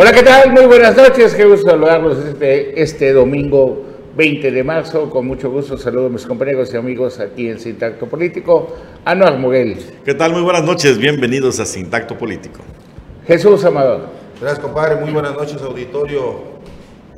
Hola, 0.00 0.12
¿qué 0.12 0.22
tal? 0.22 0.52
Muy 0.52 0.64
buenas 0.66 0.96
noches. 0.96 1.34
Qué 1.34 1.44
gusto 1.44 1.70
saludarlos 1.70 2.24
este, 2.24 2.80
este 2.80 3.12
domingo 3.12 3.84
20 4.14 4.52
de 4.52 4.62
marzo. 4.62 5.10
Con 5.10 5.26
mucho 5.26 5.50
gusto 5.50 5.76
saludo 5.76 6.06
a 6.06 6.08
mis 6.08 6.24
compañeros 6.24 6.72
y 6.72 6.76
amigos 6.76 7.18
aquí 7.18 7.48
en 7.48 7.58
Sintacto 7.58 8.06
Político. 8.06 8.76
Anuar 9.04 9.38
Moguel. 9.38 9.76
¿Qué 10.04 10.14
tal? 10.14 10.34
Muy 10.34 10.42
buenas 10.42 10.62
noches. 10.62 10.98
Bienvenidos 10.98 11.58
a 11.58 11.66
Sintacto 11.66 12.16
Político. 12.16 12.60
Jesús 13.26 13.64
Amador. 13.64 14.02
Gracias, 14.40 14.60
compadre. 14.60 15.00
Muy 15.00 15.10
buenas 15.10 15.34
noches, 15.34 15.60
auditorio. 15.62 16.42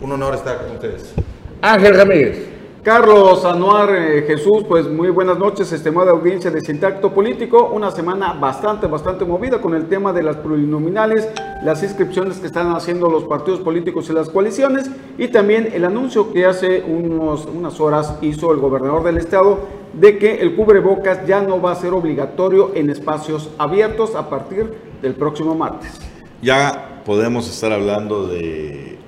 Un 0.00 0.12
honor 0.12 0.36
estar 0.36 0.56
con 0.62 0.70
ustedes. 0.70 1.12
Ángel 1.60 1.94
Ramírez. 1.94 2.49
Carlos 2.82 3.44
Anuar 3.44 3.94
eh, 3.94 4.22
Jesús, 4.26 4.64
pues 4.66 4.88
muy 4.88 5.10
buenas 5.10 5.38
noches, 5.38 5.70
estimada 5.70 6.12
audiencia 6.12 6.50
de 6.50 6.62
Sintacto 6.62 7.12
Político. 7.12 7.70
Una 7.74 7.90
semana 7.90 8.32
bastante, 8.32 8.86
bastante 8.86 9.26
movida 9.26 9.60
con 9.60 9.74
el 9.74 9.86
tema 9.86 10.14
de 10.14 10.22
las 10.22 10.36
plurinominales, 10.36 11.28
las 11.62 11.82
inscripciones 11.82 12.38
que 12.38 12.46
están 12.46 12.74
haciendo 12.74 13.10
los 13.10 13.24
partidos 13.24 13.60
políticos 13.60 14.08
y 14.08 14.14
las 14.14 14.30
coaliciones 14.30 14.90
y 15.18 15.28
también 15.28 15.68
el 15.74 15.84
anuncio 15.84 16.32
que 16.32 16.46
hace 16.46 16.82
unos, 16.88 17.44
unas 17.44 17.78
horas 17.80 18.16
hizo 18.22 18.50
el 18.50 18.60
gobernador 18.60 19.04
del 19.04 19.18
estado 19.18 19.58
de 19.92 20.16
que 20.16 20.40
el 20.40 20.56
cubrebocas 20.56 21.26
ya 21.26 21.42
no 21.42 21.60
va 21.60 21.72
a 21.72 21.74
ser 21.74 21.92
obligatorio 21.92 22.70
en 22.74 22.88
espacios 22.88 23.50
abiertos 23.58 24.14
a 24.14 24.30
partir 24.30 24.72
del 25.02 25.14
próximo 25.16 25.54
martes. 25.54 26.00
Ya 26.40 27.02
podemos 27.04 27.46
estar 27.46 27.72
hablando 27.72 28.26
de 28.26 28.99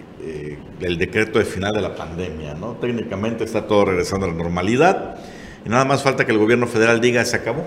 el 0.84 0.98
decreto 0.98 1.38
de 1.38 1.44
final 1.44 1.72
de 1.72 1.80
la 1.80 1.94
pandemia, 1.94 2.54
¿no? 2.54 2.76
Técnicamente 2.80 3.44
está 3.44 3.66
todo 3.66 3.86
regresando 3.86 4.26
a 4.26 4.30
la 4.30 4.34
normalidad 4.34 5.16
y 5.64 5.68
nada 5.68 5.84
más 5.84 6.02
falta 6.02 6.24
que 6.24 6.32
el 6.32 6.38
gobierno 6.38 6.66
federal 6.66 7.00
diga 7.00 7.24
se 7.24 7.36
acabó. 7.36 7.64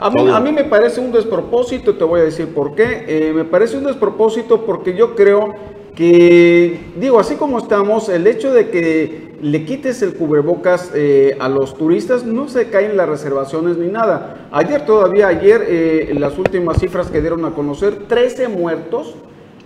A 0.00 0.08
mí, 0.08 0.30
a 0.30 0.40
mí 0.40 0.52
me 0.52 0.64
parece 0.64 1.00
un 1.00 1.12
despropósito, 1.12 1.96
te 1.96 2.04
voy 2.04 2.20
a 2.20 2.24
decir 2.24 2.48
por 2.54 2.74
qué. 2.74 3.04
Eh, 3.06 3.32
me 3.34 3.44
parece 3.44 3.76
un 3.76 3.84
despropósito 3.84 4.64
porque 4.64 4.94
yo 4.96 5.14
creo 5.14 5.52
que, 5.94 6.92
digo, 6.96 7.20
así 7.20 7.36
como 7.36 7.58
estamos, 7.58 8.08
el 8.08 8.26
hecho 8.26 8.52
de 8.52 8.70
que 8.70 9.36
le 9.42 9.64
quites 9.64 10.00
el 10.02 10.14
cubrebocas 10.14 10.90
eh, 10.94 11.36
a 11.38 11.48
los 11.48 11.76
turistas 11.76 12.24
no 12.24 12.48
se 12.48 12.68
caen 12.70 12.96
las 12.96 13.08
reservaciones 13.08 13.76
ni 13.76 13.88
nada. 13.88 14.48
Ayer 14.52 14.86
todavía, 14.86 15.28
ayer, 15.28 15.64
eh, 15.68 16.14
las 16.18 16.38
últimas 16.38 16.78
cifras 16.78 17.10
que 17.10 17.20
dieron 17.20 17.44
a 17.44 17.50
conocer, 17.50 18.06
13 18.08 18.48
muertos 18.48 19.14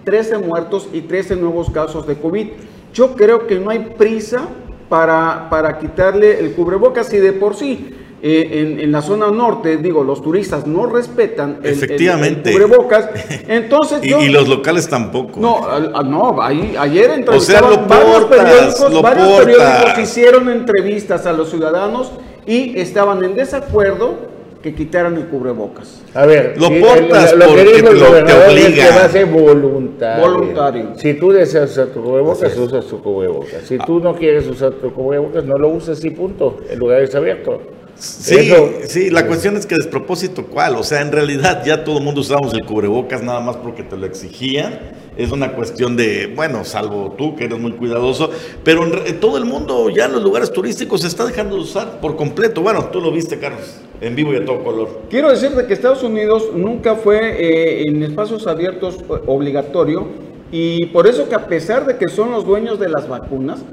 13 0.05 0.39
muertos 0.39 0.89
y 0.93 1.03
13 1.03 1.37
nuevos 1.37 1.71
casos 1.71 2.07
de 2.07 2.17
COVID. 2.17 2.49
Yo 2.95 3.15
creo 3.15 3.47
que 3.47 3.59
no 3.59 3.71
hay 3.71 3.95
prisa 3.99 4.49
para, 4.89 5.49
para 5.51 5.79
quitarle 5.79 6.41
el 6.41 6.53
cubrebocas 6.53 7.13
y 7.13 7.19
de 7.19 7.33
por 7.33 7.55
sí 7.55 7.95
eh, 8.21 8.77
en, 8.81 8.91
la 8.91 9.01
zona 9.01 9.31
norte, 9.31 9.77
digo, 9.77 10.03
los 10.03 10.21
turistas 10.21 10.67
no 10.67 10.87
respetan 10.87 11.61
el, 11.63 11.71
Efectivamente. 11.71 12.53
cubrebocas. 12.53 13.09
Entonces, 13.49 14.01
y, 14.03 14.29
los 14.29 14.49
locales 14.49 14.89
tampoco. 14.89 15.39
No, 15.39 16.03
no, 16.03 16.43
ahí, 16.43 16.75
ayer 16.77 17.11
entrevistaron 17.11 17.85
o 17.85 17.87
varios 17.87 18.25
periódicos, 18.25 19.03
varios 19.03 19.41
periódicos 19.45 19.99
hicieron 20.03 20.49
entrevistas 20.49 21.27
a 21.27 21.33
los 21.33 21.51
ciudadanos 21.51 22.11
y 22.45 22.81
estaban 22.81 23.23
en 23.23 23.37
desacuerdo 23.37 24.17
que 24.63 24.75
quitaran 24.75 25.17
el 25.17 25.27
cubrebocas. 25.27 26.03
A 26.15 26.27
ver, 26.27 26.55
lo 26.59 26.69
portas 26.81 27.35
lo, 27.35 27.47
porque 27.47 27.65
que 27.65 27.83
lo, 27.83 28.25
te 28.25 28.33
obliga. 28.33 28.89
que 28.89 28.91
va 28.91 29.05
a 29.05 29.09
ser 29.09 29.27
voluntario. 29.27 30.31
voluntario. 30.31 30.93
Si 30.97 31.15
tú 31.15 31.31
deseas 31.31 31.71
usar 31.71 31.89
tu 31.89 32.03
cubrebocas, 32.03 32.57
usas 32.57 32.87
tu 32.87 33.01
cubrebocas. 33.03 33.63
Si 33.65 33.79
tú 33.79 34.01
no 34.01 34.15
quieres 34.17 34.47
usar 34.49 34.73
tu 34.73 34.93
cubrebocas, 34.93 35.45
no 35.45 35.59
lo 35.59 35.69
uses 35.69 36.05
y 36.05 36.11
punto. 36.11 36.59
El 36.69 36.79
lugar 36.79 37.03
está 37.03 37.19
abierto. 37.19 37.61
Sí, 37.99 38.53
sí, 38.87 39.11
la 39.11 39.27
cuestión 39.27 39.57
es 39.57 39.67
que 39.67 39.75
despropósito 39.75 40.47
cuál, 40.47 40.77
o 40.77 40.85
sea, 40.85 41.01
en 41.01 41.11
realidad 41.11 41.65
ya 41.65 41.83
todo 41.83 41.99
el 41.99 42.05
mundo 42.05 42.21
usábamos 42.21 42.55
el 42.55 42.65
cubrebocas 42.65 43.25
nada 43.25 43.41
más 43.41 43.57
porque 43.57 43.83
te 43.83 43.97
lo 43.97 44.07
exigían, 44.07 44.79
es 45.17 45.33
una 45.33 45.53
cuestión 45.53 45.97
de, 45.97 46.33
bueno, 46.33 46.65
salvo 46.65 47.17
tú 47.19 47.35
que 47.35 47.47
eres 47.47 47.59
muy 47.59 47.73
cuidadoso, 47.73 48.31
pero 48.63 48.85
en, 48.85 49.19
todo 49.19 49.37
el 49.37 49.47
mundo 49.47 49.91
ya 49.91 50.05
en 50.05 50.13
los 50.13 50.23
lugares 50.23 50.53
turísticos 50.53 51.01
se 51.01 51.09
está 51.09 51.27
dejando 51.27 51.57
de 51.57 51.63
usar 51.63 52.01
por 52.01 52.15
completo, 52.15 52.63
bueno, 52.63 52.85
tú 52.93 53.01
lo 53.01 53.11
viste, 53.11 53.41
Carlos, 53.41 53.79
en 54.01 54.15
vivo 54.15 54.33
y 54.33 54.37
a 54.37 54.45
todo 54.45 54.63
color. 54.63 54.89
Quiero 55.11 55.31
decirte 55.31 55.67
que 55.67 55.75
Estados 55.75 56.03
Unidos 56.03 56.51
nunca 56.55 56.95
fue 56.95 57.19
eh, 57.19 57.83
en 57.87 58.03
espacios 58.03 58.47
abiertos 58.47 58.99
eh, 58.99 59.21
obligatorio 59.27 60.07
y 60.51 60.87
por 60.87 61.07
eso 61.07 61.29
que 61.29 61.35
a 61.35 61.47
pesar 61.47 61.87
de 61.87 61.97
que 61.97 62.09
son 62.09 62.31
los 62.31 62.47
dueños 62.47 62.79
de 62.79 62.89
las 62.89 63.09
vacunas, 63.09 63.65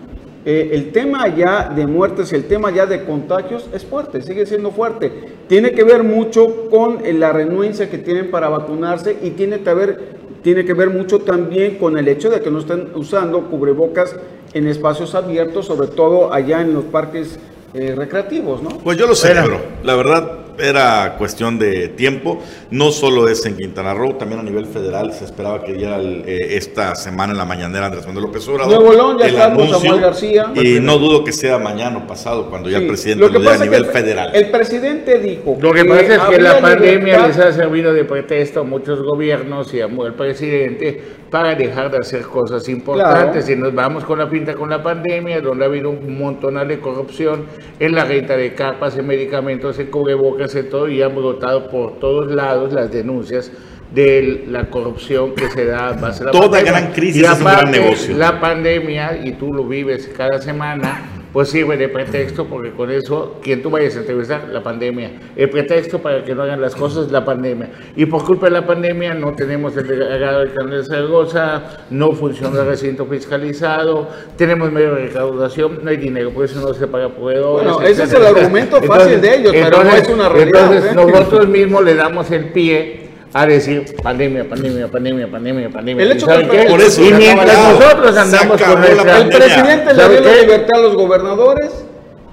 eh, 0.46 0.70
el 0.74 0.92
tema 0.92 1.28
ya 1.34 1.70
de 1.70 1.88
muertes 1.88 2.32
el 2.34 2.46
tema 2.46 2.70
ya 2.72 2.86
de 2.86 3.04
contagios 3.04 3.68
es 3.74 3.86
fuerte, 3.86 4.22
sigue 4.22 4.46
siendo 4.46 4.72
fuerte. 4.72 5.12
Tiene 5.48 5.72
que 5.72 5.84
ver 5.84 6.04
mucho 6.04 6.70
con 6.70 7.00
la 7.20 7.32
renuencia 7.32 7.90
que 7.90 7.98
tienen 7.98 8.32
para 8.32 8.50
vacunarse 8.50 9.18
y 9.22 9.32
tiene 9.32 9.62
que 9.62 9.74
ver, 9.74 10.00
tiene 10.42 10.66
que 10.66 10.74
ver 10.74 10.90
mucho 10.90 11.20
también 11.20 11.78
con 11.78 11.98
el 11.98 12.08
hecho 12.08 12.30
de 12.30 12.42
que 12.42 12.52
no 12.52 12.60
están 12.60 12.90
usando 12.96 13.50
cubrebocas 13.50 14.16
en 14.54 14.68
espacios 14.68 15.16
abiertos, 15.16 15.66
sobre 15.66 15.88
todo 15.88 16.32
allá 16.34 16.62
en 16.62 16.74
los 16.74 16.84
parques 16.86 17.40
eh, 17.76 17.94
recreativos, 17.94 18.64
¿no? 18.64 18.70
Pues 18.70 18.98
yo 18.98 19.06
lo 19.06 19.16
celebro, 19.16 19.60
la 19.84 19.96
verdad 19.96 20.45
era 20.60 21.16
cuestión 21.18 21.60
de 21.60 21.90
tiempo. 21.90 22.40
No 22.72 22.92
solo 22.92 23.28
es 23.28 23.46
en 23.46 23.58
Quintana 23.58 23.94
Roo, 23.94 24.14
también 24.14 24.40
a 24.40 24.44
nivel 24.44 24.66
federal 24.66 25.14
se 25.14 25.26
esperaba 25.26 25.64
que 25.64 25.74
diera 25.74 26.00
eh, 26.02 26.58
esta 26.58 26.96
semana 26.96 27.34
en 27.34 27.38
la 27.38 27.46
mañanera 27.46 27.88
Andrés 27.88 28.06
Manuel 28.06 28.26
López 28.26 28.48
Obrador. 28.48 28.82
Nuevo 28.82 28.94
León 28.94 29.18
ya 29.20 29.28
está 29.28 29.54
con 29.54 29.70
Samuel 29.70 30.02
García. 30.02 30.52
Y 30.56 30.80
no 30.80 30.98
dudo 30.98 31.24
que 31.24 31.32
sea 31.32 31.58
mañana 31.58 31.98
o 31.98 32.08
pasado 32.08 32.50
cuando 32.50 32.70
ya 32.70 32.78
el 32.78 32.88
presidente 32.88 33.30
lo, 33.30 33.40
diga 33.40 33.54
a 33.54 33.58
nivel 33.58 33.86
federal. 33.86 34.32
El 34.34 34.52
presidente 34.52 35.20
dijo. 35.20 35.58
Lo 35.60 35.74
que, 35.74 35.86
pasa 35.86 36.16
es 36.16 36.22
que 36.24 36.42
la 36.42 36.60
pandemia 36.60 37.28
les 37.28 37.38
ha 37.38 37.52
servido 37.52 37.94
de 37.94 38.06
pretexto 38.06 38.62
a 38.62 38.64
muchos 38.64 39.02
gobiernos 39.02 39.74
y 39.74 39.82
al 39.82 40.14
presidente 40.16 41.02
para 41.30 41.56
dejar 41.56 41.92
de 41.92 41.98
hacer 41.98 42.22
cosas 42.24 42.68
importantes. 42.70 43.50
Y 43.50 43.56
nos 43.56 43.74
vamos 43.74 44.04
con 44.06 44.20
la 44.20 44.30
pinta 44.30 44.54
con 44.54 44.70
la 44.70 44.82
pandemia, 44.82 45.42
donde 45.42 45.66
ha 45.66 45.68
habido 45.68 45.90
un 45.90 46.18
montonal 46.18 46.68
de 46.68 46.80
corrupción 46.80 47.46
en 47.80 47.96
la 47.96 48.06
renta 48.06 48.38
de 48.38 48.54
capas, 48.54 48.98
en 48.98 49.08
medicamentos, 49.08 49.78
en 49.80 49.88
cubrebocas 49.88 50.45
todo 50.70 50.88
y 50.88 51.02
han 51.02 51.16
brotado 51.16 51.70
por 51.70 52.00
todos 52.00 52.32
lados 52.32 52.74
las 52.74 52.92
denuncias 52.92 53.52
de 53.94 54.46
la 54.48 54.70
corrupción 54.70 55.36
que 55.36 55.50
se 55.50 55.66
da 55.66 55.90
a 55.90 55.94
base 55.94 56.20
de 56.20 56.26
la 56.26 56.32
Toda 56.32 56.62
gran 56.62 56.92
crisis 56.92 57.24
es 57.24 57.38
un 57.40 57.46
gran 57.46 57.72
negocio. 57.72 58.18
La 58.18 58.40
pandemia, 58.40 59.20
y 59.24 59.34
tú 59.34 59.54
lo 59.54 59.66
vives 59.66 60.12
cada 60.16 60.42
semana, 60.42 61.02
pues 61.36 61.50
sirve 61.50 61.76
de 61.76 61.90
pretexto, 61.90 62.46
porque 62.46 62.72
con 62.72 62.90
eso, 62.90 63.42
quien 63.44 63.62
tú 63.62 63.70
vayas 63.70 63.98
a 63.98 64.00
entrevistar, 64.00 64.48
la 64.54 64.64
pandemia. 64.64 65.12
El 65.36 65.50
pretexto 65.50 66.00
para 66.00 66.24
que 66.24 66.34
no 66.34 66.44
hagan 66.44 66.62
las 66.62 66.74
cosas, 66.74 67.12
la 67.12 67.26
pandemia. 67.26 67.72
Y 67.98 68.06
por 68.06 68.24
culpa 68.24 68.46
de 68.46 68.54
la 68.54 68.66
pandemia 68.66 69.14
no 69.16 69.34
tenemos 69.34 69.76
el 69.76 69.86
delegado 69.86 70.40
del 70.40 70.54
canal 70.54 70.78
de 70.78 70.86
Zaragoza, 70.86 71.62
no 71.90 72.14
funciona 72.14 72.62
el 72.62 72.68
recinto 72.68 73.06
fiscalizado, 73.06 74.08
tenemos 74.38 74.72
medio 74.72 74.96
de 74.96 75.08
recaudación, 75.08 75.84
no 75.84 75.90
hay 75.90 75.98
dinero, 75.98 76.30
por 76.30 76.46
eso 76.46 76.62
no 76.62 76.74
se 76.74 76.88
paga 76.88 77.10
proveedores. 77.10 77.68
Bueno, 77.70 77.82
ese 77.82 78.04
es 78.04 78.14
el 78.14 78.26
argumento 78.26 78.82
fácil 78.84 79.20
de 79.20 79.36
ellos, 79.36 79.52
pero 79.52 79.84
no 79.84 79.92
es 79.92 80.08
una 80.08 80.30
realidad. 80.30 80.74
Entonces, 80.74 80.92
¿eh? 80.94 80.96
nosotros 80.96 81.50
mismos 81.50 81.84
le 81.84 81.96
damos 81.96 82.32
el 82.32 82.46
pie 82.54 83.05
a 83.38 83.46
decir 83.46 83.84
pandemia, 84.02 84.48
pandemia, 84.48 84.88
pandemia, 84.88 85.28
pandemia, 85.30 85.70
pandemia. 85.70 86.04
El 86.06 86.12
hecho 86.14 86.26
que 86.26 86.68
por 86.70 86.80
eso, 86.80 87.04
y 87.04 87.12
mientras 87.12 87.58
nosotros 87.58 88.16
andamos 88.16 88.62
con 88.62 88.80
nuestra... 88.80 89.18
El 89.18 89.28
presidente 89.28 89.94
le 89.94 90.10
dio 90.10 90.22
la 90.22 90.36
libertad 90.42 90.80
a 90.80 90.82
los 90.82 90.96
gobernadores 90.96 91.86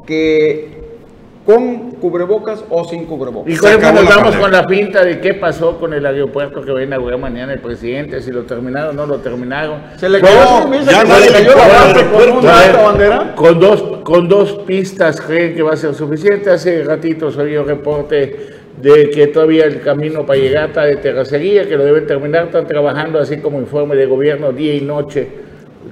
que 0.06 0.80
con 1.44 1.91
cubrebocas 1.92 2.64
o 2.70 2.84
sin 2.84 3.06
cubrebocas. 3.06 3.52
Y 3.52 3.56
con 3.56 3.80
nos 3.80 4.06
vamos 4.06 4.36
con 4.36 4.52
la 4.52 4.64
pinta 4.64 5.02
de 5.02 5.18
qué 5.18 5.34
pasó 5.34 5.76
con 5.76 5.92
el 5.92 6.06
aeropuerto 6.06 6.62
que 6.62 6.71
va 6.71 6.78
a 6.78 6.84
inaugurar 6.84 7.18
mañana 7.18 7.53
el 7.53 7.59
presidente, 7.59 8.22
si 8.22 8.30
lo 8.30 8.44
terminaron 8.44 8.97
o 8.97 9.03
no 9.03 9.06
lo 9.06 9.18
terminaron. 9.18 9.82
Se 9.97 10.09
le 10.09 10.21
cayó, 10.21 10.68
no, 10.68 10.82
ya 10.84 11.03
no 11.03 11.18
le 11.18 11.27
cayó 11.32 11.56
la 11.56 12.10
con 12.12 12.30
una 12.30 12.82
bandera. 12.84 13.34
Con 13.34 13.59
dos, 13.59 13.82
con 14.04 14.28
dos 14.28 14.53
pistas 14.68 15.21
creen 15.21 15.56
que 15.56 15.62
va 15.62 15.72
a 15.72 15.77
ser 15.77 15.94
suficiente. 15.94 16.48
Hace 16.48 16.84
ratito 16.84 17.32
salió 17.32 17.65
reporte 17.65 18.61
de 18.82 19.10
que 19.10 19.28
todavía 19.28 19.64
el 19.64 19.80
camino 19.80 20.26
para 20.26 20.40
llegar 20.40 20.70
está 20.70 20.82
de 20.82 20.96
terracería, 20.96 21.68
que 21.68 21.76
lo 21.76 21.84
deben 21.84 22.06
terminar, 22.06 22.46
están 22.46 22.66
trabajando 22.66 23.20
así 23.20 23.38
como 23.38 23.60
informe 23.60 23.94
de 23.94 24.06
gobierno 24.06 24.52
día 24.52 24.74
y 24.74 24.80
noche. 24.80 25.28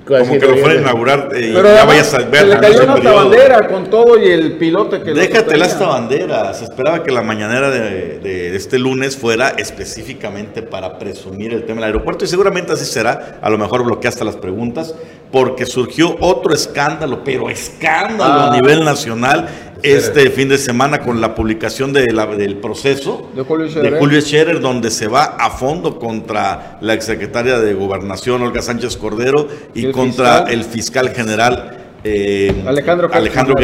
Como 0.07 0.39
que 0.39 0.47
lo 0.47 0.57
fuera 0.57 0.79
a 0.79 0.83
inaugurar 0.83 1.29
eh, 1.35 1.51
Pero 1.53 1.75
ya 1.75 1.85
vayas 1.85 2.15
a 2.15 2.19
ver. 2.19 2.41
Se 2.41 2.47
le 2.47 2.59
cayó 2.59 2.95
una 2.95 3.13
bandera 3.13 3.69
con 3.69 3.91
todo 3.91 4.19
y 4.19 4.29
el 4.29 4.53
piloto 4.53 5.03
que 5.03 5.13
Déjatela 5.13 5.67
esta 5.67 5.87
bandera. 5.87 6.55
Se 6.55 6.65
esperaba 6.65 7.03
que 7.03 7.11
la 7.11 7.23
mañanera 7.23 7.71
de, 7.71 8.19
de, 8.21 8.57
este 8.57 8.79
lunes 8.79 9.17
fuera 9.17 9.51
específicamente 9.51 10.63
para 10.63 10.99
presumir 10.99 11.53
el 11.53 11.65
tema 11.65 11.81
del 11.81 11.87
aeropuerto 11.87 12.25
y 12.25 12.29
seguramente 12.29 12.73
así 12.73 12.85
será. 12.85 13.39
A 13.43 13.51
lo 13.51 13.59
mejor 13.59 13.85
bloqueaste 13.85 14.25
las 14.25 14.37
preguntas 14.37 14.95
porque 15.33 15.67
surgió 15.67 16.17
otro 16.21 16.55
escándalo, 16.55 17.23
pero 17.25 17.51
escándalo 17.51 18.33
a 18.33 18.53
ah. 18.53 18.57
nivel 18.57 18.85
nacional 18.85 19.49
este 19.83 20.31
fin 20.31 20.49
de 20.49 20.59
semana 20.59 21.01
con 21.01 21.21
la 21.21 21.35
publicación 21.35 21.93
de 21.93 22.13
la, 22.13 22.27
del 22.27 22.57
proceso 22.57 23.31
de 23.35 23.43
Julio, 23.45 24.21
Scherer. 24.21 24.61
donde 24.61 24.91
se 24.91 25.09
va 25.09 25.37
a 25.39 25.51
fondo 25.51 25.99
contra 25.99 26.79
la 26.81 26.95
exsecretaria 26.95 27.59
de 27.59 27.75
Gobernación, 27.75 28.43
Olga 28.43 28.63
Sánchez 28.63 28.97
Cordero, 28.97 29.49
y, 29.75 29.91
contra 29.91 30.45
el 30.49 30.65
fiscal 30.65 31.11
general 31.11 31.77
eh, 32.03 32.63
Alejandro, 32.67 33.11
Alejandro 33.13 33.55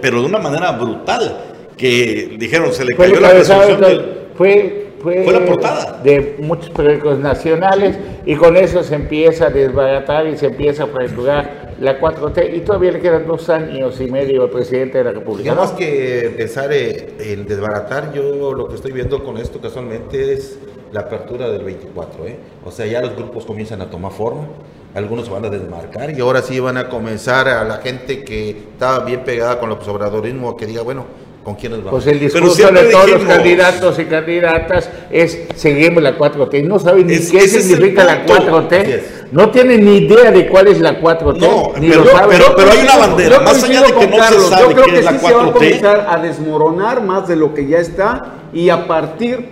pero 0.00 0.20
de 0.20 0.26
una 0.26 0.38
manera 0.38 0.72
brutal, 0.72 1.38
que 1.76 2.36
dijeron, 2.38 2.72
se 2.72 2.84
le 2.84 2.94
cayó 2.94 3.20
la 3.20 3.32
resolución. 3.32 4.16
Fue, 4.36 4.92
fue, 5.02 5.24
la 5.32 5.44
portada. 5.44 6.00
de 6.02 6.36
muchos 6.40 6.70
periódicos 6.70 7.18
nacionales 7.18 7.96
y 8.24 8.34
con 8.34 8.56
eso 8.56 8.82
se 8.82 8.94
empieza 8.94 9.46
a 9.46 9.50
desbaratar 9.50 10.26
y 10.26 10.36
se 10.36 10.46
empieza 10.46 10.84
a 10.84 10.86
fracturar 10.88 11.65
la 11.80 12.00
4T 12.00 12.56
y 12.56 12.60
todavía 12.60 12.92
le 12.92 13.00
quedan 13.00 13.26
dos 13.26 13.48
años 13.50 14.00
y 14.00 14.06
medio 14.10 14.44
al 14.44 14.50
presidente 14.50 14.98
de 14.98 15.04
la 15.04 15.12
República. 15.12 15.54
más 15.54 15.72
que 15.72 16.34
pensar 16.36 16.72
en 16.72 17.46
desbaratar, 17.46 18.12
yo 18.12 18.54
lo 18.54 18.68
que 18.68 18.76
estoy 18.76 18.92
viendo 18.92 19.22
con 19.22 19.36
esto 19.36 19.60
casualmente 19.60 20.32
es 20.32 20.58
la 20.92 21.00
apertura 21.00 21.48
del 21.50 21.64
24. 21.64 22.26
¿eh? 22.26 22.36
O 22.64 22.70
sea, 22.70 22.86
ya 22.86 23.00
los 23.00 23.14
grupos 23.14 23.44
comienzan 23.44 23.82
a 23.82 23.90
tomar 23.90 24.12
forma, 24.12 24.48
algunos 24.94 25.28
van 25.28 25.44
a 25.44 25.50
desmarcar 25.50 26.16
y 26.16 26.20
ahora 26.20 26.40
sí 26.42 26.58
van 26.60 26.78
a 26.78 26.88
comenzar 26.88 27.48
a 27.48 27.64
la 27.64 27.76
gente 27.78 28.24
que 28.24 28.50
estaba 28.50 29.04
bien 29.04 29.24
pegada 29.24 29.60
con 29.60 29.70
el 29.70 29.76
obradorismo 29.76 30.50
a 30.50 30.56
que 30.56 30.66
diga, 30.66 30.82
bueno, 30.82 31.04
¿Con 31.46 31.54
quiénes 31.54 31.78
vamos? 31.78 32.02
Pues 32.02 32.06
el 32.08 32.18
discurso 32.18 32.72
de 32.72 32.90
todos 32.90 33.08
los 33.08 33.22
candidatos 33.22 34.00
y 34.00 34.04
candidatas 34.06 34.90
es 35.12 35.46
seguimos 35.54 36.02
la 36.02 36.18
4T. 36.18 36.64
No 36.64 36.80
saben 36.80 37.06
ni 37.06 37.18
qué 37.18 37.46
significa 37.46 38.04
la 38.04 38.26
4T. 38.26 39.00
No 39.32 39.50
tienen 39.50 39.84
ni 39.84 39.98
idea 39.98 40.30
de 40.30 40.48
cuál 40.48 40.68
es 40.68 40.80
la 40.80 41.00
4T. 41.00 41.38
No, 41.38 41.72
ni 41.80 41.88
pero, 41.88 42.04
lo 42.04 42.10
saben. 42.10 42.38
pero, 42.56 42.70
hay 42.70 42.78
una 42.80 42.96
bandera. 42.96 43.40
Más 43.40 43.62
allá 43.62 43.82
de 43.82 43.92
que 43.92 44.06
no 44.06 44.22
se 44.22 44.40
sabe 44.48 44.62
yo 44.62 44.74
creo 44.74 44.84
que 44.86 44.98
es 44.98 45.04
la 45.04 45.12
4T. 45.12 45.26
Se 45.26 45.34
va 45.34 45.42
a 45.42 45.52
comenzar 45.52 46.06
a 46.08 46.18
desmoronar 46.18 47.02
más 47.02 47.28
de 47.28 47.36
lo 47.36 47.52
que 47.54 47.66
ya 47.66 47.78
está 47.78 48.32
y 48.52 48.70
a 48.70 48.86
partir, 48.86 49.50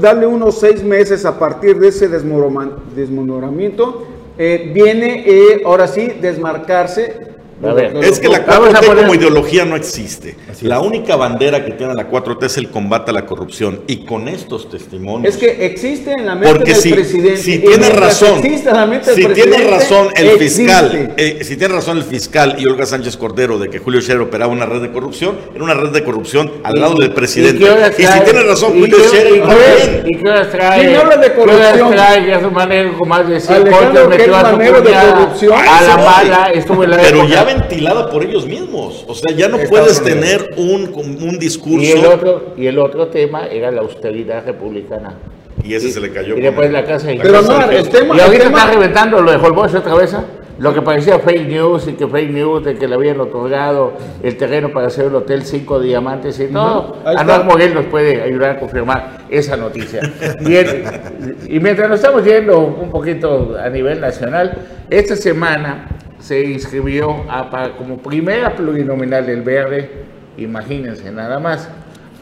darle 0.00 0.26
unos 0.26 0.58
seis 0.58 0.82
meses 0.82 1.26
a 1.26 1.38
partir 1.38 1.78
de 1.78 1.88
ese 1.88 2.08
desmoronamiento, 2.08 4.06
eh, 4.38 4.70
viene 4.72 5.24
eh, 5.26 5.62
ahora 5.66 5.86
sí 5.86 6.06
desmarcarse 6.20 7.27
es 7.60 8.20
que 8.20 8.28
la 8.28 8.46
4T 8.46 8.96
como 8.96 9.14
ideología 9.14 9.64
no 9.64 9.74
existe. 9.74 10.36
la 10.62 10.80
única 10.80 11.16
bandera 11.16 11.64
que 11.64 11.72
tiene 11.72 11.94
la 11.94 12.08
4T 12.08 12.44
es 12.44 12.56
el 12.56 12.70
combate 12.70 13.10
a 13.10 13.14
la 13.14 13.26
corrupción. 13.26 13.80
Y 13.86 14.04
con 14.04 14.28
estos 14.28 14.70
testimonios. 14.70 15.34
Es 15.34 15.40
que 15.40 15.66
existe 15.66 16.12
en 16.12 16.26
la 16.26 16.34
mente 16.34 16.54
porque 16.54 16.72
del 16.72 16.82
si, 16.82 16.92
presidente. 16.92 17.36
Si 17.38 17.58
tiene 17.58 17.90
razón. 17.90 18.42
si 18.42 19.26
tiene 19.26 19.68
razón 19.68 20.08
el 20.14 20.38
fiscal. 20.38 21.14
Eh, 21.16 21.40
si 21.42 21.56
tiene 21.56 21.74
razón 21.74 21.98
el 21.98 22.04
fiscal 22.04 22.56
y 22.58 22.66
Olga 22.66 22.86
Sánchez 22.86 23.16
Cordero 23.16 23.58
de 23.58 23.68
que 23.68 23.78
Julio 23.78 24.00
Scherer 24.00 24.22
operaba 24.22 24.52
una 24.52 24.66
red 24.66 24.80
de 24.80 24.92
corrupción, 24.92 25.36
era 25.54 25.64
una 25.64 25.74
red 25.74 25.90
de 25.90 26.04
corrupción 26.04 26.52
al 26.62 26.80
lado 26.80 26.94
del 26.94 27.12
presidente. 27.12 27.64
Y, 27.64 28.02
si 28.02 28.20
tiene 28.24 28.42
razón 28.44 28.78
Julio 28.78 28.98
Scherer 29.08 29.40
también. 29.40 30.04
¿Y 30.06 30.16
qué 30.16 30.28
horas 30.28 30.50
trae? 30.50 30.80
¿Quién 30.80 30.96
habla 30.96 31.16
de 31.16 31.32
corrupción? 31.34 31.90
trae? 31.90 32.26
Ya 32.26 32.40
su 32.40 32.50
manera 32.50 32.92
con 32.96 33.08
más 33.08 33.28
de 33.28 33.40
100 33.40 33.64
metió 33.64 34.36
a 34.36 35.36
su 35.38 35.52
a 35.52 35.82
la 35.82 35.96
bala, 35.96 36.50
estuvo 36.52 36.84
en 36.84 36.90
la 36.90 36.96
Pero 36.98 37.26
ya 37.26 37.47
ventilada 37.54 38.10
por 38.10 38.24
ellos 38.24 38.46
mismos. 38.46 39.04
O 39.06 39.14
sea, 39.14 39.34
ya 39.34 39.48
no 39.48 39.58
puedes 39.68 40.02
tener 40.02 40.50
un, 40.56 40.92
un 40.94 41.38
discurso. 41.38 41.80
Y 41.80 41.90
el, 41.90 42.06
otro, 42.06 42.54
y 42.56 42.66
el 42.66 42.78
otro 42.78 43.08
tema 43.08 43.46
era 43.46 43.70
la 43.70 43.80
austeridad 43.80 44.44
republicana. 44.44 45.14
Y 45.64 45.74
ese 45.74 45.90
se 45.90 46.00
le 46.00 46.10
cayó. 46.10 46.36
Y 46.36 46.40
después 46.40 46.70
la 46.70 46.84
casa. 46.84 47.12
Y 47.12 47.18
Pero 47.18 47.42
no, 47.42 47.70
el 47.70 47.88
tema. 47.88 48.16
Y 48.16 48.20
ahorita 48.20 48.46
está 48.46 48.70
reventando 48.70 49.20
lo 49.20 49.30
de 49.30 49.36
Holbox 49.38 49.74
otra 49.74 49.94
vez. 49.94 50.12
¿eh? 50.14 50.18
Lo 50.58 50.74
que 50.74 50.82
parecía 50.82 51.20
fake 51.20 51.46
news 51.46 51.86
y 51.86 51.92
que 51.92 52.06
fake 52.08 52.30
news 52.30 52.64
de 52.64 52.74
que 52.74 52.88
le 52.88 52.96
habían 52.96 53.20
otorgado 53.20 53.92
el 54.24 54.36
terreno 54.36 54.72
para 54.72 54.88
hacer 54.88 55.06
el 55.06 55.14
hotel 55.14 55.44
Cinco 55.44 55.78
Diamantes 55.78 56.40
y 56.40 56.48
todo. 56.48 56.96
Anuar 57.04 57.44
Moguel 57.44 57.74
nos 57.74 57.86
puede 57.86 58.22
ayudar 58.22 58.56
a 58.56 58.58
confirmar 58.58 59.18
esa 59.30 59.56
noticia. 59.56 60.00
Bien, 60.40 60.84
y 61.46 61.60
mientras 61.60 61.88
nos 61.88 62.00
estamos 62.00 62.24
yendo 62.24 62.58
un 62.58 62.90
poquito 62.90 63.56
a 63.62 63.68
nivel 63.68 64.00
nacional, 64.00 64.58
esta 64.90 65.14
semana 65.14 65.97
se 66.18 66.44
inscribió 66.44 67.24
para, 67.50 67.76
como 67.76 67.98
primera 67.98 68.54
plurinominal 68.54 69.26
del 69.26 69.42
Verde, 69.42 69.90
imagínense 70.36 71.10
nada 71.10 71.38
más, 71.38 71.70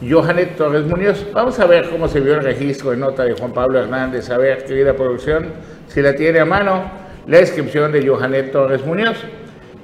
Johanet 0.07 0.55
Torres 0.55 0.85
Muñoz. 0.85 1.25
Vamos 1.33 1.59
a 1.59 1.65
ver 1.65 1.89
cómo 1.89 2.07
se 2.07 2.19
vio 2.19 2.35
el 2.35 2.43
registro 2.43 2.91
de 2.91 2.97
nota 2.97 3.23
de 3.23 3.33
Juan 3.33 3.51
Pablo 3.53 3.79
Hernández, 3.79 4.29
a 4.29 4.37
ver, 4.37 4.65
querida 4.65 4.95
producción, 4.95 5.47
si 5.87 6.01
la 6.01 6.15
tiene 6.15 6.39
a 6.39 6.45
mano, 6.45 6.83
la 7.25 7.39
inscripción 7.39 7.91
de 7.91 8.07
Johanet 8.07 8.51
Torres 8.51 8.85
Muñoz 8.85 9.17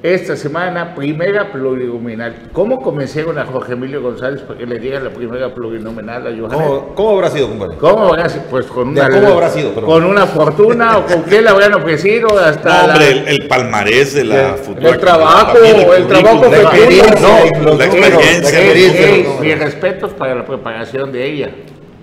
esta 0.04 0.36
semana, 0.36 0.94
primera 0.96 1.50
plurinominal. 1.50 2.50
¿Cómo 2.52 2.82
convencieron 2.82 3.40
a 3.40 3.46
Jorge 3.46 3.72
Emilio 3.72 4.02
González 4.02 4.42
para 4.42 4.60
que 4.60 4.66
le 4.66 4.78
diga 4.78 5.00
la 5.00 5.12
primera 5.12 5.56
plurinominal 5.56 6.28
a 6.28 6.30
Johanna? 6.30 6.54
¿Cómo, 6.54 6.94
¿Cómo, 6.94 7.10
habrá 7.12 7.30
sido, 7.30 7.48
compadre? 7.48 7.78
¿Cómo 7.78 8.08
habrá 8.08 8.28
sido? 8.28 8.44
Pues 8.50 8.66
con 8.66 8.90
una, 8.90 9.10
¿Cómo 9.10 9.28
habrá 9.30 9.50
sido? 9.50 9.74
Con 9.74 10.04
una 10.04 10.28
fortuna 10.28 10.98
o 10.98 11.06
con 11.06 11.24
qué 11.24 11.42
le 11.42 11.48
habrían 11.48 11.76
ofrecido 11.76 12.38
hasta 12.38 12.88
no, 12.88 12.94
hombre, 12.94 13.24
el, 13.28 13.48
palmarés 13.48 14.14
de 14.14 14.26
la 14.26 14.56
futura. 14.56 14.90
El 14.90 15.00
trabajo, 15.00 15.58
el, 15.58 16.08
trabajo 16.08 16.52
la 16.52 16.62
experiencia, 16.64 17.20
no, 17.62 17.74
la 17.76 17.86
experiencia. 17.86 19.40
Mis 19.40 19.58
respetos 19.58 20.12
para 20.12 20.36
la 20.36 20.46
preparación 20.46 21.14
de 21.14 21.26
ella, 21.26 21.50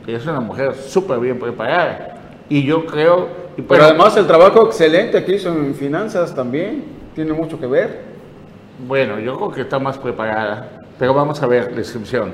que 0.06 0.14
es 0.14 0.24
una 0.24 0.40
mujer 0.40 0.72
súper 0.74 1.18
bien 1.18 1.38
preparada. 1.38 2.16
Y 2.48 2.64
yo 2.64 2.86
creo... 2.86 3.28
pero 3.68 3.84
además 3.84 4.16
el 4.16 4.26
trabajo 4.26 4.64
excelente 4.64 5.22
que 5.22 5.34
hizo 5.34 5.50
en 5.50 5.74
finanzas 5.74 6.34
también 6.34 6.99
tiene 7.14 7.32
mucho 7.32 7.58
que 7.58 7.66
ver. 7.66 8.00
Bueno, 8.86 9.18
yo 9.18 9.36
creo 9.36 9.50
que 9.52 9.60
está 9.62 9.78
más 9.78 9.98
preparada, 9.98 10.80
pero 10.98 11.12
vamos 11.14 11.42
a 11.42 11.46
ver 11.46 11.72
la 11.72 11.78
inscripción. 11.78 12.32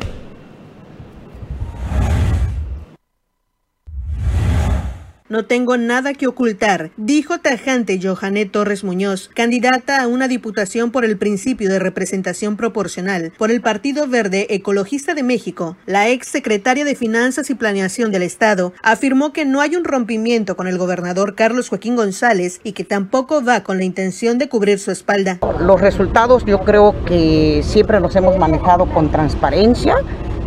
No 5.28 5.44
tengo 5.44 5.76
nada 5.76 6.14
que 6.14 6.28
ocultar, 6.28 6.93
dijo 6.96 7.38
tajante 7.38 7.99
Johanet 8.00 8.52
Torres 8.52 8.84
Muñoz, 8.84 9.28
candidata 9.34 10.00
a 10.00 10.06
una 10.06 10.28
diputación 10.28 10.93
por 10.93 11.05
el 11.05 11.17
principio 11.17 11.69
de 11.69 11.81
representación 11.81 12.56
proporcional 12.56 13.32
por 13.37 13.50
el 13.50 13.61
Partido 13.61 14.06
Verde 14.06 14.46
Ecologista 14.50 15.14
de 15.14 15.25
México. 15.25 15.76
La 15.84 16.08
ex 16.08 16.28
secretaria 16.28 16.84
de 16.84 16.94
Finanzas 16.94 17.50
y 17.50 17.56
Planeación 17.56 18.12
del 18.12 18.23
Estado 18.23 18.73
afirmó 18.84 19.32
que 19.32 19.44
no 19.44 19.61
hay 19.61 19.75
un 19.75 19.82
rompimiento 19.82 20.56
con 20.56 20.69
el 20.69 20.78
gobernador 20.78 21.34
Carlos 21.34 21.70
Joaquín 21.70 21.96
González 21.96 22.61
y 22.62 22.70
que 22.70 22.84
tampoco 22.84 23.43
va 23.43 23.64
con 23.64 23.78
la 23.78 23.84
intención 23.84 24.38
de 24.38 24.49
cubrir 24.49 24.78
su 24.78 24.93
espalda. 24.93 25.40
Los 25.58 25.81
resultados 25.81 26.44
yo 26.44 26.61
creo 26.61 26.94
que 27.05 27.62
siempre 27.64 27.99
los 27.99 28.14
hemos 28.14 28.38
manejado 28.38 28.87
con 28.87 29.11
transparencia 29.11 29.96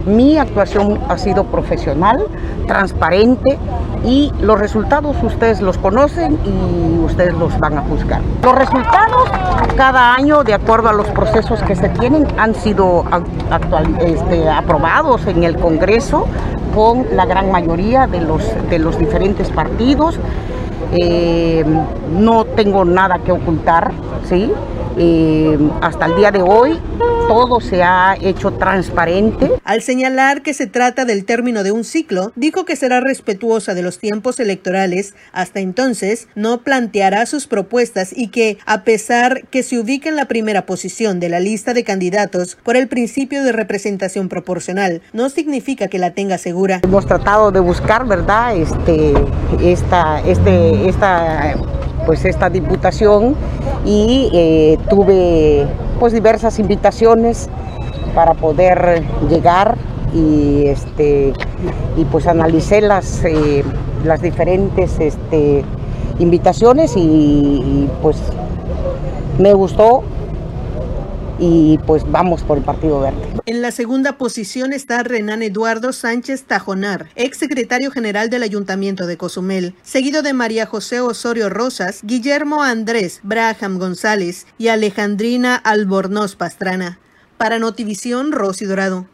mi 0.05 0.37
actuación 0.37 0.99
ha 1.09 1.17
sido 1.17 1.43
profesional, 1.45 2.25
transparente 2.67 3.57
y 4.05 4.31
los 4.41 4.59
resultados 4.59 5.15
ustedes 5.23 5.61
los 5.61 5.77
conocen 5.77 6.37
y 6.45 6.99
ustedes 7.03 7.33
los 7.33 7.57
van 7.59 7.77
a 7.77 7.81
juzgar. 7.81 8.21
Los 8.43 8.55
resultados 8.55 9.29
cada 9.75 10.13
año, 10.13 10.43
de 10.43 10.53
acuerdo 10.53 10.89
a 10.89 10.93
los 10.93 11.07
procesos 11.07 11.61
que 11.63 11.75
se 11.75 11.89
tienen, 11.89 12.27
han 12.37 12.55
sido 12.55 13.05
este, 14.01 14.49
aprobados 14.49 15.25
en 15.27 15.43
el 15.43 15.57
Congreso 15.57 16.27
con 16.75 17.05
la 17.15 17.25
gran 17.25 17.51
mayoría 17.51 18.07
de 18.07 18.21
los, 18.21 18.43
de 18.69 18.79
los 18.79 18.97
diferentes 18.97 19.49
partidos. 19.49 20.19
Eh, 20.91 21.63
no 22.17 22.45
tengo 22.45 22.83
nada 22.83 23.19
que 23.19 23.31
ocultar, 23.31 23.91
¿sí? 24.23 24.51
Eh, 25.01 25.57
hasta 25.81 26.07
el 26.07 26.17
día 26.17 26.29
de 26.29 26.41
hoy 26.41 26.77
todo 27.29 27.61
se 27.61 27.83
ha 27.83 28.17
hecho 28.19 28.51
transparente. 28.51 29.51
Al 29.63 29.81
señalar 29.81 30.41
que 30.41 30.53
se 30.53 30.67
trata 30.67 31.05
del 31.05 31.25
término 31.25 31.63
de 31.63 31.71
un 31.71 31.85
ciclo, 31.85 32.33
dijo 32.35 32.65
que 32.65 32.75
será 32.75 32.99
respetuosa 32.99 33.75
de 33.75 33.81
los 33.81 33.99
tiempos 33.99 34.39
electorales. 34.39 35.13
Hasta 35.31 35.59
entonces, 35.59 36.27
no 36.35 36.61
planteará 36.63 37.25
sus 37.27 37.47
propuestas 37.47 38.11
y 38.13 38.27
que, 38.27 38.57
a 38.65 38.83
pesar 38.83 39.47
que 39.47 39.63
se 39.63 39.79
ubica 39.79 40.09
en 40.09 40.15
la 40.15 40.25
primera 40.25 40.65
posición 40.65 41.19
de 41.19 41.29
la 41.29 41.39
lista 41.39 41.73
de 41.73 41.83
candidatos 41.83 42.57
por 42.63 42.75
el 42.75 42.87
principio 42.87 43.43
de 43.43 43.51
representación 43.51 44.27
proporcional, 44.27 45.01
no 45.13 45.29
significa 45.29 45.87
que 45.87 45.99
la 45.99 46.11
tenga 46.11 46.37
segura. 46.39 46.81
Hemos 46.83 47.05
tratado 47.05 47.51
de 47.51 47.59
buscar, 47.59 48.05
¿verdad? 48.05 48.57
Este, 48.57 49.13
esta, 49.61 50.19
este, 50.21 50.89
esta 50.89 51.55
pues 52.09 52.25
esta 52.25 52.49
diputación 52.49 53.35
y 53.85 54.31
eh, 54.33 54.79
tuve 54.89 55.67
pues 55.99 56.11
diversas 56.11 56.57
invitaciones 56.57 57.51
para 58.15 58.33
poder 58.33 59.03
llegar 59.29 59.77
y 60.11 60.65
este 60.65 61.33
y 61.97 62.05
pues 62.05 62.25
analicé 62.25 62.81
las 62.81 63.23
eh, 63.25 63.63
las 64.03 64.23
diferentes 64.23 64.99
este, 64.99 65.63
invitaciones 66.17 66.93
y 66.95 67.87
pues 68.01 68.17
me 69.37 69.53
gustó 69.53 70.01
y 71.39 71.77
pues 71.87 72.03
vamos 72.11 72.43
por 72.43 72.57
el 72.57 72.63
Partido 72.63 72.99
Verde. 72.99 73.17
En 73.45 73.61
la 73.61 73.71
segunda 73.71 74.17
posición 74.17 74.73
está 74.73 75.03
Renan 75.03 75.41
Eduardo 75.41 75.93
Sánchez 75.93 76.43
Tajonar, 76.43 77.07
ex 77.15 77.37
secretario 77.37 77.91
general 77.91 78.29
del 78.29 78.43
Ayuntamiento 78.43 79.07
de 79.07 79.17
Cozumel, 79.17 79.73
seguido 79.81 80.21
de 80.21 80.33
María 80.33 80.65
José 80.65 81.01
Osorio 81.01 81.49
Rosas, 81.49 82.01
Guillermo 82.03 82.63
Andrés 82.63 83.21
Braham 83.23 83.77
González 83.79 84.45
y 84.57 84.67
Alejandrina 84.67 85.55
Albornoz 85.55 86.35
Pastrana. 86.35 86.99
Para 87.37 87.57
Notivisión, 87.57 88.33
Rosy 88.33 88.65
Dorado. 88.65 89.05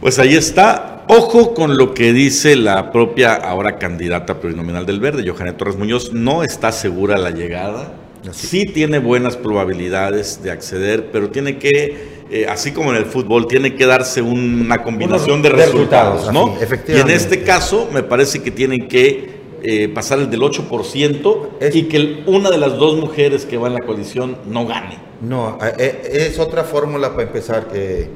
Pues 0.00 0.18
ahí 0.18 0.34
está. 0.34 1.04
Ojo 1.08 1.54
con 1.54 1.76
lo 1.78 1.94
que 1.94 2.12
dice 2.12 2.56
la 2.56 2.92
propia 2.92 3.34
ahora 3.34 3.78
candidata 3.78 4.38
plurinominal 4.40 4.84
del 4.84 5.00
Verde, 5.00 5.28
Johanna 5.28 5.56
Torres 5.56 5.76
Muñoz. 5.76 6.12
No 6.12 6.42
está 6.42 6.72
segura 6.72 7.16
la 7.16 7.30
llegada 7.30 8.01
Sí 8.30 8.66
tiene 8.66 9.00
buenas 9.00 9.36
probabilidades 9.36 10.42
de 10.42 10.52
acceder, 10.52 11.10
pero 11.10 11.30
tiene 11.30 11.58
que 11.58 12.22
eh, 12.30 12.46
así 12.48 12.72
como 12.72 12.90
en 12.92 12.96
el 12.96 13.04
fútbol, 13.04 13.46
tiene 13.46 13.74
que 13.74 13.84
darse 13.84 14.22
una 14.22 14.82
combinación 14.82 15.42
de 15.42 15.50
resultados, 15.50 16.32
¿no? 16.32 16.56
y 16.88 16.98
en 16.98 17.10
este 17.10 17.42
caso, 17.42 17.90
me 17.92 18.02
parece 18.02 18.42
que 18.42 18.50
tienen 18.50 18.88
que 18.88 19.42
eh, 19.64 19.88
pasar 19.88 20.18
el 20.18 20.28
del 20.28 20.40
8% 20.40 21.72
y 21.72 21.82
que 21.84 22.24
una 22.26 22.50
de 22.50 22.58
las 22.58 22.78
dos 22.78 22.96
mujeres 22.96 23.44
que 23.44 23.58
va 23.58 23.68
en 23.68 23.74
la 23.74 23.80
coalición 23.80 24.38
no 24.48 24.66
gane. 24.66 24.98
No, 25.20 25.58
eh, 25.78 26.30
es 26.30 26.38
otra 26.40 26.64
fórmula 26.64 27.10
para 27.10 27.24
empezar, 27.24 27.68
eh, 27.74 28.08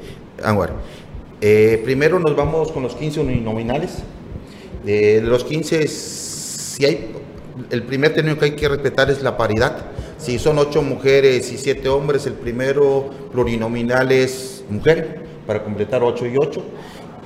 Anwar. 0.42 0.72
primero 1.38 2.18
nos 2.18 2.34
vamos 2.34 2.72
con 2.72 2.82
los 2.82 2.96
15 2.96 3.20
uninominales. 3.20 3.98
los 4.84 5.44
15, 5.44 5.86
si 5.86 6.84
hay, 6.84 7.10
el 7.70 7.82
primer 7.82 8.14
término 8.14 8.38
que 8.38 8.46
hay 8.46 8.56
que 8.56 8.68
respetar 8.68 9.10
es 9.10 9.22
la 9.22 9.36
paridad. 9.36 9.86
Si 10.18 10.38
son 10.38 10.58
ocho 10.58 10.82
mujeres 10.82 11.52
y 11.52 11.58
siete 11.58 11.88
hombres, 11.88 12.26
el 12.26 12.34
primero 12.34 13.10
plurinominal 13.32 14.12
es 14.12 14.64
mujer, 14.68 15.20
para 15.46 15.62
completar 15.62 16.02
ocho 16.02 16.26
y 16.26 16.36
ocho. 16.36 16.62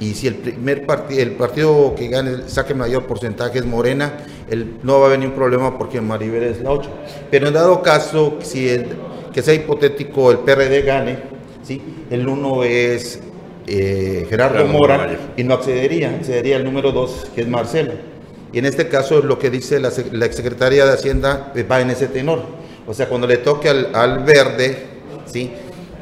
Y 0.01 0.15
si 0.15 0.27
el 0.29 0.37
primer 0.37 0.87
partido, 0.87 1.21
el 1.21 1.33
partido 1.33 1.95
que 1.95 2.09
gane, 2.09 2.49
saque 2.49 2.75
mayor 2.75 3.07
porcentaje 3.07 3.59
es 3.59 3.67
Morena, 3.67 4.25
el, 4.49 4.79
no 4.83 4.99
va 4.99 5.05
a 5.05 5.07
haber 5.09 5.19
ningún 5.19 5.37
problema 5.37 5.77
porque 5.77 6.01
Maribel 6.01 6.45
es 6.45 6.61
la 6.63 6.71
8. 6.71 6.89
Pero 7.31 7.49
en 7.49 7.55
dado 7.55 7.83
caso, 7.83 8.39
si 8.41 8.69
el, 8.71 8.87
que 9.33 9.43
sea 9.43 9.53
hipotético 9.53 10.31
el 10.31 10.39
PRD 10.39 10.83
gane, 10.83 11.19
¿sí? 11.63 11.83
el 12.09 12.27
uno 12.27 12.65
es 12.65 13.21
eh, 13.67 14.27
Gerardo 14.29 14.67
Mora 14.67 15.19
y 15.37 15.45
no 15.45 15.55
accedería, 15.55 16.11
accedería 16.11 16.57
el 16.57 16.65
número 16.65 16.93
2 16.93 17.33
que 17.35 17.43
es 17.43 17.49
Marcelo. 17.49 17.93
Y 18.53 18.59
en 18.59 18.67
este 18.67 18.89
caso 18.89 19.21
lo 19.21 19.39
que 19.39 19.51
dice 19.51 19.79
la, 19.79 19.93
la 20.13 20.27
exsecretaria 20.27 20.85
de 20.85 20.93
Hacienda 20.93 21.53
eh, 21.55 21.63
va 21.63 21.81
en 21.81 21.91
ese 21.91 22.09
tenor. 22.09 22.43
O 22.87 22.95
sea, 22.95 23.09
cuando 23.09 23.27
le 23.27 23.37
toque 23.39 23.69
al, 23.69 24.25
verde, 24.25 24.87
¿sí? 25.27 25.53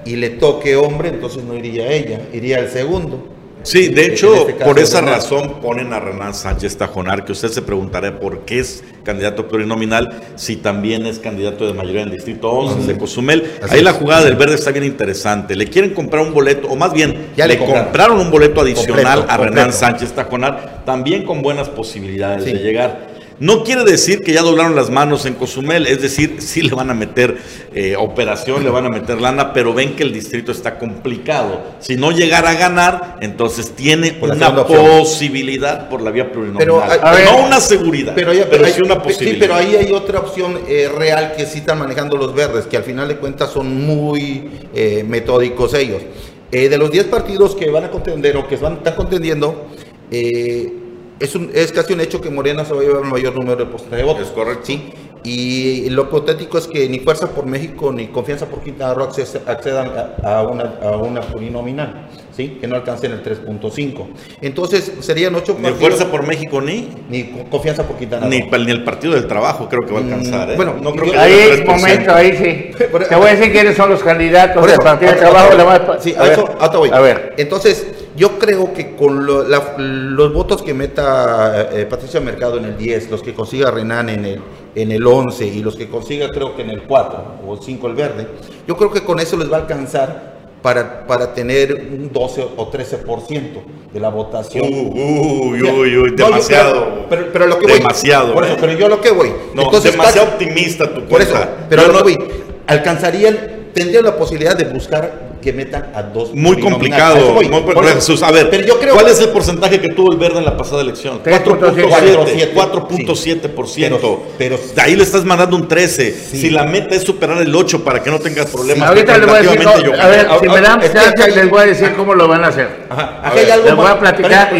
Y 0.05 0.17
le 0.17 0.31
toque 0.31 0.77
hombre, 0.77 1.11
entonces 1.11 1.45
no 1.45 1.55
iría 1.55 1.93
ella, 1.93 2.21
iría 2.33 2.59
el 2.61 2.71
segundo. 2.71 3.27
Sí, 3.63 3.89
de 3.89 4.07
hecho, 4.07 4.49
este 4.49 4.65
por 4.65 4.79
esa 4.79 5.01
razón 5.01 5.61
ponen 5.61 5.93
a 5.93 6.01
Renan 6.01 6.35
Sánchez 6.35 6.77
Tajonar, 6.77 7.25
que 7.25 7.33
usted 7.33 7.49
se 7.49 7.63
preguntará 7.63 8.19
por 8.19 8.41
qué 8.41 8.61
es 8.61 8.83
candidato 9.03 9.49
plurinominal, 9.49 10.23
si 10.37 10.57
también 10.57 11.07
es 11.07 11.19
candidato 11.19 11.67
de 11.67 11.75
mayoría 11.75 12.03
en 12.03 12.09
el 12.09 12.15
distrito 12.15 12.51
11 12.51 12.93
de 12.93 12.99
Cozumel. 12.99 13.51
Ahí 13.69 13.83
la 13.83 13.93
jugada 13.93 14.25
del 14.25 14.37
verde 14.37 14.55
está 14.55 14.71
bien 14.71 14.85
interesante. 14.85 15.57
Le 15.57 15.67
quieren 15.67 15.95
comprar 15.95 16.23
un 16.25 16.33
boleto, 16.33 16.69
o 16.69 16.77
más 16.77 16.93
bien, 16.93 17.29
le, 17.37 17.59
compraron. 17.59 18.21
un 18.21 18.31
boleto 18.31 18.61
adicional 18.61 19.27
a 19.29 19.37
Renan 19.37 19.73
Sánchez 19.73 20.13
Tajonar, 20.13 20.83
también 20.85 21.25
con 21.25 21.43
buenas 21.43 21.69
posibilidades 21.69 22.45
de 22.45 22.55
llegar. 22.55 23.08
No 23.41 23.63
quiere 23.63 23.85
decir 23.85 24.23
que 24.23 24.33
ya 24.33 24.43
doblaron 24.43 24.75
las 24.75 24.91
manos 24.91 25.25
en 25.25 25.35
Cozumel, 25.35 25.87
es 25.87 26.03
decir, 26.03 26.37
sí 26.41 26.63
le 26.63 26.75
van 26.75 26.91
a 26.91 26.95
meter 26.95 27.39
eh, 27.73 27.95
operación, 27.97 28.65
le 28.65 28.71
van 28.71 28.87
a 28.87 28.89
meter 28.89 29.21
lana, 29.21 29.53
pero 29.53 29.73
ven 29.73 29.95
que 29.95 30.03
el 30.03 30.13
distrito 30.13 30.51
está 30.51 30.79
complicado. 30.79 31.63
Si 31.79 31.97
no 31.97 32.11
llegara 32.11 32.51
a 32.51 32.55
ganar, 32.55 33.19
entonces 33.21 33.71
tiene 33.77 34.19
una 34.21 34.55
posibilidad 34.67 35.89
por 35.89 36.03
la 36.03 36.11
vía 36.11 36.33
plurinominal. 36.33 37.01
no 37.25 37.47
una 37.47 37.61
seguridad, 37.61 38.13
pero, 38.15 38.33
sí 38.33 38.83
una 38.83 39.01
posibilidad. 39.03 39.35
Sí, 39.35 39.41
pero 39.41 39.55
ahí 39.55 39.77
hay 39.77 39.93
otra 39.93 40.19
opción 40.19 40.59
eh, 40.69 40.91
real 40.97 41.35
que 41.37 41.47
sí 41.47 41.59
están 41.59 41.79
manejando 41.79 42.17
los 42.17 42.35
verdes, 42.35 42.67
que 42.67 42.77
al 42.77 42.85
final 42.85 43.07
de 43.07 43.19
cuentas 43.19 43.53
son 43.53 43.73
muy 43.87 44.51
eh, 44.75 45.05
metódicos 45.07 45.75
ellos. 45.75 46.03
de 46.51 46.77
los 46.79 46.91
10 46.91 47.07
partidos 47.07 47.55
que 47.55 47.71
van 47.71 47.85
a 47.85 47.91
contender 47.91 48.37
o 48.37 48.49
que 48.49 48.57
van, 48.57 48.79
están 48.79 48.95
contendiendo, 48.95 49.69
eh, 50.11 50.73
es, 51.21 51.35
un, 51.35 51.51
es 51.55 51.73
casi 51.73 51.93
un 51.93 52.01
hecho 52.01 52.21
que 52.21 52.31
Morena 52.31 52.65
se 52.65 52.73
va 52.75 52.81
a 52.81 52.85
llevar 52.85 53.03
el 53.03 53.11
mayor 53.11 53.35
número 53.35 53.57
de 53.57 53.67
porcentaje 53.67 54.03
de 54.03 54.09
votos. 54.09 54.29
Es 54.29 54.33
correcto. 54.33 54.65
Sí. 54.65 54.93
Y 55.25 55.91
lo 55.91 56.05
hipotético 56.05 56.59
es 56.59 56.67
que 56.67 56.89
ni 56.89 57.01
Fuerza 57.01 57.29
por 57.29 57.45
México 57.45 57.93
ni 57.93 58.07
Confianza 58.07 58.47
por 58.47 58.63
Quintana 58.63 58.95
Roo 58.95 59.09
accedan 59.47 59.91
a, 60.23 60.43
una, 60.43 60.75
a 60.83 60.97
una 60.97 61.21
plurinominal, 61.21 62.09
¿sí? 62.35 62.59
que 62.61 62.67
no 62.67 62.77
alcancen 62.77 63.13
el 63.13 63.23
3.5. 63.23 64.07
Entonces 64.41 64.93
serían 65.01 65.35
ocho 65.35 65.55
partidos. 65.55 65.75
Ni 65.75 65.81
Fuerza 65.81 66.11
por 66.11 66.27
México 66.27 66.61
ni. 66.61 66.89
Ni 67.11 67.25
Confianza 67.51 67.83
por 67.83 67.97
Quintana 67.97 68.23
Roo. 68.23 68.31
Ni, 68.31 68.65
ni 68.65 68.71
el 68.71 68.85
Partido 68.85 69.15
del 69.15 69.27
Trabajo 69.27 69.69
creo 69.69 69.87
que 69.87 69.93
va 69.93 70.01
a 70.01 70.03
alcanzar. 70.05 70.51
¿eh? 70.51 70.57
Bueno, 70.57 70.77
no 70.81 70.93
creo 70.93 71.13
que 71.13 71.19
ahí, 71.19 71.65
momento, 71.67 72.15
ahí 72.15 72.37
sí. 72.37 72.85
Te 73.09 73.17
voy 73.17 73.29
a 73.29 73.35
decir 73.35 73.53
quiénes 73.53 73.77
son 73.77 73.91
los 73.91 74.03
candidatos 74.03 74.67
del 74.67 74.79
Partido 74.79 75.11
del 75.11 75.21
Trabajo. 75.21 75.97
Sí, 76.01 76.15
a, 76.17 76.33
eso, 76.33 76.49
voy. 76.75 76.91
A 76.93 77.01
ver. 77.01 77.35
Entonces 77.37 77.87
yo 78.19 78.39
creo 78.39 78.75
que 78.75 78.97
con 78.97 79.25
los 79.27 80.33
votos 80.33 80.63
que 80.63 80.75
meta 80.75 81.69
eh, 81.73 81.87
Patricia 81.87 82.21
Mercado 82.21 82.59
en 82.59 82.65
el 82.65 82.77
10, 82.77 83.11
los 83.11 83.23
que 83.23 83.33
consiga 83.33 83.71
Renan 83.71 84.09
en 84.09 84.25
el, 84.25 84.41
en 84.75 84.93
el 84.93 85.07
11 85.07 85.47
y 85.47 85.63
los 85.63 85.77
que 85.77 85.89
consiga 85.89 86.29
creo 86.29 86.57
que 86.57 86.63
en 86.63 86.71
el 86.71 86.83
4 86.83 87.25
o 87.47 87.55
el 87.55 87.61
5 87.63 87.87
el 87.87 87.95
verde, 87.95 88.27
yo 88.67 88.77
creo 88.77 88.91
que 88.91 89.03
con 89.03 89.21
eso 89.21 89.37
les 89.37 89.51
va 89.51 89.59
a 89.59 89.61
alcanzar 89.61 90.37
para, 90.61 91.07
para 91.07 91.33
tener 91.33 91.73
un 91.73 92.11
12 92.13 92.49
o 92.57 92.71
13% 92.71 93.63
de 93.93 94.01
la 94.01 94.09
votación. 94.09 94.67
Uy, 94.67 95.63
uy, 95.63 95.97
uy, 95.97 96.17
demasiado. 96.17 97.07
pero, 97.09 97.27
pero, 97.33 97.47
lo 97.47 97.59
que 97.61 97.67
voy, 97.67 97.79
demasiado. 97.79 98.35
Por 98.35 98.45
eso, 98.45 98.55
¿eh? 98.55 98.59
pero 98.61 98.73
yo 98.73 98.89
lo 98.89 99.01
que 99.01 99.13
voy. 99.13 99.33
No, 99.55 99.63
Entonces, 99.63 99.93
demasiado 99.93 100.29
optimista 100.33 100.93
tu 100.93 101.05
Por 101.05 101.23
eso, 101.23 101.37
pero 101.69 101.87
lo 101.87 101.99
que 101.99 102.03
voy, 102.03 102.19
alcanzarían, 102.67 103.71
tendría 103.73 104.03
la 104.03 104.17
posibilidad 104.17 104.57
de 104.57 104.65
buscar 104.65 105.28
que 105.41 105.53
metan 105.53 105.91
a 105.95 106.03
dos. 106.03 106.35
Muy 106.35 106.61
complicado. 106.61 107.33
Muy, 107.33 107.49
Jesús, 107.95 108.23
a 108.23 108.31
ver, 108.31 108.51
¿cuál 108.93 109.09
es 109.09 109.21
el 109.21 109.29
porcentaje 109.31 109.81
que 109.81 109.89
tuvo 109.89 110.13
el 110.13 110.19
verde 110.19 110.39
en 110.39 110.45
la 110.45 110.57
pasada 110.57 110.83
elección? 110.83 111.23
4.7%. 111.23 112.55
4.7%. 112.55 114.19
pero, 114.37 114.59
de 114.75 114.83
ahí 114.83 114.97
le 114.97 115.03
estás 115.03 115.25
mandando 115.25 115.57
un 115.57 115.69
13. 115.69 116.13
Si 116.13 116.51
la 116.51 116.65
meta 116.65 116.95
es 116.95 117.03
superar 117.03 117.41
el 117.41 117.55
8 117.55 117.85
para 117.85 118.03
que 118.03 118.11
no 118.11 118.19
tengas 118.19 118.47
problemas. 118.47 118.89
ahorita 118.89 119.19
les 119.19 119.27
voy 119.27 119.37
a 119.37 119.43
decir, 119.43 119.95
a 120.01 120.09
ver, 120.09 120.29
si 120.41 120.49
me 120.49 120.61
dan 120.61 120.81
chance, 120.81 121.31
les 121.31 121.51
voy 121.51 121.61
a 121.61 121.67
decir 121.67 121.95
cómo 121.97 122.15
lo 122.15 122.29
van 122.29 122.45
a 122.45 122.49
hacer. 122.49 122.87
Ajá. 122.89 123.21
Hay 123.25 123.51
algo 123.51 123.67
les 123.67 123.77
voy 123.77 123.87
a 123.87 123.99
platicar. 123.99 124.51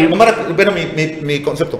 Pero, 0.55 0.71
mi, 0.71 0.85
mi, 0.95 1.07
mi 1.21 1.41
concepto. 1.41 1.79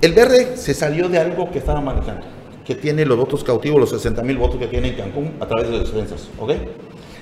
El 0.00 0.12
verde 0.12 0.56
se 0.56 0.74
salió 0.74 1.08
de 1.08 1.18
algo 1.18 1.50
que 1.50 1.58
estaba 1.58 1.80
manejando 1.80 2.36
que 2.66 2.74
tiene 2.74 3.04
los 3.04 3.16
votos 3.16 3.44
cautivos, 3.44 3.78
los 3.78 3.90
60 3.90 4.22
mil 4.22 4.36
votos 4.36 4.58
que 4.58 4.66
tiene 4.66 4.88
en 4.88 4.96
Cancún 4.96 5.34
a 5.38 5.46
través 5.46 5.70
de 5.70 5.78
las 5.78 5.92
defensas, 5.92 6.28
¿ok? 6.38 6.50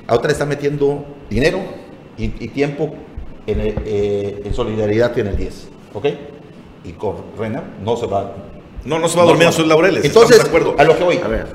Ahora 0.07 0.31
está 0.31 0.45
metiendo 0.45 1.05
dinero 1.31 1.61
y, 2.17 2.29
tiempo 2.49 2.95
en, 3.47 3.61
eh, 3.61 4.43
en, 4.45 4.55
solidaridad 4.55 5.19
en 5.19 5.29
el 5.29 5.37
10. 5.37 5.69
¿Ok? 5.95 6.07
Y 6.85 6.93
con 6.93 7.17
Rena 7.39 7.63
no 7.83 7.97
se 7.97 8.07
va. 8.07 8.35
No, 8.85 8.99
no 8.99 9.09
se 9.09 9.17
va 9.17 9.23
a 9.23 9.27
dormir 9.27 9.47
en 9.47 9.53
sus 9.53 9.67
laureles. 9.67 10.05
Entonces, 10.05 10.43
de 10.43 10.49
acuerdo. 10.49 10.75
a 10.79 10.85
lo 10.85 10.97
que 10.97 11.05
voy. 11.05 11.21
A 11.25 11.29
ver. 11.29 11.47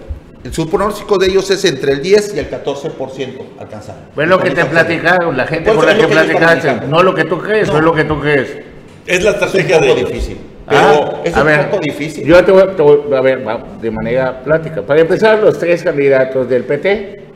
Su 0.52 0.70
pronóstico 0.70 1.18
de 1.18 1.28
ellos 1.28 1.50
es 1.52 1.64
entre 1.66 1.92
el 1.92 2.02
10 2.02 2.36
y 2.36 2.40
el 2.40 2.50
14% 2.50 3.38
alcanzar. 3.60 3.96
Bueno, 4.16 4.38
lo 4.38 4.44
que 4.44 4.52
te 4.52 4.66
platicaron, 4.66 5.36
la 5.36 5.46
gente 5.46 5.74
con 5.74 5.86
la 5.86 5.98
que, 5.98 6.08
platicaste, 6.08 6.88
no 6.88 7.04
lo 7.04 7.14
que 7.14 7.26
tú 7.26 7.38
crees, 7.40 7.68
no. 7.68 7.78
es 7.78 7.84
lo 7.84 7.94
que 7.94 8.06
tú 8.06 8.20
crees. 8.20 8.58
Es 9.06 9.24
la 9.24 9.32
estrategia 9.32 9.80
de 9.80 9.96
difícil. 9.96 10.38
Ah, 10.66 11.22
es 11.24 11.36
un 11.36 11.70
poco 11.72 11.82
difícil. 11.82 12.26
Yo 12.26 12.44
te 12.46 12.52
voy, 12.52 12.64
te 12.76 12.82
voy, 12.82 13.14
a 13.14 13.22
ver, 13.22 13.46
de 13.82 13.92
manera 13.92 14.42
plática. 14.42 14.82
Para 14.82 15.02
empezar, 15.02 15.40
los 15.40 15.60
tres 15.60 15.84
candidatos 15.84 16.48
del 16.48 16.64
PT 16.64 17.29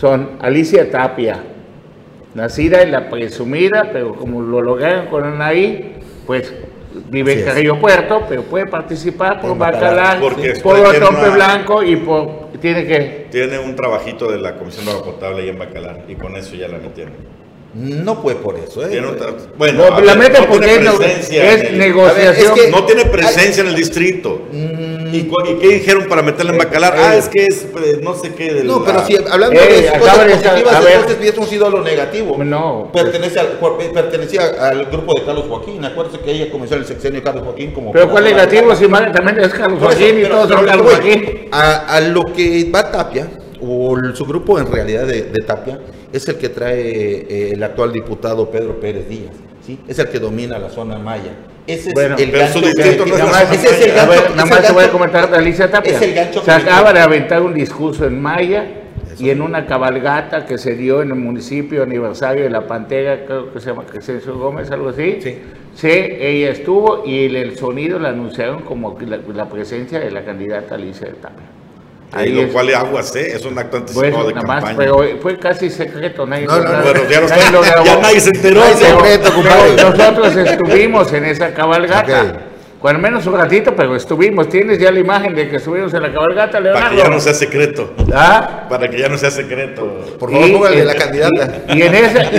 son 0.00 0.38
Alicia 0.40 0.90
Tapia, 0.90 1.42
nacida 2.32 2.80
en 2.80 2.90
la 2.90 3.10
presumida, 3.10 3.90
pero 3.92 4.14
como 4.14 4.40
lo 4.40 4.62
lograron 4.62 5.08
con 5.08 5.24
Anaí, 5.24 5.96
pues 6.26 6.54
vive 7.10 7.40
en 7.40 7.44
Carrillo 7.44 7.78
Puerto, 7.78 8.24
pero 8.26 8.42
puede 8.44 8.66
participar 8.66 9.42
por 9.42 9.58
Bacalar, 9.58 10.18
por 10.62 10.78
Otompe 10.78 11.28
Blanco 11.28 11.82
y 11.82 11.96
por 11.96 12.48
tiene 12.60 12.86
que 12.86 13.26
tiene 13.30 13.58
un 13.58 13.76
trabajito 13.76 14.30
de 14.30 14.38
la 14.38 14.56
Comisión 14.56 14.86
de 14.86 14.92
Agua 14.92 15.04
Potable 15.04 15.42
ahí 15.42 15.50
en 15.50 15.58
Bacalar 15.58 16.04
y 16.08 16.14
con 16.14 16.34
eso 16.34 16.54
ya 16.56 16.68
la 16.68 16.78
metieron. 16.78 17.12
No 17.72 18.20
puede 18.20 18.36
por 18.36 18.56
eso, 18.58 18.84
¿eh? 18.84 19.00
bueno, 19.56 20.00
la 20.00 20.14
mete 20.16 20.42
porque 20.42 20.74
es, 20.74 21.72
negociación. 21.72 22.70
no 22.70 22.84
tiene 22.84 23.04
presencia 23.04 23.60
en 23.60 23.68
el 23.68 23.76
distrito. 23.76 24.42
Mm. 24.50 24.90
¿Y, 25.14 25.30
qué 25.60 25.68
dijeron 25.68 26.06
para 26.08 26.22
meterla 26.22 26.52
en 26.52 26.58
Bacalar? 26.58 26.94
ah, 26.96 27.16
es 27.16 27.28
que 27.28 27.46
es 27.46 27.66
pues, 27.72 28.00
no 28.00 28.14
sé 28.14 28.34
qué. 28.34 28.62
no, 28.64 28.84
pero 28.84 29.04
si 29.06 29.16
hablando 29.16 29.60
de 29.60 29.86
cosas 29.98 30.18
positivas, 30.18 30.86
entonces 30.86 31.16
hubiese 31.18 31.46
sido 31.46 31.70
lo 31.70 31.82
negativo. 31.82 32.42
No. 32.42 32.90
Pertenece 32.92 33.40
al, 33.40 33.58
pertenecía 33.92 34.42
al 34.60 34.86
grupo 34.86 35.14
de 35.14 35.24
Carlos 35.24 35.44
Joaquín. 35.48 35.84
Acuérdese 35.84 36.18
que 36.20 36.32
ella 36.32 36.50
comenzó 36.50 36.74
en 36.74 36.80
el 36.80 36.86
sexenio 36.86 37.20
de 37.20 37.24
Carlos 37.24 37.44
Joaquín 37.44 37.72
como. 37.72 37.92
Pero 37.92 38.10
¿cuál 38.10 38.24
negativo? 38.24 38.74
Si 38.74 38.86
también 38.86 39.38
es 39.40 39.52
Carlos 39.52 39.78
Joaquín 39.80 40.20
y 40.20 40.28
todos 40.28 40.48
son 40.48 40.66
Carlos 40.66 40.92
Joaquín. 40.92 41.48
A, 41.52 42.00
lo 42.00 42.24
que 42.24 42.68
va 42.72 42.90
Tapia, 42.90 43.28
o 43.60 43.96
su 44.14 44.24
grupo 44.24 44.58
en 44.58 44.70
realidad 44.70 45.06
de 45.06 45.42
Tapia 45.46 45.78
es 46.12 46.28
el 46.28 46.36
que 46.36 46.48
trae 46.48 46.80
eh, 46.80 47.52
el 47.52 47.62
actual 47.62 47.92
diputado 47.92 48.50
Pedro 48.50 48.80
Pérez 48.80 49.08
Díaz, 49.08 49.34
¿sí? 49.64 49.78
Es 49.86 49.98
el 49.98 50.08
que 50.08 50.18
domina 50.18 50.58
la 50.58 50.70
zona 50.70 50.98
maya. 50.98 51.32
Ese 51.66 51.90
es 51.90 51.96
el 51.96 52.32
gancho. 52.32 52.58
ese 52.58 53.68
es 53.68 53.86
el 53.86 53.94
gancho. 53.94 54.34
Nada 54.34 54.46
más 54.46 54.66
te 54.66 54.72
voy 54.72 54.84
a 54.84 54.90
comentar 54.90 55.30
de 55.30 55.36
Alicia 55.36 55.70
Tapia. 55.70 55.92
Es 55.92 56.02
el 56.02 56.14
gancho 56.14 56.42
se 56.42 56.50
acaba 56.50 56.92
de 56.92 57.00
aventar 57.00 57.42
un 57.42 57.54
discurso 57.54 58.06
en 58.06 58.20
maya 58.20 58.66
y 59.18 59.30
en 59.30 59.42
una 59.42 59.66
cabalgata 59.66 60.46
que 60.46 60.58
se 60.58 60.74
dio 60.74 61.02
en 61.02 61.10
el 61.10 61.16
municipio 61.16 61.82
aniversario 61.82 62.44
de 62.44 62.50
La 62.50 62.66
Pantera, 62.66 63.24
creo 63.26 63.52
que 63.52 63.60
se 63.60 63.66
llama 63.66 63.84
Crescencio 63.84 64.36
Gómez, 64.36 64.70
algo 64.70 64.88
así. 64.88 65.18
Sí. 65.20 65.38
Sí, 65.74 65.88
ella 65.88 66.50
estuvo 66.50 67.04
y 67.06 67.26
el, 67.36 67.56
sonido 67.56 68.00
la 68.00 68.08
anunciaron 68.08 68.62
como 68.62 68.98
la, 69.00 69.18
la 69.32 69.48
presencia 69.48 70.00
de 70.00 70.10
la 70.10 70.24
candidata 70.24 70.74
Alicia 70.74 71.12
Tapia. 71.20 71.59
Ahí 72.12 72.32
lo 72.32 72.52
cual 72.52 72.74
aguas, 72.74 73.14
¿eh? 73.16 73.32
Es 73.34 73.44
un 73.44 73.58
acto 73.58 73.76
anticipado 73.76 74.26
de 74.26 74.34
campaña. 74.34 74.60
Más, 74.60 74.74
pero 74.76 74.98
fue 75.20 75.38
casi 75.38 75.70
secreto, 75.70 76.26
nadie, 76.26 76.46
no, 76.46 76.58
no, 76.58 76.82
bueno, 76.82 77.00
ya, 77.08 77.20
nadie, 77.20 77.84
ya 77.84 77.96
nadie 78.00 78.20
se 78.20 78.30
enteró. 78.30 78.62
secreto, 78.74 79.30
nosotros 79.76 80.36
estuvimos 80.36 81.12
en 81.12 81.24
esa 81.26 81.54
cabalgata. 81.54 82.50
Cuando 82.80 83.02
menos 83.02 83.26
un 83.26 83.36
ratito, 83.36 83.76
pero 83.76 83.94
estuvimos. 83.94 84.48
Tienes 84.48 84.78
ya 84.78 84.90
la 84.90 85.00
imagen 85.00 85.34
de 85.34 85.50
que 85.50 85.56
estuvimos 85.56 85.92
en 85.92 86.00
la 86.00 86.12
cabalgata, 86.12 86.58
Leonardo. 86.58 86.86
Para 86.86 86.96
que 86.96 87.02
ya 87.02 87.10
no 87.10 87.20
sea 87.20 87.34
secreto. 87.34 87.94
¿Ah? 88.14 88.66
Para 88.70 88.88
que 88.88 88.98
ya 88.98 89.08
no 89.10 89.18
sea 89.18 89.30
secreto. 89.30 90.16
Por 90.18 90.32
favor, 90.32 90.50
póngale 90.50 90.84
la 90.86 90.94
candidata. 90.94 91.58
Y, 91.68 91.82
en 91.82 91.94
esa, 91.94 92.32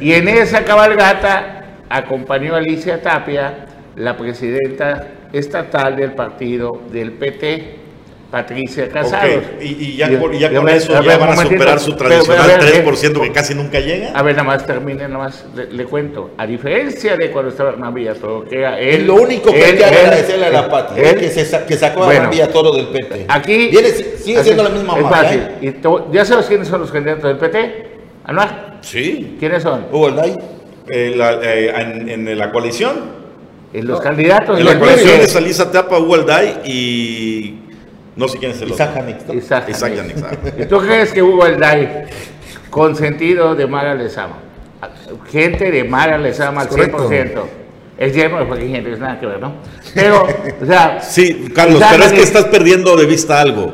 y, 0.00 0.14
en, 0.14 0.28
esa 0.28 0.64
cabalgata 0.64 1.64
acompañó 1.90 2.54
a 2.54 2.58
Alicia 2.58 3.02
Tapia, 3.02 3.66
la 3.96 4.16
presidenta 4.16 5.06
estatal 5.34 5.96
del 5.96 6.14
partido 6.14 6.80
del 6.90 7.12
PT. 7.12 7.83
Patricia 8.34 8.88
Casados. 8.88 9.44
Y, 9.60 9.94
ya, 9.94 10.08
con 10.18 10.68
eso 10.68 11.00
ya 11.00 11.18
van 11.18 11.30
a 11.30 11.36
superar 11.36 11.78
su 11.78 11.94
tradicional 11.94 12.58
3% 12.58 13.20
que 13.20 13.30
casi 13.30 13.54
nunca 13.54 13.78
llega. 13.78 14.10
A 14.10 14.22
ver, 14.24 14.34
nada 14.34 14.42
más 14.42 14.66
termine, 14.66 15.06
nada 15.06 15.18
más 15.18 15.44
le, 15.54 15.84
cuento. 15.84 16.32
A 16.36 16.44
diferencia 16.44 17.16
de 17.16 17.30
cuando 17.30 17.52
estaba 17.52 17.70
Hernán 17.70 17.94
Villatoro, 17.94 18.44
que 18.44 18.58
era 18.58 18.80
él. 18.80 19.06
Lo 19.06 19.14
único 19.14 19.52
que 19.52 19.64
hay 19.64 19.76
que 19.76 19.84
agradecerle 19.84 20.46
a 20.46 20.50
la 20.50 20.68
Pati 20.68 21.00
es 21.00 21.14
que, 21.14 21.30
se, 21.30 21.64
que 21.64 21.76
sacó 21.76 22.02
a 22.02 22.12
Hernán 22.12 22.30
Villatoro 22.30 22.72
del 22.72 22.88
PT. 22.88 23.26
Aquí. 23.28 23.70
sigue 24.18 24.42
siendo 24.42 24.64
la 24.64 24.70
misma 24.70 24.98
es 24.98 25.08
fácil. 25.08 25.40
¿eh? 25.62 25.80
¿Ya 26.10 26.24
sabes 26.24 26.46
quiénes 26.46 26.66
son 26.66 26.80
los 26.80 26.90
candidatos 26.90 27.22
del 27.22 27.36
PT? 27.36 27.86
¿Anuar? 28.24 28.78
Sí. 28.80 29.36
¿Quiénes 29.38 29.62
son? 29.62 29.86
Hugo 29.92 30.08
Alday. 30.08 30.32
Eh, 30.88 31.16
eh, 31.20 31.72
en, 31.76 32.08
en, 32.28 32.36
la 32.36 32.50
coalición. 32.50 32.94
En 33.72 33.86
los 33.86 34.00
candidatos. 34.00 34.58
En 34.58 34.66
la 34.66 34.76
coalición 34.76 35.20
es 35.20 35.36
Alisa 35.36 35.70
Tapa, 35.70 36.00
Hugo 36.00 36.16
Alday 36.16 36.62
y 36.64 37.63
no 38.16 38.28
sé 38.28 38.38
quién 38.38 38.52
es 38.52 38.60
el 38.60 38.72
otro. 38.72 38.84
Isaac 38.84 38.94
Yanix. 38.96 39.44
Isaac, 39.44 39.68
Isaac 39.68 40.54
¿Y 40.58 40.64
tú 40.68 40.78
crees 40.78 41.12
que 41.12 41.22
Hugo 41.22 41.44
Alday, 41.44 42.04
consentido 42.70 43.54
de 43.54 43.66
Mara 43.66 43.94
Lezama, 43.94 44.38
gente 45.30 45.70
de 45.70 45.84
Mara 45.84 46.18
Lezama 46.18 46.62
al 46.62 46.68
100%, 46.68 47.42
es 47.96 48.14
yerno 48.14 48.44
de 48.44 48.76
Henry, 48.76 48.92
es 48.92 48.98
nada 48.98 49.18
que 49.18 49.26
ver, 49.26 49.40
¿no? 49.40 49.54
Pero, 49.94 50.26
o 50.60 50.66
sea... 50.66 51.00
Sí, 51.00 51.46
Carlos, 51.54 51.82
pero 51.90 52.04
es 52.04 52.12
que 52.12 52.22
estás 52.22 52.44
perdiendo 52.46 52.96
de 52.96 53.06
vista 53.06 53.40
algo. 53.40 53.72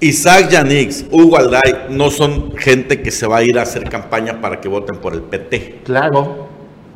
Isaac 0.00 0.48
Yanix, 0.50 1.04
Hugo 1.10 1.36
Alday, 1.36 1.86
no 1.90 2.10
son 2.10 2.56
gente 2.56 3.02
que 3.02 3.10
se 3.10 3.26
va 3.26 3.38
a 3.38 3.42
ir 3.44 3.58
a 3.58 3.62
hacer 3.62 3.88
campaña 3.88 4.40
para 4.40 4.60
que 4.60 4.68
voten 4.68 5.00
por 5.00 5.12
el 5.12 5.22
PT. 5.22 5.82
Claro. 5.84 6.48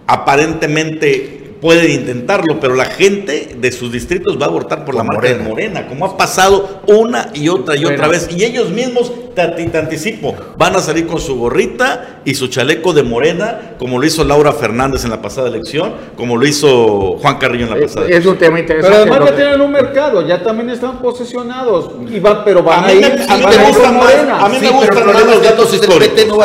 Aparentemente 0.08 1.45
pueden 1.60 1.90
intentarlo, 1.90 2.60
pero 2.60 2.74
la 2.74 2.84
gente 2.86 3.56
de 3.58 3.72
sus 3.72 3.92
distritos 3.92 4.40
va 4.40 4.46
a 4.46 4.50
votar 4.50 4.84
por, 4.84 4.94
la 4.94 5.02
marca 5.02 5.28
de 5.28 5.36
Morena, 5.36 5.86
como 5.86 6.06
ha 6.06 6.16
pasado 6.16 6.82
una 6.86 7.30
y 7.34 7.48
otra 7.48 7.76
y 7.76 7.84
otra 7.84 8.08
vez. 8.08 8.28
Y 8.30 8.44
ellos 8.44 8.70
mismos, 8.70 9.12
te, 9.36 9.66
te, 9.66 9.78
anticipo, 9.78 10.34
van 10.56 10.74
a 10.76 10.80
salir 10.80 11.06
con 11.06 11.20
su 11.20 11.36
gorrita 11.36 12.20
y 12.24 12.34
su 12.34 12.48
chaleco 12.48 12.94
de 12.94 13.02
Morena, 13.02 13.74
como 13.78 13.98
lo 13.98 14.06
hizo 14.06 14.24
Laura 14.24 14.52
Fernández 14.52 15.04
en 15.04 15.10
la 15.10 15.20
pasada 15.20 15.48
elección, 15.48 15.92
como 16.16 16.36
lo 16.36 16.46
hizo 16.46 17.18
Juan 17.20 17.36
Carrillo 17.36 17.64
en 17.64 17.70
la 17.70 17.80
pasada 17.80 18.06
elección. 18.06 18.20
Es 18.20 18.26
un 18.26 18.38
tema 18.38 18.58
interesante. 18.58 18.98
Pero 18.98 19.14
además 19.14 19.30
ya 19.30 19.36
tienen 19.36 19.60
un 19.60 19.70
mercado, 19.70 20.26
ya 20.26 20.42
también 20.42 20.70
están 20.70 20.98
posesionados. 21.00 21.90
Y 22.08 22.18
va, 22.18 22.44
pero 22.44 22.62
van 22.62 22.84
a, 22.84 22.86
mí 22.88 22.94
me, 22.94 23.06
a, 23.06 23.36
mí 23.36 23.44
me 23.46 23.68
gustan 23.68 23.96
más, 23.96 24.14
a 24.14 24.48
mí 24.48 24.58
me 24.60 24.70
gustan 24.70 25.06
más 25.06 25.26
los 25.26 25.42
datos 25.42 25.74
históricos. 25.74 26.38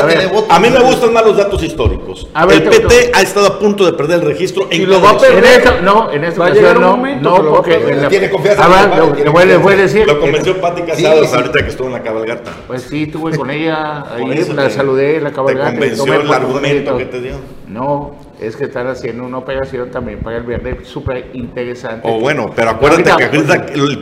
a, 0.49 0.59
mí 0.59 0.69
me 0.69 0.79
gustan 0.79 1.13
más 1.13 1.25
los 1.25 1.37
datos 1.37 1.63
históricos. 1.63 2.27
el 2.49 2.63
PT 2.63 3.11
ha 3.13 3.21
estado 3.21 3.47
a 3.47 3.59
punto 3.59 3.85
de 3.85 3.93
perder 3.93 4.19
el 4.19 4.25
registro 4.27 4.67
en 4.69 4.91
va 4.91 5.11
a 5.11 5.17
perder. 5.17 5.81
no, 5.83 6.11
en 6.11 6.25
esta 6.25 6.41
ocasión 6.41 6.81
no. 6.81 6.97
no, 7.21 7.49
porque. 7.49 7.77
tiene 8.09 8.29
confianza. 8.29 8.63
Ah, 8.65 9.13
le 9.45 9.57
voy 9.57 9.73
a 9.73 9.77
decir. 9.77 10.05
Lo 10.05 10.19
convenció 10.19 10.59
Pati 10.59 10.81
Casados 10.81 11.33
ahorita 11.33 11.63
que 11.63 11.69
estuvo 11.69 11.87
en 11.87 11.93
la 11.93 12.03
cabalgata. 12.03 12.51
Pues 12.81 12.89
sí, 12.89 13.03
estuve 13.03 13.37
con 13.37 13.49
ella. 13.49 14.03
Ahí 14.13 14.43
la 14.53 14.69
saludé 14.69 15.21
la 15.21 15.31
cabalgata. 15.31 15.71
¿Te 15.71 15.77
convenció 15.77 16.21
el 16.21 16.31
argumento 16.31 16.97
que 16.97 17.05
te 17.05 17.21
dio? 17.21 17.35
No, 17.67 18.15
es 18.39 18.55
que 18.55 18.65
están 18.65 18.87
haciendo 18.87 19.23
una 19.23 19.37
operación 19.37 19.91
también 19.91 20.19
para 20.19 20.37
el 20.37 20.43
verde 20.43 20.83
súper 20.83 21.29
interesante. 21.33 22.07
O 22.07 22.15
oh, 22.15 22.19
bueno, 22.19 22.51
pero 22.55 22.71
acuérdate 22.71 23.11
que 23.17 23.37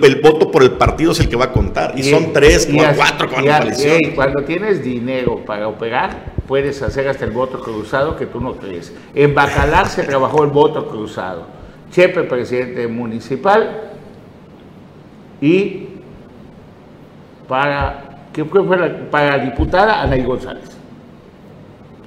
el, 0.08 0.22
voto 0.22 0.50
por 0.50 0.64
el 0.64 0.72
partido 0.72 1.12
es 1.12 1.20
el 1.20 1.30
que 1.30 1.36
va 1.36 1.46
a 1.46 1.52
contar. 1.52 1.94
Y, 1.98 2.04
son 2.04 2.32
tres, 2.34 2.68
y 2.72 2.78
cuatro 2.96 3.30
con 3.30 3.46
la 3.46 3.60
coalición. 3.60 3.98
Y 4.00 4.10
cuando 4.12 4.44
tienes 4.44 4.84
dinero 4.84 5.44
para 5.46 5.68
operar, 5.68 6.34
puedes 6.48 6.82
hacer 6.82 7.08
hasta 7.08 7.26
el 7.26 7.32
voto 7.32 7.60
cruzado 7.60 8.16
que 8.16 8.26
tú 8.26 8.40
no 8.40 8.54
crees. 8.54 8.94
En 9.14 9.36
Bacalar 9.36 9.88
se 9.88 10.04
trabajó 10.04 10.44
el 10.44 10.50
voto 10.50 10.88
cruzado. 10.88 11.46
Chepe, 11.92 12.24
presidente 12.24 12.88
municipal, 12.88 13.90
y 15.42 15.88
para, 17.48 18.09
¿qué 18.34 18.46
fue? 18.46 18.64
Para 19.12 19.38
diputada 19.38 20.02
Anaí 20.02 20.24
González. 20.24 20.78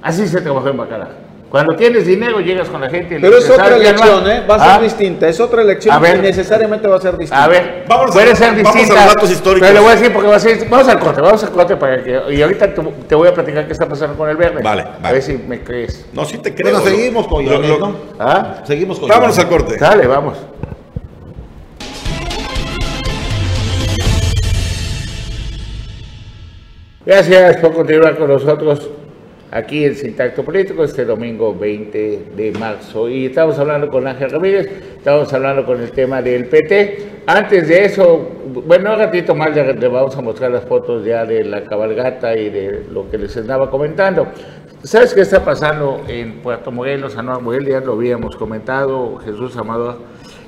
Así 0.01 0.27
se 0.27 0.41
trabajó 0.41 0.69
en 0.69 0.77
Bacalar. 0.77 1.23
Cuando 1.53 1.75
tienes 1.75 2.07
dinero 2.07 2.39
llegas 2.39 2.67
con 2.67 2.81
la 2.81 2.89
gente. 2.89 3.15
Y 3.15 3.21
Pero 3.21 3.37
es 3.37 3.47
otra 3.47 3.75
elección, 3.75 4.27
¿eh? 4.27 4.43
Va 4.49 4.55
a 4.55 4.59
ser 4.59 4.69
¿Ah? 4.71 4.79
distinta. 4.81 5.27
Es 5.27 5.39
otra 5.39 5.61
elección 5.61 6.01
que 6.01 6.17
necesariamente 6.17 6.87
va 6.87 6.97
a 6.97 6.99
ser 6.99 7.15
distinta. 7.15 7.43
A 7.43 7.47
ver, 7.47 7.85
vamos 7.87 8.09
puede 8.11 8.31
a, 8.31 8.35
ser 8.35 8.55
distinta. 8.55 8.71
Vamos 8.71 8.89
a 8.89 9.05
los 9.05 9.13
datos 9.13 9.31
históricos. 9.31 9.67
Pero 9.67 9.73
le 9.75 9.79
voy 9.81 9.91
a 9.91 9.95
decir 9.95 10.11
porque 10.11 10.29
va 10.29 10.35
a 10.37 10.39
ser. 10.39 10.67
Vamos 10.67 10.87
al 10.87 10.99
corte, 10.99 11.21
vamos 11.21 11.43
al 11.43 11.51
corte 11.51 11.75
para 11.75 12.03
que. 12.03 12.19
Y 12.31 12.41
ahorita 12.41 12.73
te 13.07 13.13
voy 13.13 13.27
a 13.27 13.33
platicar 13.35 13.67
qué 13.67 13.71
está 13.71 13.87
pasando 13.87 14.17
con 14.17 14.31
el 14.31 14.35
verde. 14.35 14.63
Vale, 14.63 14.81
vale. 14.81 15.07
A 15.07 15.11
ver 15.11 15.21
si 15.21 15.33
me 15.33 15.61
crees. 15.61 16.07
No, 16.11 16.25
sí 16.25 16.39
te 16.39 16.55
creo. 16.55 16.73
Bueno, 16.73 16.89
seguimos 16.89 17.27
con. 17.27 17.45
¿Ah? 18.19 18.63
Seguimos 18.63 18.99
con 18.99 19.09
Vámonos 19.09 19.37
al 19.37 19.47
corte. 19.47 19.77
Dale, 19.77 20.07
vamos. 20.07 20.35
Gracias 27.05 27.57
por 27.57 27.73
continuar 27.73 28.17
con 28.17 28.29
nosotros 28.29 28.89
aquí 29.51 29.83
en 29.83 29.93
Sintacto 29.93 30.41
Político 30.41 30.85
este 30.85 31.03
domingo 31.03 31.53
20 31.53 32.27
de 32.33 32.51
marzo. 32.53 33.09
Y 33.09 33.25
estamos 33.25 33.59
hablando 33.59 33.89
con 33.89 34.07
Ángel 34.07 34.29
Ramírez, 34.29 34.69
estamos 34.99 35.33
hablando 35.33 35.65
con 35.65 35.81
el 35.81 35.91
tema 35.91 36.21
del 36.21 36.45
PT. 36.45 37.23
Antes 37.27 37.67
de 37.67 37.83
eso, 37.83 38.31
bueno, 38.65 38.93
un 38.93 38.99
ratito 38.99 39.35
más 39.35 39.53
le, 39.53 39.73
vamos 39.89 40.15
a 40.15 40.21
mostrar 40.21 40.51
las 40.51 40.63
fotos 40.63 41.03
ya 41.03 41.25
de 41.25 41.43
la 41.43 41.65
cabalgata 41.65 42.37
y 42.37 42.49
de 42.49 42.85
lo 42.89 43.11
que 43.11 43.17
les 43.17 43.35
andaba 43.35 43.69
comentando. 43.69 44.27
¿Sabes 44.83 45.13
qué 45.13 45.21
está 45.21 45.43
pasando 45.43 46.05
en 46.07 46.39
Puerto 46.39 46.71
Morelos, 46.71 47.15
Nueva 47.15 47.39
Morelos? 47.39 47.67
Ya 47.67 47.81
lo 47.81 47.93
habíamos 47.93 48.37
comentado, 48.37 49.17
Jesús 49.17 49.57
Amador. 49.57 49.97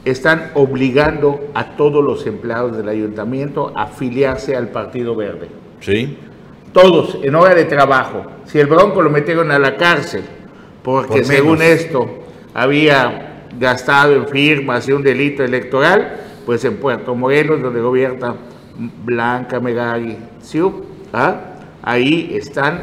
Están 0.06 0.52
obligando 0.54 1.50
a 1.54 1.76
todos 1.76 2.02
los 2.02 2.26
empleados 2.26 2.78
del 2.78 2.88
ayuntamiento 2.88 3.74
a 3.76 3.84
afiliarse 3.84 4.56
al 4.56 4.70
Partido 4.70 5.18
Verde. 5.18 5.50
Sí 5.82 6.18
todos 6.76 7.18
en 7.24 7.34
hora 7.36 7.56
de 7.56 7.64
trabajo. 7.64 8.26
Si 8.44 8.60
el 8.60 8.68
Bronco 8.68 9.02
lo 9.02 9.10
metieron 9.10 9.50
a 9.50 9.58
la 9.58 9.78
cárcel, 9.78 10.24
porque 10.84 11.24
según 11.24 11.62
esto 11.62 12.06
había 12.54 13.48
gastado 13.58 14.14
en 14.14 14.28
firmas 14.28 14.86
y 14.90 14.92
un 14.92 15.02
delito 15.02 15.42
electoral, 15.42 16.18
pues 16.46 16.66
en 16.66 16.76
Puerto 16.76 17.16
Morelos, 17.16 17.62
donde 17.62 17.80
gobierna 17.80 18.36
Blanca 19.06 19.62
Megari 19.62 20.18
¿ah? 21.14 21.36
ahí 21.82 22.32
están 22.36 22.82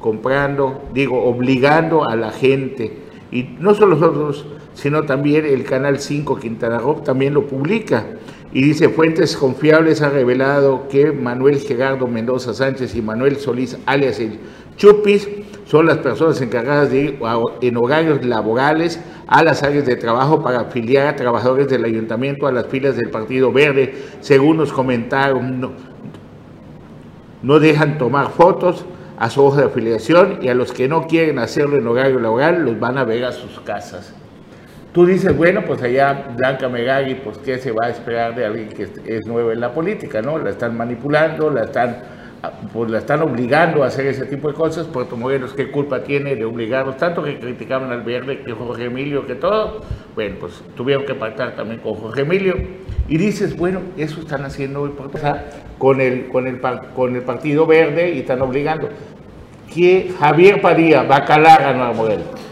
comprando, 0.00 0.88
digo, 0.94 1.22
obligando 1.22 2.08
a 2.08 2.16
la 2.16 2.30
gente. 2.30 2.96
Y 3.30 3.56
no 3.60 3.74
solo 3.74 3.96
nosotros, 3.96 4.46
sino 4.72 5.02
también 5.02 5.44
el 5.44 5.64
Canal 5.64 6.00
5 6.00 6.38
Quintana 6.38 6.78
Roo 6.78 7.02
también 7.04 7.34
lo 7.34 7.46
publica 7.46 8.06
y 8.54 8.62
dice, 8.62 8.88
fuentes 8.88 9.36
confiables 9.36 10.00
han 10.00 10.12
revelado 10.12 10.86
que 10.88 11.10
Manuel 11.10 11.58
Gerardo 11.58 12.06
Mendoza 12.06 12.54
Sánchez 12.54 12.94
y 12.94 13.02
Manuel 13.02 13.36
Solís, 13.36 13.76
alias 13.84 14.20
el 14.20 14.38
Chupis, 14.76 15.28
son 15.66 15.86
las 15.86 15.98
personas 15.98 16.40
encargadas 16.40 16.92
de 16.92 17.00
ir 17.00 17.18
en 17.62 17.76
horarios 17.76 18.24
laborales 18.24 19.00
a 19.26 19.42
las 19.42 19.64
áreas 19.64 19.86
de 19.86 19.96
trabajo 19.96 20.40
para 20.40 20.60
afiliar 20.60 21.08
a 21.08 21.16
trabajadores 21.16 21.68
del 21.68 21.84
ayuntamiento 21.84 22.46
a 22.46 22.52
las 22.52 22.66
filas 22.66 22.96
del 22.96 23.10
Partido 23.10 23.50
Verde. 23.50 23.94
Según 24.20 24.58
nos 24.58 24.72
comentaron, 24.72 25.72
no, 27.42 27.58
dejan 27.58 27.98
tomar 27.98 28.30
fotos 28.30 28.84
a 29.18 29.30
su 29.30 29.42
hoja 29.42 29.62
de 29.62 29.66
afiliación 29.66 30.38
y 30.42 30.48
a 30.48 30.54
los 30.54 30.72
que 30.72 30.86
no 30.86 31.08
quieren 31.08 31.40
hacerlo 31.40 31.76
en 31.76 31.88
horario 31.88 32.20
laboral 32.20 32.64
los 32.64 32.78
van 32.78 32.98
a 32.98 33.04
ver 33.04 33.24
a 33.24 33.32
sus 33.32 33.58
casas. 33.60 34.14
Tú 34.94 35.04
dices, 35.04 35.36
bueno, 35.36 35.64
pues 35.66 35.82
allá 35.82 36.28
Blanca 36.36 36.68
Megari, 36.68 37.16
pues 37.16 37.38
qué 37.38 37.58
se 37.58 37.72
va 37.72 37.86
a 37.86 37.90
esperar 37.90 38.36
de 38.36 38.44
alguien 38.44 38.68
que 38.68 38.88
es 39.06 39.26
nuevo 39.26 39.50
en 39.50 39.58
la 39.58 39.72
política, 39.72 40.22
¿no? 40.22 40.38
La 40.38 40.50
están 40.50 40.76
manipulando, 40.76 41.50
la 41.50 41.64
están, 41.64 41.96
pues 42.72 42.92
la 42.92 42.98
están 42.98 43.20
obligando 43.22 43.82
a 43.82 43.88
hacer 43.88 44.06
ese 44.06 44.24
tipo 44.26 44.46
de 44.46 44.54
cosas. 44.54 44.86
Puerto 44.86 45.16
Morelos, 45.16 45.52
¿qué 45.52 45.72
culpa 45.72 46.04
tiene 46.04 46.36
de 46.36 46.44
obligarlos? 46.44 46.96
Tanto 46.96 47.24
que 47.24 47.40
criticaron 47.40 47.90
al 47.90 48.02
verde, 48.02 48.44
que 48.44 48.52
Jorge 48.52 48.84
Emilio, 48.84 49.26
que 49.26 49.34
todo. 49.34 49.80
Bueno, 50.14 50.36
pues 50.38 50.62
tuvieron 50.76 51.04
que 51.04 51.16
pactar 51.16 51.56
también 51.56 51.80
con 51.80 51.94
Jorge 51.94 52.20
Emilio. 52.20 52.54
Y 53.08 53.18
dices, 53.18 53.56
bueno, 53.56 53.80
eso 53.96 54.20
están 54.20 54.44
haciendo 54.44 54.82
hoy 54.82 54.92
con 55.76 56.00
el, 56.00 56.28
con 56.28 56.46
el, 56.46 56.60
con 56.94 57.16
el 57.16 57.22
Partido 57.22 57.66
Verde 57.66 58.12
y 58.12 58.20
están 58.20 58.40
obligando. 58.42 58.90
Que 59.74 60.14
Javier 60.20 60.60
Padilla 60.60 61.02
va 61.02 61.16
a 61.16 61.24
calar 61.24 61.62
a 61.62 61.72
Nueva 61.72 61.92
Morelos. 61.94 62.43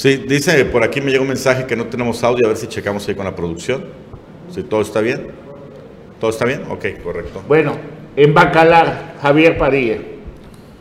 Sí, 0.00 0.16
dice, 0.16 0.64
por 0.64 0.82
aquí 0.82 1.02
me 1.02 1.10
llega 1.10 1.20
un 1.20 1.28
mensaje 1.28 1.66
que 1.66 1.76
no 1.76 1.84
tenemos 1.84 2.24
audio, 2.24 2.46
a 2.46 2.48
ver 2.48 2.56
si 2.56 2.66
checamos 2.68 3.06
ahí 3.06 3.14
con 3.14 3.26
la 3.26 3.36
producción. 3.36 3.84
Si 4.48 4.62
todo 4.62 4.80
está 4.80 5.02
bien. 5.02 5.26
¿Todo 6.18 6.30
está 6.30 6.46
bien? 6.46 6.62
Ok, 6.70 6.86
correcto. 7.04 7.42
Bueno, 7.46 7.74
En 8.16 8.32
Bacalar, 8.32 9.16
Javier 9.20 9.58
Padilla. 9.58 9.98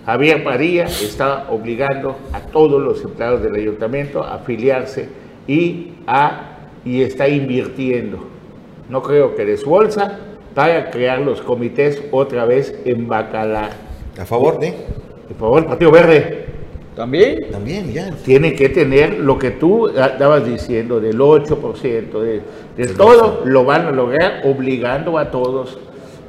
Javier 0.05 0.41
Padilla 0.41 0.85
está 0.85 1.49
obligando 1.49 2.17
a 2.31 2.39
todos 2.39 2.81
los 2.81 3.03
empleados 3.03 3.43
del 3.43 3.55
ayuntamiento 3.55 4.23
a 4.23 4.35
afiliarse 4.35 5.09
y, 5.47 5.95
a, 6.07 6.69
y 6.85 7.01
está 7.01 7.27
invirtiendo. 7.27 8.25
No 8.87 9.03
creo 9.03 9.35
que 9.35 9.43
de 9.43 9.57
su 9.57 9.69
bolsa 9.69 10.17
para 10.55 10.91
crear 10.91 11.19
los 11.19 11.41
comités 11.41 12.01
otra 12.11 12.45
vez 12.45 12.73
en 12.85 13.09
Bacalar. 13.09 13.71
¿A 14.17 14.25
favor 14.25 14.59
de? 14.59 14.69
A 14.69 15.37
favor 15.37 15.65
Partido 15.65 15.91
Verde. 15.91 16.38
¿También? 16.99 17.49
También, 17.49 17.93
ya. 17.93 18.11
Tiene 18.25 18.53
que 18.55 18.67
tener 18.67 19.19
lo 19.19 19.39
que 19.39 19.51
tú 19.51 19.87
estabas 19.87 20.45
diciendo, 20.45 20.99
del 20.99 21.17
8%, 21.17 22.19
de, 22.19 22.41
de 22.75 22.93
todo, 22.93 23.43
lo 23.45 23.63
van 23.63 23.85
a 23.85 23.91
lograr 23.91 24.41
obligando 24.43 25.17
a 25.17 25.31
todos. 25.31 25.79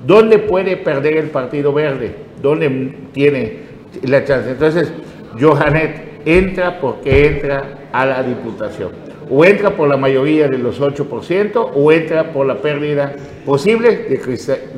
¿Dónde 0.07 0.39
puede 0.39 0.77
perder 0.77 1.17
el 1.17 1.31
Partido 1.31 1.73
Verde? 1.73 2.15
¿Dónde 2.41 2.95
tiene 3.11 3.63
la 4.05 4.25
chance? 4.25 4.49
Entonces, 4.49 4.93
Johanet 5.41 6.23
entra 6.25 6.81
porque 6.81 7.27
entra 7.27 7.89
a 7.93 8.07
la 8.07 8.23
Diputación. 8.23 8.93
O 9.29 9.45
entra 9.45 9.71
por 9.71 9.89
la 9.89 9.97
mayoría 9.97 10.47
de 10.47 10.59
los 10.59 10.81
8% 10.81 11.71
o 11.75 11.91
entra 11.91 12.33
por 12.33 12.47
la 12.47 12.63
pérdida 12.63 13.17
posible 13.45 13.97
de, 13.97 14.19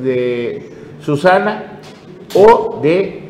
de 0.01 0.69
Susana 0.99 1.79
o 2.33 2.79
de 2.81 3.22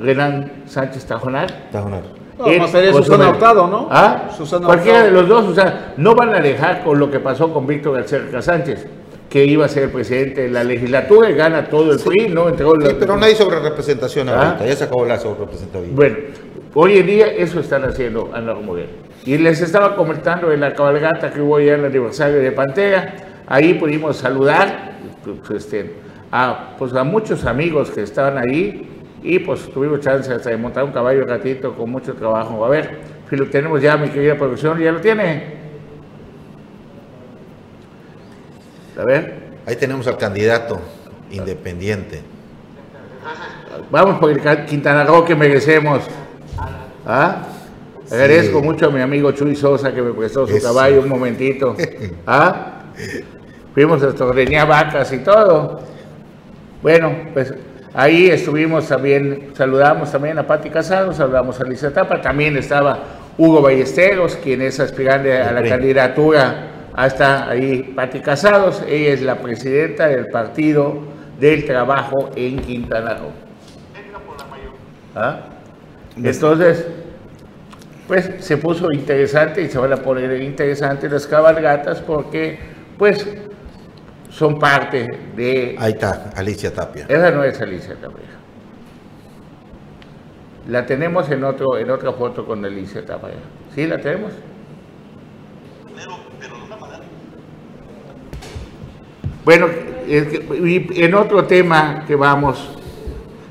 Renan 0.00 0.64
Sánchez 0.66 1.04
Tajonar. 1.04 1.70
Tajonar. 1.70 2.02
No, 2.38 2.46
más 2.46 2.70
sería 2.70 2.92
Susana 2.92 3.30
Hurtado, 3.30 3.66
¿no? 3.66 3.88
¿Ah? 3.90 4.30
Susana 4.36 4.66
Cualquiera 4.66 5.02
de 5.04 5.10
los 5.10 5.28
dos, 5.28 5.46
o 5.46 5.54
sea, 5.54 5.94
no 5.96 6.14
van 6.14 6.34
a 6.34 6.40
dejar 6.40 6.84
con 6.84 6.98
lo 6.98 7.10
que 7.10 7.18
pasó 7.18 7.52
con 7.52 7.66
Víctor 7.66 7.96
García 7.96 8.40
Sánchez, 8.40 8.86
que 9.28 9.44
iba 9.44 9.64
a 9.64 9.68
ser 9.68 9.84
el 9.84 9.90
presidente 9.90 10.42
de 10.42 10.50
la 10.50 10.62
legislatura 10.62 11.30
y 11.30 11.34
gana 11.34 11.68
todo 11.68 11.92
el 11.92 11.98
PRI, 11.98 12.28
¿no? 12.28 12.48
Entregó 12.48 12.74
sí, 12.80 12.96
pero 12.98 13.16
no 13.16 13.24
hay 13.24 13.34
sobre 13.34 13.58
representación 13.58 14.28
¿Ah? 14.28 14.50
ahorita, 14.50 14.66
ya 14.66 14.76
se 14.76 14.84
acabó 14.84 15.04
la 15.04 15.18
sobre 15.18 15.40
representación. 15.40 15.96
Bueno, 15.96 16.16
hoy 16.74 16.98
en 16.98 17.06
día 17.06 17.26
eso 17.26 17.58
están 17.58 17.84
haciendo 17.84 18.30
Ana 18.32 18.54
Romuguel. 18.54 18.88
Y 19.26 19.36
les 19.36 19.60
estaba 19.60 19.96
comentando 19.96 20.52
en 20.52 20.60
la 20.60 20.72
cabalgata 20.72 21.32
que 21.32 21.40
hubo 21.40 21.58
ya 21.58 21.74
en 21.74 21.80
el 21.80 21.86
aniversario 21.86 22.38
de 22.38 22.52
Pantera, 22.52 23.14
ahí 23.48 23.74
pudimos 23.74 24.16
saludar 24.16 24.92
pues, 25.24 25.64
este, 25.64 25.96
a, 26.30 26.76
pues, 26.78 26.94
a 26.94 27.02
muchos 27.04 27.44
amigos 27.44 27.90
que 27.90 28.02
estaban 28.02 28.38
ahí, 28.38 28.97
y 29.22 29.38
pues 29.40 29.70
tuvimos 29.70 30.00
chance 30.00 30.32
hasta 30.32 30.50
de 30.50 30.56
montar 30.56 30.84
un 30.84 30.92
caballo 30.92 31.24
ratito 31.24 31.74
con 31.74 31.90
mucho 31.90 32.14
trabajo. 32.14 32.64
A 32.64 32.68
ver, 32.68 32.98
si 33.28 33.36
lo 33.36 33.46
tenemos 33.46 33.82
ya, 33.82 33.96
mi 33.96 34.08
querida 34.08 34.36
producción, 34.36 34.78
¿ya 34.78 34.92
lo 34.92 35.00
tiene? 35.00 35.58
A 38.98 39.04
ver. 39.04 39.48
Ahí 39.66 39.76
tenemos 39.76 40.06
al 40.06 40.16
candidato 40.16 40.80
independiente. 41.30 42.22
Vamos 43.90 44.18
por 44.18 44.30
el 44.30 44.64
Quintana 44.64 45.04
Roo 45.04 45.24
que 45.24 45.34
merecemos. 45.34 46.04
¿Ah? 47.06 47.42
Agradezco 48.10 48.62
mucho 48.62 48.86
a 48.86 48.90
mi 48.90 49.00
amigo 49.00 49.30
Chuy 49.32 49.54
Sosa 49.54 49.94
que 49.94 50.00
me 50.00 50.12
prestó 50.12 50.46
su 50.46 50.60
caballo 50.62 51.02
un 51.02 51.08
momentito. 51.08 51.76
¿Ah? 52.26 52.82
Fuimos 53.74 54.02
a 54.02 54.24
ordeñar 54.24 54.66
vacas 54.66 55.12
y 55.12 55.18
todo. 55.18 55.80
Bueno, 56.82 57.12
pues 57.34 57.52
Ahí 57.94 58.28
estuvimos 58.28 58.86
también, 58.88 59.50
saludamos 59.54 60.12
también 60.12 60.38
a 60.38 60.46
Pati 60.46 60.68
Casado, 60.68 61.12
saludamos 61.12 61.60
a 61.60 61.64
Lisa 61.64 61.92
Tapa, 61.92 62.20
también 62.20 62.56
estaba 62.56 62.98
Hugo 63.38 63.62
Ballesteros, 63.62 64.36
quien 64.36 64.62
es 64.62 64.78
aspirante 64.78 65.40
a 65.40 65.52
la 65.52 65.62
candidatura, 65.62 66.68
hasta 66.94 67.48
ahí 67.48 67.94
Pati 67.94 68.20
Casados, 68.20 68.82
ella 68.86 69.12
es 69.14 69.22
la 69.22 69.36
presidenta 69.36 70.08
del 70.08 70.26
Partido 70.26 70.98
del 71.40 71.64
Trabajo 71.64 72.30
en 72.36 72.58
Quintana 72.58 73.14
Roo. 73.14 73.32
¿Ah? 75.14 75.40
Entonces, 76.16 76.86
pues 78.06 78.30
se 78.40 78.56
puso 78.56 78.90
interesante 78.92 79.62
y 79.62 79.68
se 79.68 79.78
van 79.78 79.92
a 79.92 79.96
poner 79.96 80.42
interesantes 80.42 81.10
las 81.10 81.26
cabalgatas 81.26 82.00
porque, 82.00 82.58
pues, 82.98 83.26
son 84.38 84.56
parte 84.56 85.04
de... 85.34 85.74
Ahí 85.80 85.92
está, 85.92 86.30
Alicia 86.36 86.72
Tapia. 86.72 87.06
Esa 87.08 87.30
no 87.32 87.42
es 87.42 87.60
Alicia 87.60 87.96
Tapia. 87.96 88.24
La 90.68 90.86
tenemos 90.86 91.28
en, 91.30 91.42
otro, 91.42 91.76
en 91.76 91.90
otra 91.90 92.12
foto 92.12 92.46
con 92.46 92.64
Alicia 92.64 93.04
Tapia. 93.04 93.30
¿Sí 93.74 93.84
la 93.88 93.98
tenemos? 93.98 94.32
Bueno, 99.44 99.66
y 100.06 101.02
en 101.02 101.14
otro 101.14 101.44
tema 101.44 102.04
que 102.06 102.14
vamos, 102.14 102.76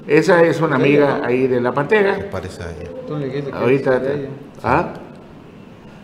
esa 0.08 0.41
es 0.43 0.62
una 0.62 0.78
amiga 0.78 1.21
ahí 1.26 1.47
de 1.47 1.60
la 1.60 1.73
pantera. 1.73 2.30
Parece 2.32 2.63
Ahorita, 3.52 4.02
¿ah? 4.63 4.93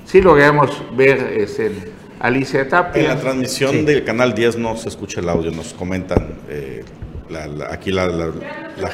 Sí 0.03 0.21
logramos 0.21 0.83
ver 0.93 1.19
ese 1.37 1.92
Alicia 2.23 2.65
Tapia. 2.69 3.01
En 3.01 3.07
la 3.09 3.17
transmisión 3.17 3.85
del 3.85 4.05
canal 4.05 4.33
10 4.33 4.57
no 4.57 4.77
se 4.77 4.87
escucha 4.87 5.19
el 5.19 5.27
audio, 5.27 5.51
nos 5.51 5.73
comentan 5.73 6.35
eh, 6.49 6.81
aquí 7.69 7.91
la, 7.91 8.07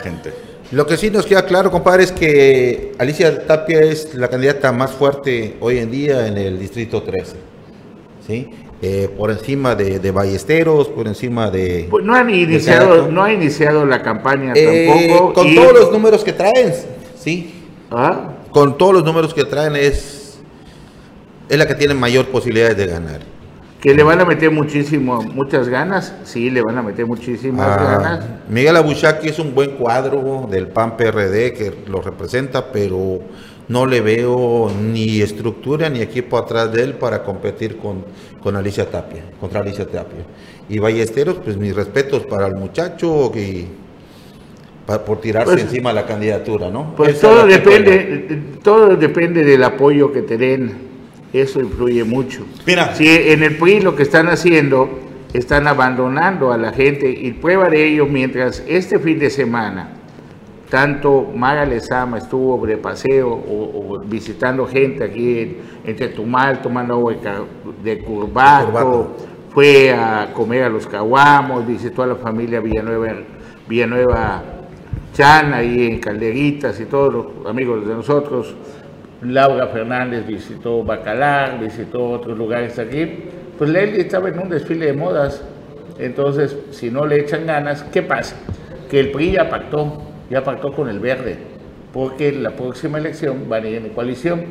gente. 0.02 0.34
Lo 0.72 0.88
que 0.88 0.98
sí 0.98 1.12
nos 1.12 1.28
queda 1.28 1.46
claro, 1.46 1.70
compadre, 1.70 2.06
es 2.06 2.12
que 2.12 2.94
Alicia 2.98 3.46
Tapia 3.46 3.82
es 3.82 4.16
la 4.16 4.30
candidata 4.30 4.72
más 4.72 4.90
fuerte 4.90 5.58
hoy 5.60 5.78
en 5.78 5.92
día 5.92 6.26
en 6.26 6.40
el 6.40 6.58
Distrito 6.58 7.04
13. 7.04 7.36
¿sí? 8.26 8.50
Eh, 8.82 9.12
por 9.16 9.30
encima 9.30 9.76
de, 9.76 10.10
Ballesteros, 10.10 10.88
por 10.88 11.08
encima 11.08 11.52
de... 11.52 11.86
Pues 11.88 12.04
no, 12.04 12.16
han 12.16 12.32
iniciado, 12.32 13.12
no 13.12 13.24
ha 13.24 13.32
iniciado 13.32 13.86
la 13.86 14.02
campaña 14.02 14.54
eh, 14.56 14.88
tampoco. 15.08 15.34
Con 15.34 15.54
todos 15.54 15.74
los 15.74 15.92
números 15.92 16.24
que 16.24 16.34
traen, 16.34 16.74
sí. 17.16 17.54
¿Ah? 17.92 18.38
Con 18.50 18.76
todos 18.76 18.96
los 18.96 19.04
números 19.04 19.36
que 19.36 19.44
traen 19.44 19.76
es 19.76 20.19
es 21.50 21.58
la 21.58 21.68
que 21.68 21.76
tiene 21.76 21.94
mayor 21.96 22.28
posibilidades 22.28 22.78
de 22.78 22.86
ganar. 22.86 23.20
¿Que 23.82 23.94
le 23.94 24.04
van 24.04 24.20
a 24.20 24.26
meter 24.26 24.52
muchísimo, 24.52 25.22
muchas 25.22 25.70
ganas? 25.70 26.14
Sí, 26.24 26.50
le 26.50 26.62
van 26.62 26.78
a 26.78 26.84
meter 26.84 27.06
muchísimas 27.06 27.66
ah, 27.66 27.98
ganas. 27.98 28.26
Miguel 28.50 28.76
Abuchaki 28.76 29.30
es 29.30 29.40
un 29.40 29.56
buen 29.56 29.72
cuadro 29.72 30.48
del 30.52 30.68
PAN 30.68 30.98
PRD 30.98 31.54
que 31.54 31.74
lo 31.88 32.02
representa, 32.02 32.72
pero 32.72 33.22
no 33.70 33.86
le 33.86 34.02
veo 34.02 34.70
ni 34.70 35.22
estructura 35.22 35.90
ni 35.90 36.02
equipo 36.02 36.38
atrás 36.38 36.74
de 36.74 36.84
él 36.84 36.94
para 36.96 37.24
competir 37.24 37.78
con, 37.78 38.04
con 38.44 38.58
Alicia 38.58 38.90
Tapia, 38.90 39.24
contra 39.40 39.62
Alicia 39.62 39.86
Tapia. 39.86 40.26
Y 40.68 40.78
Ballesteros, 40.80 41.38
pues 41.42 41.56
mis 41.56 41.74
respetos 41.74 42.26
para 42.26 42.48
el 42.48 42.56
muchacho 42.56 43.32
y 43.34 43.66
por 45.06 45.22
tirarse 45.22 45.54
pues, 45.54 45.64
encima 45.64 45.94
la 45.94 46.06
candidatura, 46.06 46.70
¿no? 46.70 46.96
Pues 46.98 47.20
todo 47.20 47.46
depende, 47.46 48.42
todo 48.62 48.96
depende 48.98 49.44
del 49.46 49.64
apoyo 49.64 50.12
que 50.12 50.24
te 50.24 50.38
den 50.38 50.89
eso 51.34 51.60
influye 51.60 52.04
mucho. 52.04 52.46
Mira. 52.66 52.96
Si 52.96 53.08
en 53.08 53.44
el 53.44 53.58
PRI 53.58 53.82
lo 53.82 53.96
que 53.96 54.04
están 54.04 54.28
haciendo, 54.28 54.90
están 55.34 55.68
abandonando 55.68 56.52
a 56.52 56.58
la 56.58 56.72
gente 56.72 57.10
y 57.10 57.32
prueba 57.34 57.70
de 57.70 57.86
ello, 57.86 58.06
mientras 58.06 58.64
este 58.68 59.00
fin 59.00 59.20
de 59.20 59.30
semana, 59.30 59.92
tanto 60.70 61.32
Mara 61.36 61.66
Lezama 61.66 62.18
estuvo 62.18 62.66
de 62.66 62.78
paseo 62.78 63.30
o, 63.30 64.00
visitando 64.06 64.68
gente 64.68 65.04
aquí 65.04 65.40
en, 65.40 65.58
en, 65.86 65.96
Tetumal, 65.96 66.62
tomando 66.62 66.96
agua 66.96 67.16
de 67.84 68.00
Curvato, 68.00 69.16
fue 69.54 69.92
a 69.92 70.32
comer 70.34 70.64
a 70.64 70.70
los 70.70 70.86
caguamos, 70.88 71.66
visitó 71.66 72.04
a 72.04 72.08
la 72.08 72.16
familia 72.16 72.60
Villanueva, 72.60 73.14
Villanueva 73.68 74.44
Chan, 75.14 75.54
ahí 75.54 75.88
en 75.88 76.00
Calderitas 76.00 76.80
y 76.80 76.86
todos 76.86 77.14
los 77.14 77.26
amigos 77.48 77.88
de 77.88 77.94
nosotros, 77.94 78.56
Laura 79.22 79.68
Fernández 79.68 80.26
visitó 80.26 80.84
Bacalar, 80.84 81.60
visitó 81.60 82.10
otros 82.10 82.38
lugares 82.38 82.80
aquí, 82.80 83.26
pues 83.58 83.70
Lely 83.70 84.02
estaba 84.02 84.30
en 84.30 84.40
un 84.40 84.50
desfile 84.50 84.88
de 84.88 84.94
modas. 84.94 85.44
Entonces, 85.98 86.56
si 86.72 86.90
no 86.90 87.06
le 87.06 87.20
echan 87.20 87.46
ganas, 87.46 87.84
¿qué 87.84 88.02
pasa? 88.02 88.36
Que 88.90 89.02
el 89.02 89.12
PRI 89.12 89.34
ya 89.34 89.50
pactó, 89.50 90.02
ya 90.30 90.44
pactó 90.44 90.72
con 90.72 90.90
el 90.90 91.00
verde, 91.00 91.38
porque 91.92 92.32
la 92.32 92.52
próxima 92.52 92.98
elección 92.98 93.50
van 93.50 93.66
a 93.66 93.68
ir 93.68 93.78
en 93.78 93.90
coalición 93.90 94.46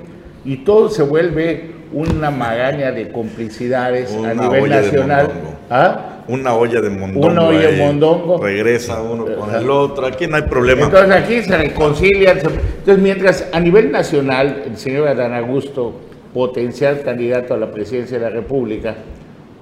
y 0.45 0.59
todo 0.59 0.91
se 0.91 1.03
vuelve 1.03 1.75
una 1.93 2.31
maraña 2.31 2.93
de 2.93 3.11
complicidades 3.11 4.15
a 4.15 4.35
nivel 4.35 4.69
nacional. 4.69 5.31
¿Ah? 5.71 6.18
Una 6.29 6.55
olla 6.55 6.81
de 6.81 6.91
mondongo. 6.91 7.27
Una 7.27 7.47
olla 7.47 7.71
de 7.71 7.77
mondongo. 7.79 8.39
Regresa 8.39 9.01
uno 9.01 9.25
con 9.35 9.55
el 9.55 9.69
otro. 9.71 10.07
Aquí 10.07 10.27
no 10.27 10.37
hay 10.37 10.43
problema. 10.43 10.85
Entonces 10.85 11.11
aquí 11.11 11.43
se 11.43 11.57
reconcilian. 11.57 12.39
Entonces, 12.39 12.99
mientras 12.99 13.49
a 13.53 13.61
nivel 13.61 13.91
nacional 13.91 14.65
el 14.67 14.77
señor 14.77 15.09
Adán 15.09 15.35
Augusto, 15.35 15.95
potencial 16.35 17.03
candidato 17.03 17.55
a 17.55 17.57
la 17.57 17.71
presidencia 17.71 18.19
de 18.19 18.25
la 18.25 18.31
República, 18.31 18.97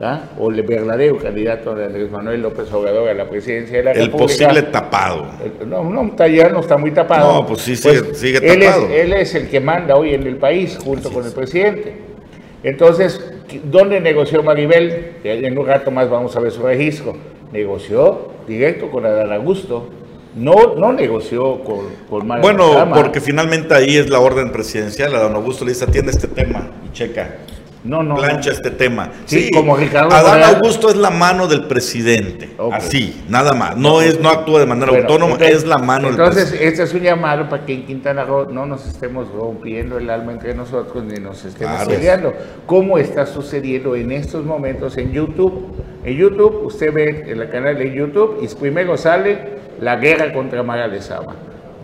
¿ah? 0.00 0.20
o 0.38 0.50
el 0.50 0.62
verdadero 0.62 1.18
candidato 1.18 1.74
de 1.74 1.84
Andrés 1.84 2.10
Manuel 2.10 2.42
López 2.42 2.72
Obrador 2.72 3.08
a 3.08 3.14
la 3.14 3.28
presidencia 3.28 3.78
de 3.78 3.84
la 3.84 3.92
República. 3.92 4.16
El 4.16 4.22
posible 4.22 4.62
tapado. 4.62 5.26
No, 5.66 5.84
no, 5.84 6.26
ya 6.26 6.48
no 6.48 6.60
está 6.60 6.76
muy 6.76 6.90
tapado. 6.90 7.32
No, 7.32 7.46
pues 7.46 7.60
sí, 7.60 7.76
sigue, 7.76 8.02
pues, 8.02 8.18
sigue 8.18 8.40
tapado. 8.40 8.88
Él 8.88 9.12
es, 9.12 9.34
el 9.34 9.48
que 9.48 9.60
manda 9.60 9.96
hoy 9.96 10.14
en 10.14 10.26
el 10.26 10.36
país, 10.36 10.78
junto 10.82 11.10
con 11.10 11.24
el 11.24 11.32
presidente. 11.32 11.94
Entonces, 12.62 13.35
¿dónde 13.64 14.00
negoció 14.00 14.42
Maribel? 14.42 15.12
En 15.24 15.58
un 15.58 15.66
rato 15.66 15.90
más 15.90 16.08
vamos 16.10 16.36
a 16.36 16.40
ver 16.40 16.52
su 16.52 16.62
registro. 16.62 17.16
negoció 17.52 18.28
directo 18.46 18.90
con 18.90 19.06
Adán 19.06 19.32
Augusto. 19.32 19.88
No, 20.34 20.74
no 20.76 20.92
negoció 20.92 21.64
con, 21.64 21.86
con 22.10 22.26
Mario 22.26 22.42
Bueno, 22.42 22.90
porque 22.94 23.20
finalmente 23.20 23.74
ahí 23.74 23.96
es 23.96 24.10
la 24.10 24.20
orden 24.20 24.52
presidencial. 24.52 25.14
A 25.14 25.20
don 25.20 25.34
Augusto 25.34 25.64
le 25.64 25.72
dice, 25.72 25.84
atiende 25.84 26.10
este 26.12 26.28
tema 26.28 26.70
y 26.86 26.92
checa. 26.92 27.36
No, 27.86 28.02
no, 28.02 28.16
plancha 28.16 28.50
este 28.50 28.70
tema. 28.70 29.10
Sí, 29.24 29.50
como 29.50 29.76
Ricardo 29.76 30.14
Adán. 30.14 30.56
Augusto 30.56 30.88
es 30.88 30.96
la 30.96 31.10
mano 31.10 31.46
del 31.46 31.64
presidente. 31.64 32.50
Así, 32.72 33.24
nada 33.28 33.52
más. 33.54 33.76
No 33.76 34.02
es, 34.02 34.20
no 34.20 34.28
actúa 34.28 34.60
de 34.60 34.66
manera 34.66 34.90
Bueno, 34.90 35.04
autónoma, 35.06 35.32
entonces- 35.34 35.56
es 35.58 35.64
la 35.66 35.78
mano 35.78 36.08
del 36.08 36.12
Entonces, 36.18 36.44
presidente. 36.44 36.68
este 36.68 36.82
es 36.82 36.94
un 36.94 37.00
llamado 37.02 37.48
para 37.48 37.64
que 37.64 37.74
en 37.74 37.86
Quintana 37.86 38.24
Roo 38.24 38.46
no 38.50 38.66
nos 38.66 38.86
estemos 38.86 39.28
rompiendo 39.32 39.98
el 39.98 40.10
alma 40.10 40.32
entre 40.32 40.54
nosotros 40.54 41.04
ni 41.04 41.18
nos 41.20 41.44
estemos 41.44 41.76
Claro. 41.76 41.90
peleando. 41.90 42.34
¿Cómo 42.66 42.98
está 42.98 43.26
sucediendo 43.26 43.94
en 43.96 44.12
estos 44.12 44.44
momentos 44.44 44.96
en 44.98 45.12
YouTube? 45.12 45.74
En 46.04 46.16
YouTube, 46.16 46.62
usted 46.64 46.92
ve 46.92 47.24
en 47.28 47.40
el 47.40 47.48
canal 47.50 47.76
de 47.78 47.92
YouTube 47.94 48.38
y 48.42 48.48
primero 48.54 48.96
sale 48.96 49.56
la 49.80 49.96
guerra 49.96 50.32
contra 50.32 50.62
Mara 50.62 50.86
Lezama. 50.86 51.34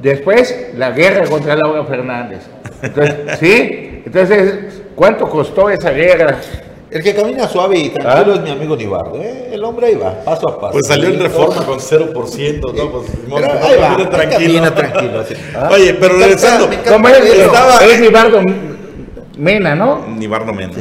Después, 0.00 0.70
la 0.76 0.90
guerra 0.90 1.26
contra 1.28 1.54
Laura 1.54 1.84
Fernández. 1.84 2.40
Entonces, 2.82 3.14
¿sí? 3.40 4.02
Entonces, 4.04 4.81
¿cuánto 4.94 5.28
costó 5.28 5.68
esa 5.70 5.90
guerra? 5.90 6.38
El 6.90 7.02
que 7.02 7.14
camina 7.14 7.48
suave 7.48 7.78
y 7.78 7.88
tranquilo 7.88 8.35
es 8.35 8.40
mi 8.42 8.50
amigo 8.50 8.76
Nibardo. 8.76 9.16
¿eh? 9.16 9.48
El 9.52 9.64
hombre 9.64 9.87
ahí 9.87 9.94
va, 9.94 10.22
paso 10.24 10.46
a 10.48 10.61
paso. 10.61 10.72
Pues 10.72 10.87
salió 10.87 11.09
en 11.09 11.18
reforma 11.20 11.64
con 11.64 11.78
0%, 11.78 12.74
¿no? 12.74 12.90
Pues, 12.90 13.07
Pero 13.35 13.37
ahí 13.37 13.78
va, 13.81 13.88
camina 13.88 14.11
tranquilo. 14.11 14.38
camina 14.38 14.74
tranquilo. 14.74 15.20
así. 15.20 15.35
Oye, 15.72 15.94
pero 15.94 16.14
Me 16.14 16.18
encanta- 16.18 16.26
regresando, 16.26 16.68
me 16.68 16.74
encanta 16.74 16.92
¿Cómo 16.92 17.09
es? 17.09 17.24
estaba- 17.24 17.85
Es 17.87 18.00
Nibardo 18.00 18.40
Mena, 19.38 19.74
¿no? 19.74 20.05
Ni 20.07 20.26
Barno 20.26 20.52
Mena. 20.52 20.74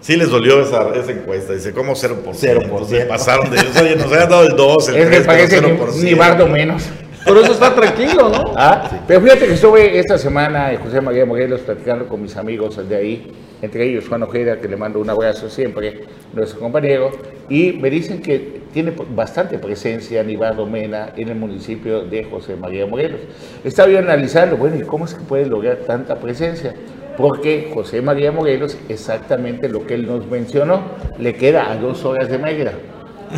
Sí. 0.00 0.16
les 0.16 0.30
dolió 0.30 0.62
esa, 0.62 0.88
esa 0.94 1.10
encuesta. 1.10 1.52
Dice, 1.54 1.72
¿cómo 1.72 1.94
0%? 1.94 2.32
0%. 2.32 2.86
Se 2.86 3.00
pasaron 3.06 3.50
de 3.50 3.56
eso. 3.56 3.82
Oye, 3.82 3.96
nos 3.96 4.06
habían 4.06 4.28
dado 4.28 4.44
el 4.44 4.54
2, 4.56 4.88
el 4.90 4.96
Es 4.96 5.06
3, 5.08 5.20
que 5.20 5.26
parece 5.26 5.60
pero 5.60 5.68
que 5.76 5.82
0%. 5.92 6.02
Nibardo 6.04 6.46
menos. 6.46 6.84
Por 7.28 7.36
eso 7.36 7.52
está 7.52 7.74
tranquilo, 7.74 8.30
¿no? 8.30 8.54
Ah, 8.56 8.88
Pero 9.06 9.20
fíjate 9.20 9.46
que 9.46 9.52
estuve 9.52 9.98
esta 9.98 10.16
semana 10.16 10.72
en 10.72 10.80
José 10.80 11.02
María 11.02 11.26
Morelos 11.26 11.60
platicando 11.60 12.08
con 12.08 12.22
mis 12.22 12.34
amigos 12.38 12.88
de 12.88 12.96
ahí, 12.96 13.30
entre 13.60 13.84
ellos 13.84 14.08
Juan 14.08 14.22
Ojeda, 14.22 14.58
que 14.58 14.66
le 14.66 14.78
mando 14.78 14.98
un 14.98 15.10
abrazo 15.10 15.50
siempre, 15.50 16.04
nuestro 16.32 16.58
compañero, 16.58 17.10
y 17.50 17.72
me 17.74 17.90
dicen 17.90 18.22
que 18.22 18.62
tiene 18.72 18.94
bastante 19.14 19.58
presencia 19.58 20.22
Nibardo 20.22 20.64
Mena 20.64 21.10
en 21.18 21.28
el 21.28 21.34
municipio 21.34 22.00
de 22.00 22.24
José 22.24 22.56
María 22.56 22.86
Morelos. 22.86 23.20
Estaba 23.62 23.90
yo 23.90 23.98
analizando, 23.98 24.56
bueno, 24.56 24.76
¿y 24.76 24.82
cómo 24.82 25.04
es 25.04 25.12
que 25.12 25.20
puede 25.20 25.44
lograr 25.44 25.76
tanta 25.86 26.16
presencia? 26.16 26.74
Porque 27.18 27.70
José 27.74 28.00
María 28.00 28.32
Morelos, 28.32 28.78
exactamente 28.88 29.68
lo 29.68 29.86
que 29.86 29.94
él 29.94 30.06
nos 30.06 30.26
mencionó, 30.26 30.80
le 31.18 31.34
queda 31.34 31.70
a 31.70 31.76
dos 31.76 32.06
horas 32.06 32.30
de 32.30 32.38
Mérida. 32.38 32.72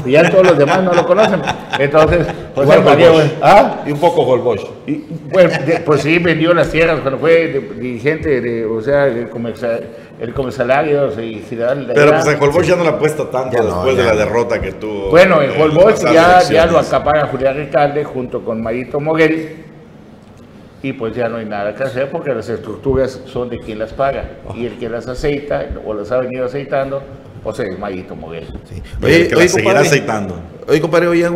Y 0.05 0.13
ya 0.13 0.31
todos 0.31 0.47
los 0.47 0.59
demás 0.59 0.83
no 0.83 0.93
lo 0.93 1.07
conocen. 1.07 1.41
Entonces, 1.79 2.27
José 2.55 2.63
Igual 2.63 2.85
María 2.85 3.11
¿Ah? 3.43 3.83
Y 3.87 3.93
un 3.93 3.99
poco 4.01 4.25
bueno, 5.33 5.51
de- 5.67 5.81
pues 5.81 6.03
sí, 6.03 6.19
vendió 6.19 6.53
las 6.55 6.71
tierras 6.71 7.01
cuando 7.01 7.19
fue 7.19 7.49
de- 7.49 7.61
dirigente, 7.81 8.41
de, 8.41 8.65
o 8.65 8.81
sea, 8.81 9.07
el, 9.07 9.29
comercial, 9.29 9.83
el 10.21 10.35
comisalario 10.35 11.09
y 11.21 11.41
Pero 11.95 12.13
pues 12.13 12.27
en 12.27 12.43
Holbox 12.43 12.67
ya 12.67 12.77
no 12.77 12.85
la 12.85 12.91
apuesta 12.91 13.31
tanto 13.31 13.57
Ya 13.57 13.63
después 13.63 13.97
de 13.97 14.05
la 14.05 14.15
derrota 14.15 14.61
que 14.61 14.73
tuvo. 14.73 15.11
Bueno, 15.11 15.41
en 15.43 15.61
las 15.61 16.01
ya, 16.01 16.43
ya 16.43 16.67
lo 16.67 16.79
acapara 16.79 17.27
Julián 17.27 17.57
Ricalde 17.57 18.05
junto 18.05 18.45
con 18.45 18.63
Marito 18.63 19.01
Moguel 19.01 19.65
y 20.83 20.93
pues 20.95 21.15
ya 21.15 21.29
no 21.29 21.37
hay 21.37 21.45
nada 21.45 21.75
que 21.75 21.83
hacer 21.83 22.11
porque 22.11 22.33
las 22.35 22.49
estructuras 22.49 23.21
son 23.27 23.51
de 23.51 23.59
quien 23.59 23.79
las 23.79 23.93
paga 23.93 24.25
y 24.55 24.67
el 24.67 24.79
que 24.79 24.89
las 24.89 25.07
aceita 25.09 25.67
o 25.85 25.93
las 25.95 26.11
ha 26.11 26.19
venido 26.19 26.47
aceitando 26.47 27.03
pues 27.43 27.59
es 27.61 27.79
Marito 27.79 28.15
Moguel. 28.15 28.47
Sí. 28.69 28.83
El 29.07 29.29
que 29.29 29.37
la 29.37 29.49
seguirá 29.49 29.81
aceitando. 29.81 30.41
Oye, 30.69 30.81
compadre, 30.81 31.09
oye, 31.09 31.27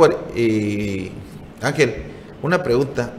Ángel, 1.60 1.94
una 2.42 2.62
pregunta. 2.62 3.12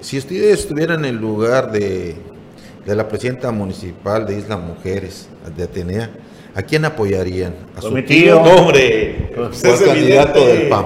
Si 0.00 0.18
ustedes 0.18 0.60
estuvieran 0.60 1.00
en 1.00 1.14
el 1.14 1.16
lugar 1.16 1.72
de, 1.72 2.14
de 2.86 2.94
la 2.94 3.08
presidenta 3.08 3.50
municipal 3.50 4.26
de 4.26 4.38
Isla 4.38 4.56
Mujeres, 4.56 5.28
de 5.56 5.64
Atenea, 5.64 6.10
¿a 6.54 6.62
quién 6.62 6.84
apoyarían? 6.84 7.54
¿A 7.76 7.80
Pues 7.80 7.92
mi 7.92 8.02
tío. 8.02 8.36
No, 8.36 8.50
hombre. 8.56 9.32
Pues 9.34 9.64
es 9.64 9.80
candidato 9.80 10.38
evidente. 10.38 10.60
del 10.60 10.68
PAN. 10.68 10.84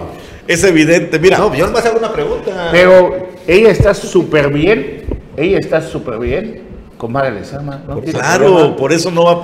Es 0.48 0.64
evidente. 0.64 1.18
Mira, 1.18 1.38
No, 1.38 1.54
yo 1.54 1.66
nomás 1.66 1.84
hago 1.84 1.98
una 1.98 2.12
pregunta. 2.12 2.68
Pero 2.72 3.28
ella 3.46 3.70
está 3.70 3.92
súper 3.94 4.52
bien, 4.52 5.02
ella 5.36 5.58
está 5.58 5.82
súper 5.82 6.18
bien 6.18 6.71
con 7.02 7.10
Mara 7.10 7.30
Lezama. 7.32 7.82
Claro, 8.12 8.44
problema. 8.44 8.76
por 8.76 8.92
eso 8.92 9.10
no 9.10 9.24
va 9.24 9.32
a, 9.32 9.34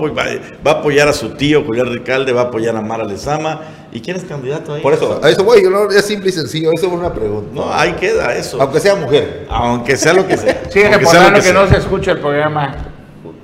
va, 0.65 0.71
a 0.71 0.75
apoyar 0.75 1.09
a 1.09 1.13
su 1.13 1.31
tío, 1.31 1.65
Julián 1.65 1.93
Ricalde, 1.93 2.31
va 2.31 2.43
a 2.43 2.45
apoyar 2.45 2.77
a 2.77 2.81
Mara 2.81 3.03
Lezama. 3.03 3.63
¿Y 3.91 4.01
quién 4.01 4.17
es 4.17 4.23
candidato 4.23 4.75
ahí? 4.75 4.81
Por 4.81 4.95
eso, 4.95 5.19
a 5.21 5.29
eso 5.29 5.43
voy, 5.43 5.63
no, 5.65 5.91
es 5.91 6.05
simple 6.05 6.29
y 6.29 6.33
sencillo, 6.33 6.71
eso 6.73 6.87
es 6.87 6.93
una 6.93 7.13
pregunta. 7.13 7.51
No, 7.53 7.75
ahí 7.75 7.95
queda 7.95 8.33
eso. 8.37 8.63
Aunque 8.63 8.79
sea 8.79 8.95
mujer. 8.95 9.49
Aunque 9.51 9.97
sea 9.97 10.13
lo 10.13 10.25
que 10.25 10.37
sea. 10.37 10.63
Sí, 10.71 10.85
recordando 10.85 11.31
lo 11.31 11.35
que, 11.39 11.43
sea. 11.43 11.53
no 11.53 11.67
se 11.67 11.79
escucha 11.79 12.13
el 12.13 12.21
programa. 12.21 12.77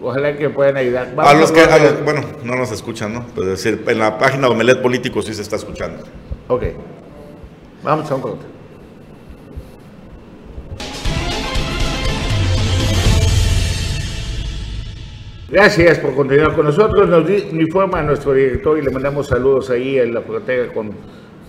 Ojalá 0.01 0.37
que 0.37 0.49
puedan 0.49 0.77
ayudar. 0.77 1.13
A 1.19 1.35
los 1.35 1.51
que, 1.51 1.63
a 1.63 1.69
con- 1.69 1.83
los- 1.83 2.05
bueno, 2.05 2.21
no 2.45 2.55
nos 2.55 2.71
escuchan, 2.71 3.13
¿no? 3.15 3.25
Es 3.37 3.47
decir, 3.47 3.83
en 3.85 3.99
la 3.99 4.17
página 4.17 4.47
de 4.47 4.55
Omelet 4.55 4.81
Político 4.81 5.23
sí 5.23 5.35
se 5.35 5.43
está 5.43 5.57
escuchando. 5.57 6.05
Ok. 6.47 6.63
Vamos 7.83 8.09
a 8.09 8.15
un 8.15 8.21
corte. 8.21 8.54
Gracias 15.51 15.99
por 15.99 16.15
continuar 16.15 16.55
con 16.55 16.65
nosotros. 16.65 17.09
Nos 17.09 17.29
informa 17.53 18.03
nuestro 18.03 18.33
director 18.33 18.79
y 18.79 18.83
le 18.83 18.91
mandamos 18.91 19.27
saludos 19.27 19.69
ahí 19.69 19.99
en 19.99 20.15
la 20.15 20.23
frontera 20.23 20.73
con, 20.73 20.93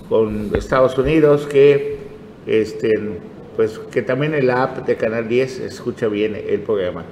con 0.09 0.51
Estados 0.53 0.97
Unidos 0.97 1.47
que 1.47 1.97
este 2.45 2.91
pues 3.55 3.79
que 3.79 4.01
también 4.01 4.33
en 4.33 4.47
la 4.47 4.63
app 4.63 4.85
de 4.85 4.97
Canal 4.97 5.29
10 5.29 5.51
se 5.51 5.65
escucha 5.67 6.07
bien 6.07 6.35
el 6.35 6.59
programa. 6.59 7.05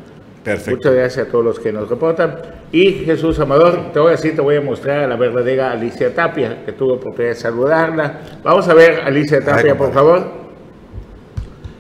Perfecto. 0.44 0.72
Muchas 0.76 0.94
gracias 0.94 1.28
a 1.28 1.32
todos 1.32 1.46
los 1.46 1.60
que 1.60 1.72
nos 1.72 1.90
reportan. 1.90 2.36
Y 2.74 2.92
Jesús 3.06 3.40
Amador, 3.40 3.94
te 3.94 4.00
voy 4.00 4.10
a 4.10 4.12
decir, 4.12 4.36
te 4.36 4.42
voy 4.42 4.58
a 4.58 4.62
mostrar 4.62 5.06
a 5.06 5.08
la 5.08 5.16
verdadera 5.16 5.72
Alicia 5.72 6.14
Tapia, 6.14 6.66
que 6.66 6.74
tuve 6.74 6.96
oportunidad 6.96 7.34
de 7.34 7.40
saludarla. 7.40 8.20
Vamos 8.44 8.68
a 8.68 8.74
ver, 8.74 9.00
Alicia 9.06 9.40
Tapia, 9.40 9.72
Ay, 9.72 9.78
por 9.78 9.94
favor. 9.94 10.28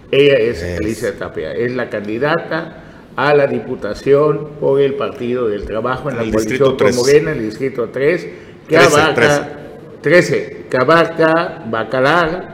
Ella 0.10 0.36
es 0.36 0.63
Es. 0.63 0.80
Alicia 0.80 1.18
Tapia, 1.18 1.52
es 1.52 1.76
la 1.76 1.89
candidata 1.89 2.83
a 3.15 3.34
la 3.34 3.47
diputación 3.47 4.49
por 4.60 4.82
el 4.82 4.95
Partido 4.95 5.47
del 5.47 5.65
Trabajo 5.65 6.10
en 6.10 6.17
el 6.17 6.28
la 6.28 6.34
coalición 6.34 6.69
con 6.69 6.78
3. 6.78 6.95
Morena, 6.95 7.32
en 7.32 7.38
el 7.38 7.45
distrito 7.45 7.89
3, 7.89 8.28
que 8.67 8.76
13, 8.78 8.86
abarca 8.86 9.60
13, 10.02 10.65
que 10.69 10.78
abarca 10.78 11.63
Bacalar, 11.69 12.54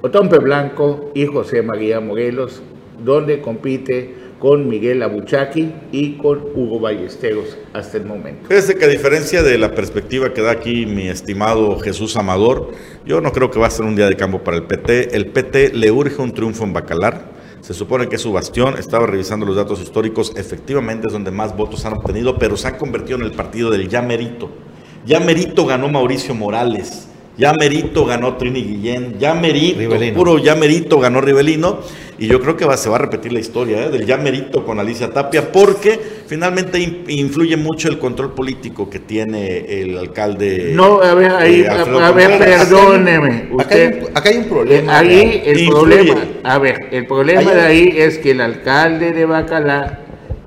Otompe 0.00 0.38
Blanco 0.38 1.10
y 1.14 1.26
José 1.26 1.62
María 1.62 2.00
Morelos, 2.00 2.62
donde 3.04 3.40
compite 3.40 4.28
con 4.38 4.68
Miguel 4.68 5.02
Abuchaki 5.02 5.72
y 5.90 6.16
con 6.16 6.38
Hugo 6.54 6.78
Ballesteros 6.80 7.56
hasta 7.72 7.96
el 7.96 8.04
momento. 8.04 8.48
Fíjese 8.48 8.76
que 8.76 8.84
a 8.84 8.88
diferencia 8.88 9.42
de 9.42 9.58
la 9.58 9.74
perspectiva 9.74 10.32
que 10.32 10.42
da 10.42 10.52
aquí 10.52 10.86
mi 10.86 11.08
estimado 11.08 11.78
Jesús 11.80 12.16
Amador, 12.16 12.70
yo 13.04 13.20
no 13.20 13.32
creo 13.32 13.50
que 13.50 13.58
va 13.58 13.66
a 13.66 13.70
ser 13.70 13.84
un 13.84 13.96
día 13.96 14.08
de 14.08 14.16
campo 14.16 14.44
para 14.44 14.56
el 14.56 14.64
PT. 14.64 15.16
El 15.16 15.26
PT 15.26 15.72
le 15.74 15.90
urge 15.90 16.22
un 16.22 16.32
triunfo 16.32 16.64
en 16.64 16.72
Bacalar. 16.72 17.37
Se 17.68 17.74
supone 17.74 18.08
que 18.08 18.16
es 18.16 18.22
su 18.22 18.32
bastión. 18.32 18.78
Estaba 18.78 19.06
revisando 19.06 19.44
los 19.44 19.54
datos 19.54 19.78
históricos. 19.82 20.32
Efectivamente 20.36 21.08
es 21.08 21.12
donde 21.12 21.30
más 21.30 21.54
votos 21.54 21.84
han 21.84 21.92
obtenido, 21.92 22.38
pero 22.38 22.56
se 22.56 22.66
ha 22.66 22.78
convertido 22.78 23.18
en 23.18 23.24
el 23.24 23.32
partido 23.32 23.70
del 23.70 23.90
ya 23.90 24.00
merito. 24.00 24.48
Ya 25.04 25.20
merito 25.20 25.66
ganó 25.66 25.90
Mauricio 25.90 26.34
Morales. 26.34 27.08
Ya 27.36 27.52
merito 27.52 28.06
ganó 28.06 28.38
Trini 28.38 28.62
Guillén. 28.62 29.18
Ya 29.18 29.34
merito, 29.34 29.80
Rivelino. 29.80 30.16
puro 30.16 30.38
ya 30.38 30.54
merito 30.54 30.98
ganó 30.98 31.20
Rivelino. 31.20 31.80
Y 32.20 32.26
yo 32.26 32.40
creo 32.40 32.56
que 32.56 32.64
va- 32.64 32.76
se 32.76 32.88
va 32.88 32.96
a 32.96 32.98
repetir 32.98 33.32
la 33.32 33.38
historia 33.38 33.86
¿eh? 33.86 33.90
del 33.90 34.04
ya 34.04 34.16
merito 34.16 34.64
con 34.64 34.80
Alicia 34.80 35.08
Tapia, 35.12 35.52
porque 35.52 36.00
finalmente 36.26 36.80
in- 36.80 37.04
influye 37.06 37.56
mucho 37.56 37.88
el 37.88 37.98
control 37.98 38.34
político 38.34 38.90
que 38.90 38.98
tiene 38.98 39.80
el 39.82 39.96
alcalde. 39.96 40.72
No, 40.74 41.00
a 41.00 41.14
ver, 41.14 41.30
ahí, 41.32 41.60
eh, 41.60 41.68
a, 41.68 42.10
ver, 42.10 42.38
perdóneme. 42.38 43.28
Acá 43.60 43.74
hay, 43.74 43.86
Usted, 43.86 44.02
un, 44.02 44.16
acá 44.16 44.28
hay 44.30 44.36
un 44.38 44.44
problema. 44.48 44.98
ahí 44.98 45.42
el 45.44 45.60
Influye. 45.60 45.96
problema, 46.04 46.20
a 46.42 46.58
ver, 46.58 46.76
el 46.90 47.06
problema 47.06 47.40
Ahí- 47.40 47.46
de 47.56 47.60
ahí 47.62 47.94
es 47.96 48.18
que 48.18 48.32
el 48.32 48.40
alcalde 48.40 49.12
de 49.12 49.24
Bacalar 49.24 50.00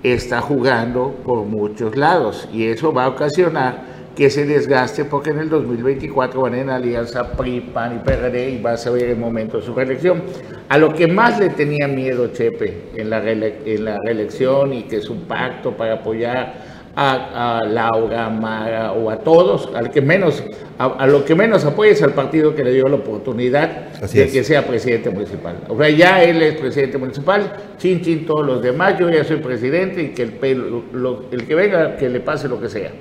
está 0.03 0.41
jugando 0.41 1.15
por 1.23 1.45
muchos 1.45 1.95
lados 1.95 2.49
y 2.53 2.65
eso 2.65 2.91
va 2.91 3.05
a 3.05 3.07
ocasionar 3.09 3.90
que 4.15 4.29
se 4.29 4.45
desgaste 4.45 5.05
porque 5.05 5.29
en 5.29 5.39
el 5.39 5.49
2024 5.49 6.41
van 6.41 6.55
en 6.55 6.69
alianza 6.69 7.31
PRI, 7.31 7.61
PAN 7.73 7.95
y 7.95 7.99
PRD 8.05 8.49
y 8.51 8.61
va 8.61 8.73
a 8.73 8.77
ser 8.77 9.01
el 9.03 9.15
momento 9.17 9.57
de 9.57 9.63
su 9.65 9.73
reelección. 9.73 10.21
A 10.69 10.77
lo 10.77 10.93
que 10.93 11.07
más 11.07 11.39
le 11.39 11.49
tenía 11.49 11.87
miedo 11.87 12.27
Chepe 12.27 12.89
en 12.95 13.09
la, 13.09 13.21
reele- 13.23 13.55
en 13.65 13.85
la 13.85 13.97
reelección 14.05 14.73
y 14.73 14.83
que 14.83 14.97
es 14.97 15.09
un 15.09 15.21
pacto 15.21 15.71
para 15.71 15.93
apoyar 15.95 16.81
a, 16.93 17.59
a 17.59 17.63
Laura, 17.65 18.25
a 18.25 18.29
Mara 18.29 18.91
o 18.91 19.09
a 19.09 19.17
todos, 19.19 19.69
al 19.73 19.89
que 19.91 20.01
menos, 20.01 20.43
a, 20.77 20.87
a 20.87 21.07
lo 21.07 21.23
que 21.23 21.33
menos 21.33 21.63
apoya 21.63 21.91
es 21.91 22.03
al 22.03 22.13
partido 22.13 22.53
que 22.53 22.65
le 22.65 22.73
dio 22.73 22.89
la 22.89 22.97
oportunidad 22.97 23.87
Así 24.03 24.17
de 24.17 24.25
es. 24.25 24.33
que 24.33 24.43
sea 24.43 24.67
presidente 24.67 25.09
municipal. 25.09 25.55
O 25.69 25.77
sea, 25.77 25.89
ya 25.89 26.21
él 26.21 26.41
es 26.41 26.55
presidente 26.59 26.97
municipal, 26.97 27.53
chin 27.77 28.01
chin 28.01 28.25
todos 28.25 28.45
los 28.45 28.61
demás, 28.61 28.99
yo 28.99 29.09
ya 29.09 29.23
soy 29.23 29.37
presidente 29.37 30.03
y 30.03 30.07
que 30.09 30.23
el, 30.23 30.33
pelo- 30.37 30.83
lo- 30.91 31.25
el 31.31 31.47
que 31.47 31.55
venga 31.55 31.95
que 31.95 32.09
le 32.09 32.19
pase 32.19 32.49
lo 32.49 32.59
que 32.59 32.67
sea. 32.67 32.91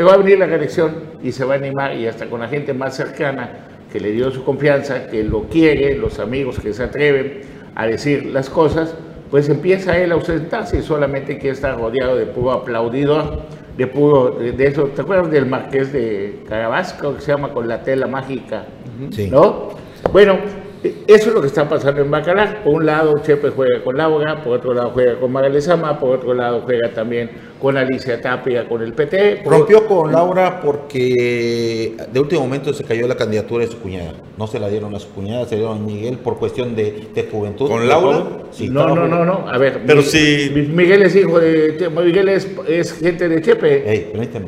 Pero 0.00 0.08
va 0.08 0.14
a 0.14 0.16
venir 0.16 0.38
la 0.38 0.46
reelección 0.46 0.94
y 1.22 1.30
se 1.30 1.44
va 1.44 1.52
a 1.52 1.56
animar 1.58 1.94
y 1.94 2.06
hasta 2.06 2.24
con 2.24 2.40
la 2.40 2.48
gente 2.48 2.72
más 2.72 2.96
cercana 2.96 3.50
que 3.92 4.00
le 4.00 4.12
dio 4.12 4.30
su 4.30 4.42
confianza, 4.44 5.08
que 5.08 5.22
lo 5.22 5.42
quiere, 5.42 5.94
los 5.94 6.18
amigos 6.18 6.58
que 6.58 6.72
se 6.72 6.84
atreven 6.84 7.42
a 7.74 7.84
decir 7.86 8.24
las 8.24 8.48
cosas, 8.48 8.94
pues 9.30 9.50
empieza 9.50 9.98
él 9.98 10.12
a 10.12 10.14
ausentarse 10.14 10.78
y 10.78 10.82
solamente 10.82 11.36
quiere 11.36 11.52
estar 11.52 11.78
rodeado 11.78 12.16
de 12.16 12.24
puro 12.24 12.52
aplaudidor, 12.52 13.42
de 13.76 13.86
puro, 13.88 14.30
de, 14.30 14.66
eso, 14.66 14.84
¿te 14.84 15.02
acuerdas 15.02 15.30
del 15.30 15.44
marqués 15.44 15.92
de 15.92 16.44
Carabasco 16.48 17.16
que 17.16 17.20
se 17.20 17.32
llama 17.32 17.50
con 17.50 17.68
la 17.68 17.82
tela 17.82 18.06
mágica? 18.06 18.64
Sí. 19.10 19.28
¿No? 19.30 19.68
Bueno, 20.14 20.38
eso 20.82 21.28
es 21.28 21.34
lo 21.34 21.40
que 21.42 21.48
está 21.48 21.68
pasando 21.68 22.00
en 22.00 22.10
Bacalar. 22.10 22.64
Por 22.64 22.74
un 22.74 22.86
lado, 22.86 23.18
Chepe 23.18 23.50
juega 23.50 23.82
con 23.84 23.96
Laura, 23.96 24.42
por 24.42 24.58
otro 24.58 24.72
lado 24.72 24.90
juega 24.90 25.20
con 25.20 25.30
Magalesama, 25.30 25.98
por 25.98 26.16
otro 26.16 26.32
lado 26.32 26.62
juega 26.62 26.90
también 26.92 27.30
con 27.60 27.76
Alicia 27.76 28.20
Tapia, 28.20 28.66
con 28.66 28.80
el 28.82 28.94
PT. 28.94 29.42
Rompió 29.44 29.86
con 29.86 30.10
Laura 30.10 30.60
porque 30.60 31.96
de 32.10 32.20
último 32.20 32.42
momento 32.42 32.72
se 32.72 32.84
cayó 32.84 33.06
la 33.06 33.16
candidatura 33.16 33.66
de 33.66 33.70
su 33.70 33.78
cuñada. 33.78 34.14
No 34.38 34.46
se 34.46 34.58
la 34.58 34.68
dieron 34.68 34.94
a 34.94 34.98
su 34.98 35.10
cuñada, 35.10 35.44
se 35.46 35.56
dieron 35.56 35.76
a 35.76 35.80
Miguel 35.80 36.18
por 36.18 36.38
cuestión 36.38 36.74
de, 36.74 37.10
juventud. 37.30 37.68
¿Con 37.68 37.86
Laura? 37.86 38.24
Sí, 38.50 38.70
no, 38.70 38.94
no, 38.94 39.06
no, 39.06 39.24
no. 39.24 39.46
A 39.48 39.58
ver, 39.58 39.82
pero 39.86 40.00
si. 40.00 40.50
Miguel 40.72 41.02
es 41.02 41.14
hijo 41.14 41.38
de. 41.38 41.90
Miguel 41.90 42.28
es, 42.30 42.98
gente 42.98 43.28
de 43.28 43.42
Chepe. 43.42 43.90
Ey, 43.90 44.08
permíteme. 44.12 44.46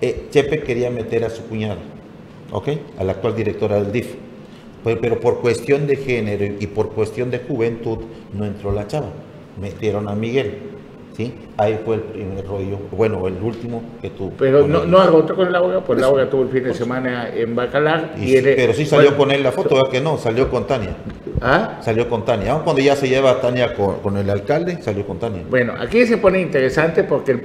Eh, 0.00 0.28
Chepe 0.30 0.60
quería 0.60 0.90
meter 0.90 1.24
a 1.24 1.30
su 1.30 1.42
cuñada, 1.44 1.78
¿ok? 2.50 2.68
A 2.98 3.04
la 3.04 3.12
actual 3.12 3.36
directora 3.36 3.76
del 3.76 3.92
DIF 3.92 4.14
pero, 4.84 5.18
por 5.18 5.40
cuestión 5.40 5.86
de 5.86 5.96
género 5.96 6.44
y 6.44 6.66
por 6.66 6.90
cuestión 6.90 7.30
de 7.30 7.38
juventud 7.38 7.98
no 8.32 8.44
entró 8.44 8.70
la 8.72 8.86
chava. 8.86 9.08
Metieron 9.60 10.08
a 10.08 10.14
Miguel. 10.14 10.74
¿sí? 11.16 11.32
Ahí 11.56 11.80
fue 11.84 11.96
el 11.96 12.02
primer 12.02 12.44
rollo, 12.46 12.78
bueno, 12.90 13.26
el 13.26 13.40
último 13.40 13.82
que 14.02 14.10
tuvo. 14.10 14.32
Pero 14.38 14.66
no, 14.66 14.84
no 14.84 14.98
agotó 14.98 15.36
con 15.36 15.52
Laura, 15.52 15.80
pues 15.80 16.00
Laura 16.00 16.28
tuvo 16.28 16.42
el 16.42 16.48
fin 16.48 16.64
de 16.64 16.74
semana 16.74 17.30
en 17.32 17.54
Bacalar. 17.54 18.14
Y, 18.20 18.40
pero 18.40 18.72
sí 18.72 18.84
salió 18.84 19.16
con 19.16 19.30
él 19.30 19.42
la 19.42 19.52
foto, 19.52 19.76
¿verdad 19.76 19.90
que 19.90 20.00
no? 20.00 20.18
Salió 20.18 20.50
con 20.50 20.66
Tania. 20.66 20.96
¿Ah? 21.40 21.78
Salió 21.80 22.08
con 22.08 22.24
Tania. 22.24 22.52
Aun 22.52 22.62
cuando 22.62 22.82
ya 22.82 22.96
se 22.96 23.08
lleva 23.08 23.40
Tania 23.40 23.74
con, 23.74 24.16
el 24.16 24.28
alcalde, 24.28 24.82
salió 24.82 25.06
con 25.06 25.18
Tania. 25.18 25.42
Bueno, 25.48 25.74
aquí 25.78 26.06
se 26.06 26.18
pone 26.18 26.40
interesante 26.40 27.04
porque 27.04 27.38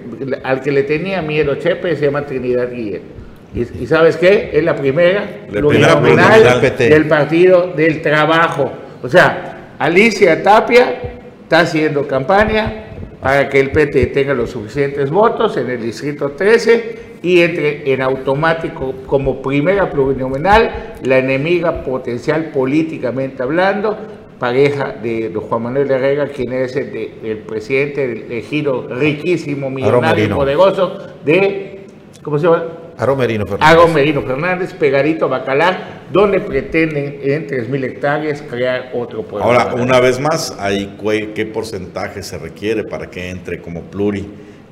al 0.44 0.62
que 0.62 0.72
le 0.72 0.84
tenía 0.84 1.22
miedo 1.22 1.56
Chepe 1.56 1.96
se 1.96 2.06
llama 2.06 2.26
Trinidad 2.26 2.72
Guillén. 2.72 3.19
Y, 3.54 3.88
sabes 3.88 4.18
qué? 4.18 4.52
Es 4.54 4.64
la 4.64 4.76
primera, 4.76 5.48
la 5.52 6.60
del 6.78 7.08
Partido 7.08 7.74
del 7.76 8.02
Trabajo. 8.02 8.72
O 9.02 9.10
sea, 9.10 9.76
Alicia 9.80 10.44
Tapia 10.44 11.20
está 11.44 11.62
haciendo 11.62 12.08
campaña 12.08 12.86
para 13.22 13.50
que 13.50 13.60
el 13.60 13.72
PT 13.72 14.08
tenga 14.08 14.34
los 14.34 14.52
suficientes 14.52 15.10
votos 15.10 15.58
en 15.58 15.70
el 15.70 15.82
distrito 15.82 16.32
13 16.32 17.10
y 17.22 17.42
entre 17.42 17.92
en 17.92 18.02
automático 18.02 18.94
como 19.06 19.42
primera 19.42 19.90
plurinominal 19.90 20.96
la 21.04 21.18
enemiga 21.18 21.84
potencial 21.84 22.52
políticamente 22.54 23.44
hablando, 23.44 23.98
pareja 24.38 24.96
de 25.04 25.34
Juan 25.34 25.64
Manuel 25.64 25.92
Herrera, 25.92 26.28
quien 26.28 26.54
es 26.54 26.76
el, 26.76 27.44
presidente 27.48 28.08
del 28.08 28.42
giro 28.44 28.88
riquísimo, 28.88 29.70
millonario 29.70 30.26
y 30.26 30.28
poderoso 30.30 30.98
de, 31.26 31.82
¿cómo 32.22 32.40
se 32.40 32.46
llama? 32.46 32.64
Aromerino 33.00 33.46
Fernández. 33.48 33.94
Merino 33.94 34.22
Fernández, 34.24 34.74
pegadito 34.74 35.26
a 35.26 35.28
Bacalar, 35.30 36.02
donde 36.12 36.42
pretenden 36.42 37.22
en 37.24 37.48
3.000 37.48 37.84
hectáreas 37.86 38.42
crear 38.42 38.92
otro 38.94 39.24
pueblo. 39.24 39.46
Ahora, 39.46 39.74
una 39.74 40.02
vez 40.02 40.20
más, 40.20 40.54
hay 40.60 40.98
¿qué 41.34 41.46
porcentaje 41.46 42.22
se 42.22 42.38
requiere 42.38 42.84
para 42.84 43.10
que 43.10 43.30
entre 43.30 43.62
como 43.62 43.84
pluri? 43.84 44.28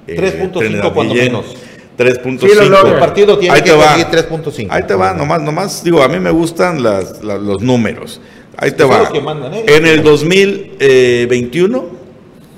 3.5 0.06 0.62
eh, 0.62 0.92
cuando 0.94 1.14
menos. 1.16 1.56
3.5. 1.98 2.86
el 2.86 3.00
partido 3.00 3.40
tiene 3.40 3.64
que 3.64 3.72
conseguir 3.72 4.08
3.5. 4.08 4.68
Ahí 4.72 4.84
te 4.84 4.94
va, 4.94 5.14
nomás, 5.14 5.42
nomás, 5.42 5.82
digo, 5.82 6.04
a 6.04 6.10
mí 6.10 6.20
me 6.20 6.32
gustan 6.32 6.84
las, 6.84 7.24
los 7.24 7.62
números. 7.62 8.20
Ahí 8.58 8.72
te 8.72 8.84
va. 8.84 9.10
¿eh? 9.54 9.66
En 9.68 9.86
el 9.86 10.04
2021, 10.04 11.86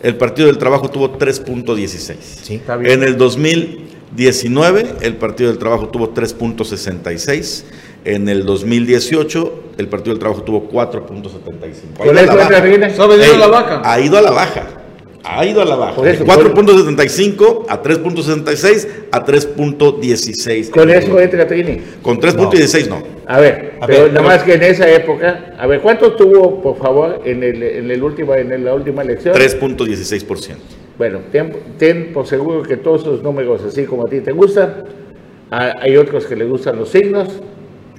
el 0.01 0.15
Partido 0.15 0.47
del 0.47 0.57
Trabajo 0.57 0.89
tuvo 0.89 1.15
3.16. 1.17 2.15
Sí, 2.41 2.55
está 2.55 2.75
bien. 2.75 2.91
En 2.91 3.03
el 3.03 3.17
2000 3.17 3.98
19, 4.15 4.85
el 5.01 5.15
Partido 5.15 5.49
del 5.49 5.59
Trabajo 5.59 5.89
tuvo 5.89 6.13
3.66. 6.13 7.63
En 8.05 8.29
el 8.29 8.45
2018, 8.45 9.63
el 9.77 9.87
Partido 9.87 10.13
del 10.13 10.19
Trabajo 10.19 10.43
tuvo 10.43 10.69
4.75. 10.69 11.97
¿Con 11.97 12.17
eso 12.17 12.31
ha 12.31 13.25
ido 13.25 13.35
a 13.35 13.37
la 13.37 13.47
baja? 13.47 13.81
Ha 13.83 13.99
ido 13.99 14.17
a 14.17 14.21
la 14.21 14.31
baja. 14.31 14.67
Ha 15.23 15.45
ido 15.45 15.61
a 15.61 15.65
la 15.65 15.75
baja. 15.75 16.01
4.75 16.01 17.65
a 17.67 17.83
3.66 17.83 18.87
a 19.11 19.25
3.16. 19.25 20.69
¿Con 20.69 20.89
eso 20.89 21.19
entra 21.19 21.45
Trini? 21.45 21.81
Con 22.01 22.19
3.16 22.19 22.87
no. 22.87 23.03
A 23.27 23.39
ver, 23.39 23.73
pero 23.85 24.07
nada 24.07 24.25
más 24.25 24.43
que 24.43 24.53
en 24.53 24.63
esa 24.63 24.89
época, 24.89 25.53
a 25.59 25.67
ver, 25.67 25.81
¿cuánto 25.81 26.13
tuvo, 26.13 26.61
por 26.63 26.77
favor, 26.79 27.21
en, 27.25 27.43
el, 27.43 27.61
en, 27.61 27.91
el 27.91 28.01
último, 28.01 28.33
en 28.33 28.63
la 28.63 28.73
última 28.73 29.03
elección? 29.03 29.35
3.16%. 29.35 30.55
Bueno, 30.99 31.19
ten, 31.31 32.11
por 32.13 32.27
seguro 32.27 32.61
que 32.61 32.75
todos 32.75 33.03
esos 33.03 33.23
números, 33.23 33.61
así 33.63 33.85
como 33.85 34.05
a 34.05 34.09
ti 34.09 34.19
te 34.19 34.33
gustan, 34.33 34.83
hay 35.49 35.95
otros 35.95 36.25
que 36.25 36.35
le 36.35 36.43
gustan 36.43 36.77
los 36.77 36.89
signos, 36.89 37.29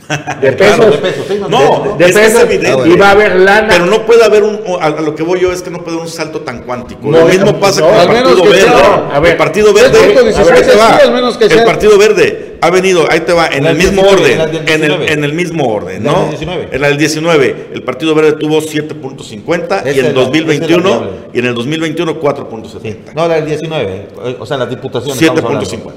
de 0.43 0.53
pesos, 0.53 0.91
de 0.91 0.99
pesos, 0.99 1.49
no, 1.49 1.97
de, 1.97 2.05
pesos, 2.13 2.47
y 2.87 2.97
va 2.99 3.09
a 3.09 3.11
haber 3.13 3.37
lana. 3.37 3.69
Pero 3.71 3.87
no 3.87 4.05
puede 4.05 4.23
haber 4.23 4.43
un, 4.43 4.61
a, 4.79 4.91
lo 4.91 5.15
que 5.15 5.23
voy 5.23 5.41
yo 5.41 5.51
es 5.51 5.63
que 5.63 5.71
no 5.71 5.79
puede 5.79 5.93
haber 5.93 6.03
un 6.03 6.13
salto 6.13 6.43
tan 6.43 6.63
cuántico. 6.65 7.11
lo 7.11 7.25
mismo 7.25 7.59
pasa 7.59 7.81
con 7.81 7.95
el 7.95 8.07
Partido 8.07 8.45
Verde. 8.45 9.31
el 9.31 9.37
Partido 9.37 9.73
Verde, 9.73 11.57
el 11.57 11.65
Partido 11.65 11.99
Verde 11.99 12.50
ha 12.61 12.71
venido, 12.71 13.11
ahí 13.11 13.21
te 13.21 13.33
va, 13.33 13.49
en 13.49 13.67
el 13.67 13.77
mismo 13.77 14.03
orden, 14.03 14.41
en 14.67 14.85
el, 14.85 15.03
en 15.03 15.25
el 15.25 15.33
mismo 15.33 15.67
orden, 15.67 16.03
¿no? 16.03 16.31
En 16.71 16.85
el 16.85 16.97
19, 16.97 17.69
el 17.73 17.83
Partido 17.83 18.15
Verde 18.15 18.33
tuvo 18.33 18.59
7.50 18.59 19.95
y 19.95 19.99
en 19.99 20.07
el 20.07 20.15
2021 20.15 21.03
y 21.33 21.39
en 21.39 21.47
el 21.47 21.55
2021 21.55 22.21
4.70. 22.21 23.15
No, 23.15 23.29
la 23.29 23.37
del 23.37 23.47
19, 23.47 24.09
o 24.39 24.47
sea, 24.47 24.57
las 24.57 24.71
diputaciones 24.71 25.21
7.50. 25.21 25.93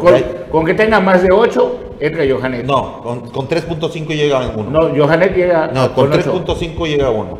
Con, 0.00 0.22
con, 0.50 0.64
que 0.64 0.72
tenga 0.72 1.00
más 1.00 1.22
de 1.22 1.28
8, 1.30 1.96
entra 2.00 2.24
Johanet. 2.28 2.64
No, 2.64 3.02
con, 3.02 3.30
con 3.30 3.48
3.5 3.48 4.06
llega 4.08 4.42
en 4.42 4.58
uno. 4.58 4.70
No, 4.70 4.96
Johanet 4.96 5.36
llega. 5.36 5.66
No, 5.66 5.94
con, 5.94 6.10
3.5 6.10 6.86
llega 6.86 7.10
uno. 7.10 7.38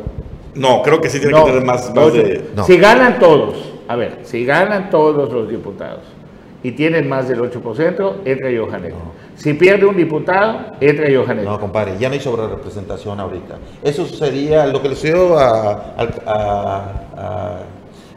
No, 0.53 0.83
creo 0.83 1.01
que 1.01 1.09
sí 1.09 1.19
tiene 1.19 1.35
que 1.35 1.45
tener 1.45 1.63
más, 1.63 1.93
más 1.93 2.13
de. 2.13 2.49
Si 2.65 2.77
ganan 2.77 3.17
todos, 3.17 3.55
a 3.87 3.95
ver, 3.95 4.19
si 4.23 4.45
ganan 4.45 4.89
todos 4.91 5.31
los 5.31 5.49
diputados 5.49 6.18
y 6.63 6.71
tienen 6.71 7.07
más 7.07 7.27
del 7.27 7.39
8%, 7.39 8.21
entra 8.25 8.49
Johanet. 8.55 8.93
Si 9.35 9.53
pierde 9.53 9.85
un 9.85 9.95
diputado, 9.95 10.73
entra 10.81 11.07
Johanet. 11.13 11.45
No, 11.45 11.59
compadre, 11.59 11.93
ya 11.99 12.09
no 12.09 12.13
hay 12.13 12.19
sobre 12.19 12.47
representación 12.47 13.19
ahorita. 13.19 13.57
Eso 13.83 14.05
sería 14.05 14.65
lo 14.65 14.81
que 14.81 14.89
le 14.89 14.95
sucedió 14.95 15.37
a, 15.37 15.95
a, 16.25 17.59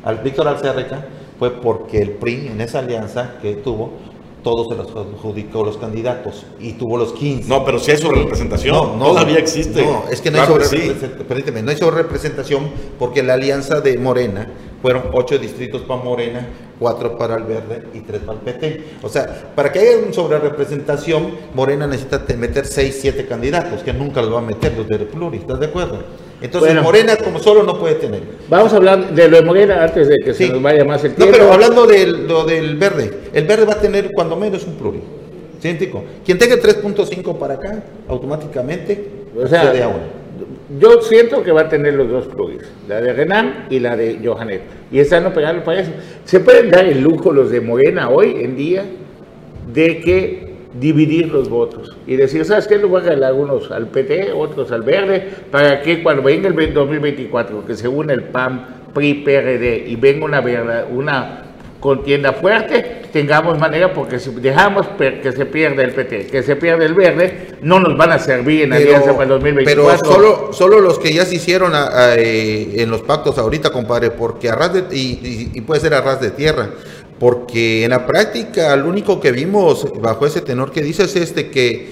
al 0.04 0.18
Víctor 0.18 0.48
Alcerreca 0.48 1.04
fue 1.38 1.50
porque 1.50 2.02
el 2.02 2.10
PRI 2.10 2.48
en 2.48 2.60
esa 2.60 2.80
alianza 2.80 3.34
que 3.40 3.54
tuvo 3.54 3.92
todos 4.42 4.68
se 4.68 4.74
los 4.74 4.90
adjudicó 4.90 5.64
los 5.64 5.76
candidatos 5.76 6.46
y 6.58 6.72
tuvo 6.72 6.96
los 6.96 7.12
15. 7.12 7.48
No, 7.48 7.64
pero 7.64 7.78
si 7.78 7.92
hay 7.92 7.98
sobre 7.98 8.22
representación, 8.22 8.98
no, 8.98 9.06
todavía 9.06 9.38
existe. 9.38 9.84
No, 9.84 10.04
es 10.10 10.20
que 10.20 10.30
no 10.30 10.40
hay 10.40 10.46
sobre 10.46 10.64
representación, 10.64 11.64
no 11.64 11.70
hay 11.70 11.76
sobre 11.76 11.96
representación 12.02 12.70
porque 12.98 13.22
la 13.22 13.34
alianza 13.34 13.80
de 13.80 13.98
Morena 13.98 14.48
fueron 14.82 15.04
ocho 15.12 15.38
distritos 15.38 15.82
para 15.82 16.02
Morena, 16.02 16.46
cuatro 16.78 17.16
para 17.16 17.36
el 17.36 17.44
Verde 17.44 17.84
y 17.94 18.00
tres 18.00 18.20
para 18.20 18.38
el 18.38 18.44
PT. 18.44 18.84
O 19.02 19.08
sea, 19.08 19.52
para 19.54 19.70
que 19.70 19.78
haya 19.78 19.98
una 19.98 20.12
sobre 20.12 20.38
representación, 20.40 21.30
Morena 21.54 21.86
necesita 21.86 22.22
meter 22.36 22.66
seis, 22.66 22.98
siete 23.00 23.24
candidatos, 23.26 23.82
que 23.82 23.92
nunca 23.92 24.20
los 24.20 24.34
va 24.34 24.40
a 24.40 24.42
meter 24.42 24.76
los 24.76 24.88
de 24.88 24.98
Pluri, 25.06 25.38
¿estás 25.38 25.60
de 25.60 25.66
acuerdo? 25.66 26.00
Entonces 26.42 26.82
Morena 26.82 27.16
como 27.16 27.38
solo 27.38 27.62
no 27.62 27.78
puede 27.78 27.94
tener. 27.94 28.22
Vamos 28.50 28.72
a 28.72 28.76
hablar 28.76 29.14
de 29.14 29.28
lo 29.28 29.36
de 29.36 29.42
Morena 29.44 29.84
antes 29.84 30.08
de 30.08 30.18
que 30.18 30.34
se 30.34 30.48
nos 30.48 30.60
vaya 30.60 30.84
más 30.84 31.04
el 31.04 31.14
tiempo. 31.14 31.32
No, 31.32 31.38
pero 31.38 31.52
hablando 31.52 31.86
de 31.86 32.06
lo 32.06 32.44
del 32.44 32.76
verde, 32.76 33.10
el 33.32 33.46
verde 33.46 33.64
va 33.64 33.74
a 33.74 33.80
tener 33.80 34.10
cuando 34.12 34.34
menos 34.34 34.66
un 34.66 34.74
pluri. 34.74 35.00
¿Científico? 35.60 36.02
Quien 36.24 36.38
tenga 36.38 36.56
3.5 36.56 37.38
para 37.38 37.54
acá, 37.54 37.84
automáticamente 38.08 39.22
o 39.40 39.46
sea, 39.46 39.70
a 39.70 39.88
uno. 39.88 40.21
Yo 40.78 41.02
siento 41.02 41.42
que 41.42 41.52
va 41.52 41.62
a 41.62 41.68
tener 41.68 41.94
los 41.94 42.08
dos 42.08 42.26
pluris, 42.28 42.62
la 42.88 43.00
de 43.00 43.12
Renan 43.12 43.66
y 43.68 43.78
la 43.78 43.96
de 43.96 44.20
Johanet. 44.24 44.62
Y 44.90 45.00
están 45.00 45.26
operando 45.26 45.62
para 45.64 45.80
eso. 45.80 45.92
¿Se 46.24 46.40
pueden 46.40 46.70
dar 46.70 46.86
el 46.86 47.02
lujo 47.02 47.32
los 47.32 47.50
de 47.50 47.60
Morena 47.60 48.08
hoy 48.08 48.36
en 48.42 48.56
día 48.56 48.84
de 49.72 50.00
que 50.00 50.52
dividir 50.78 51.28
los 51.28 51.50
votos 51.50 51.96
y 52.06 52.16
decir, 52.16 52.44
¿sabes 52.44 52.66
qué? 52.66 52.78
Lo 52.78 52.88
voy 52.88 53.00
a 53.02 53.04
regalar 53.04 53.34
unos 53.34 53.70
al 53.70 53.88
PT, 53.88 54.32
otros 54.32 54.72
al 54.72 54.82
Verde, 54.82 55.28
para 55.50 55.82
que 55.82 56.02
cuando 56.02 56.22
venga 56.22 56.48
el 56.48 56.72
2024, 56.72 57.66
que 57.66 57.74
se 57.74 57.88
une 57.88 58.14
el 58.14 58.24
PAN, 58.24 58.66
PRI, 58.94 59.14
PRD 59.14 59.84
y 59.86 59.96
venga 59.96 60.24
una, 60.24 60.42
una 60.90 61.51
contienda 61.82 62.32
fuerte, 62.32 63.02
tengamos 63.12 63.58
manera, 63.58 63.92
porque 63.92 64.20
si 64.20 64.30
dejamos 64.30 64.86
que 64.96 65.32
se 65.32 65.46
pierda 65.46 65.82
el 65.82 65.90
PT, 65.90 66.28
que 66.28 66.44
se 66.44 66.54
pierda 66.54 66.84
el 66.84 66.94
verde, 66.94 67.56
no 67.60 67.80
nos 67.80 67.98
van 67.98 68.12
a 68.12 68.20
servir 68.20 68.62
en 68.62 68.72
alianza 68.72 69.10
para 69.12 69.24
el 69.24 69.28
2024. 69.30 70.00
Pero 70.00 70.14
solo, 70.14 70.52
solo 70.52 70.80
los 70.80 71.00
que 71.00 71.12
ya 71.12 71.26
se 71.26 71.34
hicieron 71.34 71.72
eh, 72.16 72.74
en 72.76 72.88
los 72.88 73.02
pactos 73.02 73.36
ahorita, 73.36 73.70
compadre, 73.70 74.12
porque 74.12 74.48
a 74.48 74.54
ras 74.54 74.72
de, 74.72 74.96
y, 74.96 75.50
y 75.52 75.60
puede 75.62 75.80
ser 75.80 75.92
a 75.94 76.00
ras 76.00 76.20
de 76.20 76.30
tierra 76.30 76.70
porque 77.18 77.84
en 77.84 77.90
la 77.90 78.04
práctica 78.04 78.74
lo 78.74 78.88
único 78.88 79.20
que 79.20 79.30
vimos 79.30 79.86
bajo 80.00 80.26
ese 80.26 80.40
tenor 80.40 80.72
que 80.72 80.82
dices 80.82 81.14
es 81.14 81.22
este 81.22 81.50
que 81.50 81.88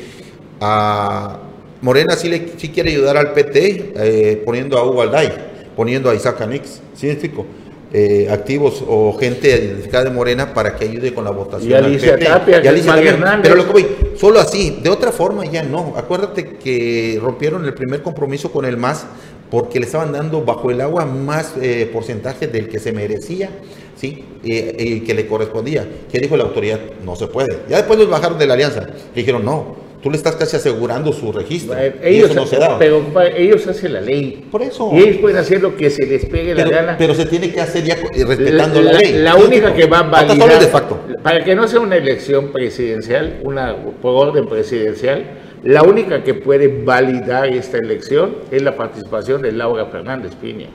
a 0.61 1.39
Morena 1.83 2.17
sí, 2.17 2.29
le, 2.29 2.49
sí 2.57 2.71
quiere 2.71 2.91
ayudar 2.91 3.17
al 3.17 3.33
PT 3.33 3.93
eh, 3.97 4.43
poniendo 4.45 4.77
a 4.79 4.85
Hugo 4.85 5.03
Alday, 5.03 5.33
poniendo 5.77 6.11
a 6.11 6.15
Isaac 6.15 6.41
Anix, 6.41 6.81
¿sí 6.95 7.07
me 7.07 7.13
explico? 7.13 7.47
Eh, 7.93 8.29
activos 8.31 8.85
o 8.87 9.19
gente 9.19 9.49
identificada 9.49 10.05
de 10.05 10.11
Morena 10.11 10.55
para 10.55 10.77
que 10.77 10.85
ayude 10.85 11.13
con 11.13 11.25
la 11.25 11.33
votación. 11.33 11.73
Y 11.73 11.75
Alicia 11.75 12.17
Tapia, 12.17 12.63
y 12.63 12.69
Alicia 12.69 12.95
Tapia. 12.95 13.41
Pero 13.43 13.57
lo 13.57 13.67
que 13.67 13.73
voy, 13.73 13.87
solo 14.17 14.39
así, 14.39 14.79
de 14.81 14.89
otra 14.89 15.11
forma 15.11 15.45
ya 15.45 15.65
no. 15.65 15.95
Acuérdate 15.97 16.51
que 16.51 17.19
rompieron 17.21 17.65
el 17.65 17.75
primer 17.75 18.01
compromiso 18.03 18.53
con 18.53 18.65
el 18.65 18.77
MAS 18.77 19.07
porque 19.51 19.81
le 19.81 19.87
estaban 19.87 20.13
dando 20.13 20.45
bajo 20.45 20.71
el 20.71 20.81
agua 20.81 21.05
más 21.05 21.55
eh, 21.61 21.91
porcentaje 21.93 22.47
del 22.47 22.69
que 22.69 22.79
se 22.79 22.93
merecía, 22.93 23.51
¿sí? 23.97 24.25
Y 24.45 25.01
que 25.01 25.13
le 25.13 25.27
correspondía. 25.27 25.85
¿Qué 26.13 26.21
dijo 26.21 26.37
la 26.37 26.45
autoridad? 26.45 26.79
No 27.05 27.17
se 27.17 27.27
puede. 27.27 27.49
Ya 27.69 27.79
después 27.79 27.99
los 27.99 28.09
bajaron 28.09 28.39
de 28.39 28.47
la 28.47 28.55
alianza. 28.55 28.87
dijeron, 29.17 29.45
no, 29.45 29.75
tú 30.03 30.11
le 30.11 30.17
estás 30.17 30.37
casi 30.37 30.57
asegurando 30.57 31.13
su 31.13 31.33
registro. 31.33 31.77
Ellos, 32.03 32.35
no 32.35 32.47
se 32.47 32.59
Pero 32.79 33.05
ellos 33.37 33.67
hacen 33.67 33.93
la 33.93 34.01
ley. 34.01 34.47
Por 34.51 34.63
eso. 34.63 34.91
Y 34.93 35.01
ellos 35.01 35.17
pueden 35.19 35.39
hacer 35.39 35.61
lo 35.61 35.77
que 35.77 35.91
se 35.91 36.07
les 36.07 36.25
pegue 36.27 36.55
la 36.55 36.65
gana. 36.65 36.97
Pero 36.99 37.15
se 37.15 37.27
tiene 37.27 37.53
que 37.53 37.61
hacer 37.61 37.85
ya 37.85 37.97
respetando 37.97 38.81
la, 38.83 38.93
ley. 38.93 39.13
La, 39.15 39.37
única 39.37 39.75
que 39.75 39.87
va 39.87 40.01
a 40.01 40.03
validar. 40.03 40.61
De 40.61 40.67
facto. 40.67 41.01
Para 41.23 41.45
que 41.45 41.55
no 41.55 41.69
sea 41.69 41.81
una 41.81 41.97
elección 41.97 42.53
presidencial, 42.53 43.41
una 43.45 43.77
por 44.01 44.29
orden 44.29 44.47
presidencial, 44.47 45.25
la 45.63 45.83
única 45.83 46.25
que 46.25 46.35
puede 46.35 46.69
validar 46.69 47.49
esta 47.49 47.79
elección 47.79 48.37
es 48.51 48.63
la 48.63 48.77
participación 48.77 49.43
de 49.43 49.53
Laura 49.53 49.87
Fernández 49.87 50.35
Piña 50.35 50.69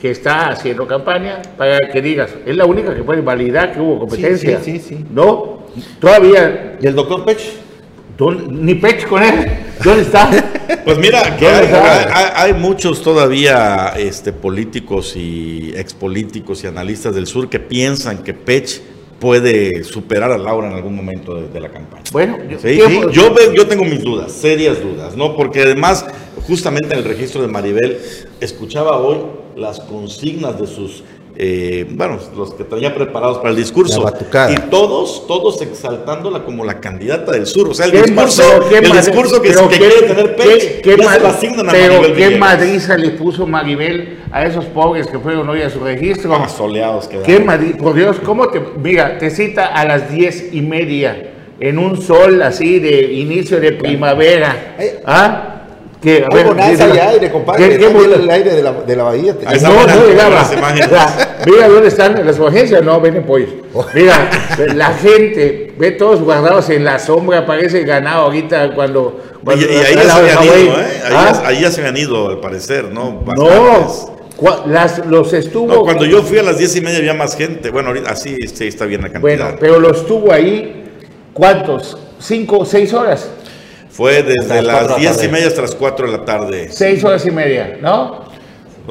que 0.00 0.10
está 0.10 0.48
haciendo 0.48 0.84
campaña 0.84 1.40
para 1.56 1.78
que 1.78 2.02
digas, 2.02 2.34
es 2.44 2.56
la 2.56 2.66
única 2.66 2.92
que 2.92 3.04
puede 3.04 3.20
validar 3.20 3.72
que 3.72 3.78
hubo 3.78 4.00
competencia. 4.00 4.58
Sí, 4.60 4.80
sí, 4.80 4.96
sí. 4.96 5.04
¿No? 5.12 5.61
Todavía. 6.00 6.78
¿Y 6.80 6.86
el 6.86 6.94
doctor 6.94 7.24
Pech? 7.24 7.40
Ni 8.48 8.74
Pech 8.74 9.06
con 9.06 9.22
él. 9.22 9.46
¿Dónde 9.82 10.02
está? 10.02 10.30
Pues 10.84 10.98
mira, 10.98 11.36
que 11.36 11.46
hay, 11.46 12.54
muchos 12.54 13.02
todavía 13.02 13.92
este, 13.96 14.32
políticos 14.32 15.14
y 15.16 15.72
expolíticos 15.76 16.64
y 16.64 16.66
analistas 16.66 17.14
del 17.14 17.26
sur 17.26 17.48
que 17.48 17.60
piensan 17.60 18.24
que 18.24 18.32
Pech 18.32 18.80
puede 19.20 19.84
superar 19.84 20.32
a 20.32 20.38
Laura 20.38 20.68
en 20.68 20.74
algún 20.74 20.96
momento 20.96 21.34
de, 21.34 21.60
la 21.60 21.68
campaña. 21.68 22.02
Bueno, 22.10 22.38
yo, 22.48 23.10
yo, 23.10 23.52
yo 23.54 23.66
tengo 23.68 23.84
mis 23.84 24.02
dudas, 24.02 24.32
serias 24.32 24.82
dudas, 24.82 25.16
¿no? 25.16 25.36
Porque 25.36 25.60
además, 25.60 26.06
justamente 26.46 26.94
en 26.94 26.98
el 27.00 27.04
registro 27.04 27.42
de 27.42 27.48
Maribel, 27.48 27.98
escuchaba 28.40 28.96
hoy 28.98 29.18
las 29.54 29.78
consignas 29.78 30.58
de 30.58 30.66
sus, 30.66 31.04
eh, 31.36 31.86
bueno, 31.90 32.18
los 32.36 32.52
que 32.54 32.64
tenía 32.64 32.94
preparados 32.94 33.38
para 33.38 33.50
el 33.50 33.56
discurso. 33.56 34.04
Y 34.50 34.54
todos, 34.70 35.26
todos 35.26 35.62
exaltándola 35.62 36.44
como 36.44 36.64
la 36.64 36.80
candidata 36.80 37.32
del 37.32 37.46
sur. 37.46 37.68
O 37.68 37.74
sea, 37.74 37.86
el 37.86 37.92
discurso, 37.92 38.42
el 38.70 38.92
discurso 38.92 39.40
que, 39.40 39.52
quiere 39.52 40.02
tener 40.02 40.36
Pech, 40.36 40.82
¿qué, 40.82 40.96
qué 40.96 41.04
a 41.04 41.70
Pero 41.70 42.14
qué 42.14 42.36
madriza 42.38 42.96
le 42.96 43.10
puso 43.10 43.46
Maribel 43.46 44.18
a 44.30 44.44
esos 44.44 44.64
pobres 44.66 45.06
que 45.06 45.18
fueron 45.18 45.48
hoy 45.48 45.62
a 45.62 45.70
su 45.70 45.80
registro. 45.80 46.38
Más 46.38 46.52
soleados 46.52 47.08
que 47.08 47.20
¿Qué 47.20 47.40
Por 47.40 47.94
Dios, 47.94 48.16
¿cómo 48.24 48.48
te, 48.48 48.60
mira, 48.82 49.18
te 49.18 49.30
cita 49.30 49.66
a 49.66 49.84
las 49.84 50.12
diez 50.12 50.52
y 50.52 50.60
media 50.60 51.30
en 51.62 51.78
un 51.78 52.02
sol 52.02 52.42
así 52.42 52.80
de 52.80 53.12
inicio 53.12 53.60
de 53.60 53.72
primavera. 53.72 54.76
¿Ah? 55.06 55.51
Que, 56.02 56.24
a 56.24 56.34
ver, 56.34 56.46
aire, 56.60 57.30
compadre. 57.30 57.78
¿Qué, 57.78 57.86
el 57.86 58.28
aire 58.28 58.54
de 58.54 58.62
la, 58.62 58.72
de 58.72 58.96
la 58.96 59.04
bahía. 59.04 59.36
no, 59.62 59.86
no 59.86 60.06
llegaba. 60.06 60.50
Mira 61.46 61.68
dónde 61.68 61.88
están 61.88 62.26
las 62.26 62.40
agencias, 62.40 62.82
no, 62.82 63.00
ven 63.00 63.22
pollos. 63.24 63.50
Oh. 63.72 63.86
Mira, 63.94 64.28
la 64.74 64.88
gente, 64.94 65.72
ve 65.78 65.92
todos 65.92 66.20
guardados 66.20 66.68
en 66.70 66.84
la 66.84 66.98
sombra, 66.98 67.46
parece 67.46 67.84
ganado 67.84 68.22
ahorita 68.22 68.74
cuando. 68.74 69.20
y, 69.46 69.50
ahí 69.50 69.94
ya 69.94 70.02
se 70.02 70.10
habían 70.10 70.44
ido, 70.44 70.80
¿eh? 70.80 71.02
¿Ah? 71.12 71.42
Ahí, 71.46 71.60
ya 71.60 71.70
se 71.70 71.80
habían 71.80 71.96
ido, 71.96 72.28
al 72.30 72.40
parecer, 72.40 72.86
¿no? 72.86 73.22
No. 73.36 74.12
Las, 74.66 75.06
los 75.06 75.32
estuvo. 75.32 75.68
No, 75.68 75.82
cuando 75.82 76.04
yo 76.04 76.20
fui 76.22 76.38
a 76.38 76.42
las 76.42 76.58
diez 76.58 76.74
y 76.74 76.80
media 76.80 76.98
había 76.98 77.14
más 77.14 77.36
gente. 77.36 77.70
Bueno, 77.70 77.90
ahorita 77.90 78.10
así 78.10 78.36
sí, 78.52 78.66
está 78.66 78.86
bien 78.86 79.02
la 79.02 79.12
cantidad. 79.12 79.38
Bueno, 79.38 79.56
pero 79.60 79.78
los 79.78 80.04
tuvo 80.04 80.32
ahí, 80.32 80.84
¿cuántos? 81.32 81.96
¿Cinco, 82.18 82.64
seis 82.64 82.92
horas? 82.92 83.28
Fue 83.92 84.22
desde 84.22 84.62
las 84.62 84.96
diez 84.96 85.22
y 85.22 85.28
media 85.28 85.48
hasta 85.48 85.62
las 85.62 85.74
4 85.74 86.10
de 86.10 86.18
la 86.18 86.24
tarde. 86.24 86.68
Seis 86.70 87.04
horas 87.04 87.26
y 87.26 87.30
media, 87.30 87.76
¿no? 87.80 88.22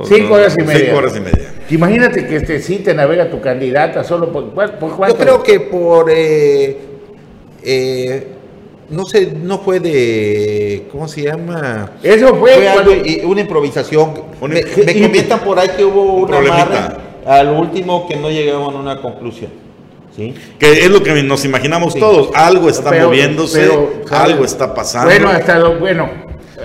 cinco 0.07 0.35
horas 0.35 0.55
y 0.57 0.63
media. 0.63 0.85
Cinco 0.85 0.97
horas 0.97 1.17
y 1.17 1.19
media. 1.19 1.53
Imagínate 1.71 2.27
que 2.27 2.39
te 2.41 2.59
citen 2.61 2.99
a 2.99 3.05
ver 3.07 3.21
a 3.21 3.29
tu 3.29 3.41
candidata 3.41 4.03
solo 4.03 4.31
por, 4.31 4.51
por 4.51 4.95
cuánto. 4.95 5.17
Yo 5.17 5.23
creo 5.23 5.43
que 5.43 5.59
por 5.59 6.11
eh, 6.11 6.77
eh, 7.63 8.27
no 8.89 9.05
sé, 9.05 9.31
no 9.31 9.59
fue 9.59 9.79
de 9.79 10.87
¿cómo 10.91 11.07
se 11.07 11.23
llama? 11.23 11.93
Eso 12.03 12.35
fue, 12.35 12.53
una 13.23 13.41
improvisación. 13.41 14.13
me, 14.41 14.63
comentan 15.01 15.39
por 15.39 15.57
ahí 15.57 15.69
que 15.75 15.83
hubo 15.83 16.13
una 16.13 16.37
amarre 16.37 16.95
al 17.25 17.49
último 17.49 18.07
que 18.07 18.17
no 18.17 18.29
llegaban 18.29 18.75
a 18.75 18.79
una 18.79 19.01
conclusión. 19.01 19.60
Que 20.15 20.85
es 20.85 20.89
lo 20.89 21.01
que 21.01 21.23
nos 21.23 21.45
imaginamos 21.45 21.95
todos. 21.95 22.29
Algo 22.33 22.69
está 22.69 22.91
moviéndose, 22.91 23.69
algo 24.09 24.45
está 24.45 24.73
pasando. 24.73 25.09
Bueno, 25.09 25.29
hasta 25.29 25.59
lo, 25.59 25.79
bueno, 25.79 26.09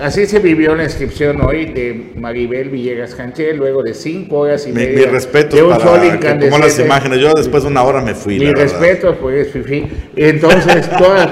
así 0.01 0.25
se 0.25 0.39
vivió 0.39 0.75
la 0.75 0.83
inscripción 0.83 1.41
hoy 1.41 1.65
de 1.65 2.11
Maribel 2.15 2.69
Villegas 2.69 3.15
Canché, 3.15 3.53
luego 3.53 3.83
de 3.83 3.93
cinco 3.93 4.39
horas 4.39 4.65
y 4.67 4.69
mi, 4.69 4.81
media. 4.81 4.99
Mi 4.99 5.05
respeto 5.05 5.55
de 5.55 5.63
un 5.63 5.77
para 5.77 6.19
que 6.19 6.33
tomó 6.33 6.57
las 6.57 6.77
imágenes. 6.79 7.19
Yo 7.19 7.33
después 7.33 7.63
de 7.63 7.69
una 7.69 7.83
hora 7.83 8.01
me 8.01 8.13
fui. 8.15 8.39
Mi 8.39 8.51
respeto, 8.51 9.15
pues, 9.15 9.51
Fifi. 9.51 9.87
Entonces, 10.15 10.89
todas. 10.97 11.29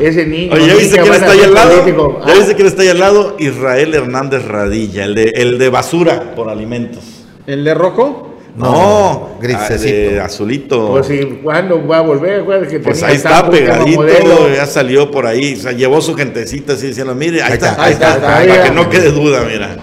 ese 0.00 0.26
niño. 0.26 0.54
Oye, 0.54 0.66
¿ya 0.66 0.74
viste 0.74 0.98
quién 0.98 1.14
está 1.14 1.30
ahí 1.30 1.40
al 1.40 1.54
lado? 1.54 2.26
¿Ya 2.26 2.34
viste 2.34 2.54
quién 2.54 2.66
está 2.66 2.82
ahí 2.82 2.88
al 2.88 3.00
lado? 3.00 3.36
Israel 3.38 3.94
Hernández 3.94 4.44
Radilla, 4.46 5.04
el 5.04 5.14
de, 5.14 5.32
el 5.36 5.58
de 5.58 5.68
basura 5.68 6.34
por 6.34 6.48
alimentos. 6.48 7.26
¿El 7.46 7.64
de 7.64 7.74
rojo? 7.74 8.25
No, 8.56 9.36
grisecito. 9.40 10.22
azulito. 10.22 10.88
Pues 10.90 11.06
si 11.06 11.40
cuando 11.42 11.86
va 11.86 11.98
a 11.98 12.00
volver, 12.00 12.44
pues 12.82 13.02
ahí 13.02 13.16
está 13.16 13.48
pegadito, 13.50 14.06
ya 14.54 14.66
salió 14.66 15.10
por 15.10 15.26
ahí, 15.26 15.54
o 15.54 15.62
sea, 15.62 15.72
llevó 15.72 16.00
su 16.00 16.14
gentecita 16.14 16.72
así 16.72 16.88
diciendo, 16.88 17.14
mire, 17.14 17.42
ahí, 17.42 17.52
está, 17.52 17.82
ahí 17.82 17.92
está, 17.92 18.20
para 18.20 18.64
que 18.64 18.70
no 18.70 18.88
quede 18.88 19.10
duda, 19.10 19.44
mira. 19.50 19.76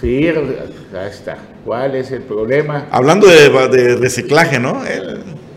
Sí, 0.00 0.28
ahí 0.28 1.10
está. 1.10 1.36
¿Cuál 1.64 1.94
es 1.94 2.10
el 2.10 2.22
problema? 2.22 2.86
Hablando 2.90 3.26
de, 3.26 3.50
de 3.68 3.96
reciclaje, 3.96 4.58
¿no? 4.58 4.82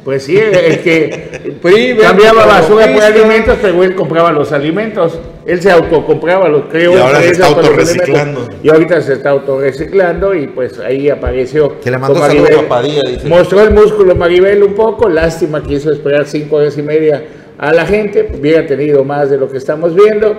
Pues 0.04 0.24
sí, 0.24 0.38
el 0.38 0.80
que 0.82 1.98
cambiaba 2.02 2.46
basura 2.46 2.92
por 2.94 3.04
alimentos, 3.04 3.58
pero 3.62 3.84
él 3.84 3.96
compraba 3.96 4.32
los 4.34 4.52
alimentos. 4.52 5.18
Él 5.46 5.62
se 5.62 5.72
autocompraba 5.72 6.48
los 6.48 6.66
creo. 6.66 6.94
Y 6.94 6.98
ahora 6.98 7.22
se 7.22 7.32
está 7.32 7.48
autorreciclando. 7.48 8.50
Y 8.64 8.70
ahorita 8.70 9.02
se 9.02 9.14
está 9.14 9.32
autorreciclando 9.32 10.34
y 10.34 10.48
pues 10.48 10.80
ahí 10.80 11.10
apareció. 11.10 11.80
Que 11.82 11.92
le 11.92 11.98
mandó 11.98 12.20
Maribel, 12.20 12.66
Padilla, 12.68 13.02
dice. 13.08 13.28
Mostró 13.28 13.62
el 13.62 13.72
músculo 13.72 14.16
Maribel 14.16 14.64
un 14.64 14.74
poco, 14.74 15.10
lástima 15.10 15.62
que 15.62 15.74
hizo 15.74 15.92
esperar 15.92 16.26
cinco 16.26 16.58
horas 16.58 16.78
y 16.78 16.82
media 16.82 17.24
a 17.58 17.74
la 17.74 17.86
gente, 17.86 18.32
hubiera 18.40 18.66
tenido 18.66 19.04
más 19.04 19.30
de 19.30 19.38
lo 19.38 19.50
que 19.50 19.58
estamos 19.58 19.96
viendo 19.96 20.38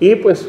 y 0.00 0.16
pues 0.16 0.48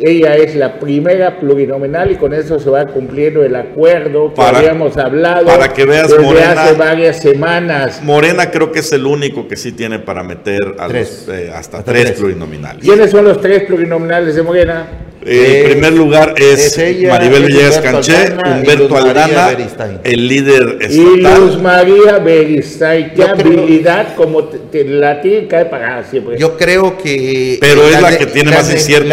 ella 0.00 0.36
es 0.36 0.56
la 0.56 0.80
primera 0.80 1.38
plurinominal 1.38 2.10
y 2.10 2.16
con 2.16 2.34
eso 2.34 2.58
se 2.58 2.68
va 2.68 2.86
cumpliendo 2.86 3.44
el 3.44 3.54
acuerdo 3.54 4.34
que 4.34 4.40
habíamos 4.40 4.96
hablado 4.96 5.46
para 5.46 5.72
que 5.72 5.84
veas 5.84 6.08
desde 6.08 6.22
Morena, 6.22 6.64
hace 6.64 6.74
varias 6.74 7.20
semanas. 7.20 8.02
Morena 8.02 8.50
creo 8.50 8.72
que 8.72 8.80
es 8.80 8.92
el 8.92 9.06
único 9.06 9.46
que 9.46 9.56
sí 9.56 9.72
tiene 9.72 10.00
para 10.00 10.22
meter 10.22 10.76
eh, 10.92 11.52
hasta, 11.54 11.84
tres, 11.84 12.12
plurinominales. 12.12 12.82
¿Quiénes 12.82 13.10
son 13.10 13.24
los 13.24 13.40
tres 13.40 13.64
plurinominales 13.64 14.34
de 14.34 14.42
Morena? 14.42 14.86
En 15.26 15.70
primer 15.70 15.92
lugar 15.92 16.34
es, 16.36 16.78
Maribel 16.78 17.44
Villegas 17.44 17.78
Canché, 17.78 18.34
Humberto 18.44 18.96
Aldana, 18.96 19.56
el 20.04 20.28
líder 20.28 20.78
estatal. 20.80 21.18
Y 21.18 21.20
Luz 21.20 21.62
María 21.62 22.18
Beristain. 22.18 23.12
Qué 23.14 23.22
habilidad 23.22 24.14
como 24.16 24.48
la 24.72 25.20
tiene 25.20 25.48
que 25.48 25.64
pagar 25.64 26.04
siempre. 26.08 26.38
Yo 26.38 26.56
creo 26.56 26.98
que. 26.98 27.58
Pero 27.60 27.86
es 27.88 28.00
la 28.00 28.16
que 28.16 28.26
tiene 28.26 28.50
más 28.50 28.70
incierto. 28.70 29.08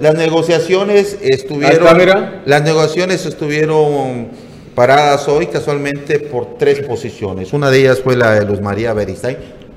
Las, 0.00 0.14
negociaciones 0.14 1.18
estuvieron. 1.20 2.42
Las 2.44 2.62
negociaciones 2.62 3.26
estuvieron 3.26 4.28
paradas 4.74 5.28
hoy 5.28 5.46
casualmente 5.46 6.18
por 6.20 6.58
tres 6.58 6.80
posiciones. 6.80 7.52
Una 7.52 7.70
de 7.70 7.80
ellas 7.80 8.00
fue 8.02 8.16
la 8.16 8.32
de 8.32 8.44
Luz 8.44 8.60
María 8.60 8.92
Beristain 8.92 9.36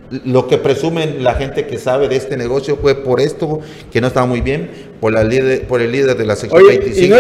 lo 0.10 0.48
que 0.48 0.58
presumen 0.58 1.24
la 1.24 1.36
gente 1.36 1.68
que 1.68 1.78
sabe 1.78 2.08
de 2.08 2.16
este 2.16 2.38
negocio 2.38 2.78
fue 2.82 2.96
por 2.96 3.20
esto, 3.20 3.60
que 3.92 4.00
no 4.00 4.08
estaba 4.08 4.26
muy 4.26 4.42
bien, 4.42 4.70
por, 5.00 5.12
la 5.12 5.24
líder, 5.24 5.68
por 5.68 5.82
el 5.82 5.92
líder 5.92 6.16
de 6.16 6.26
la 6.26 6.36
sección 6.36 6.66
25. 6.66 7.16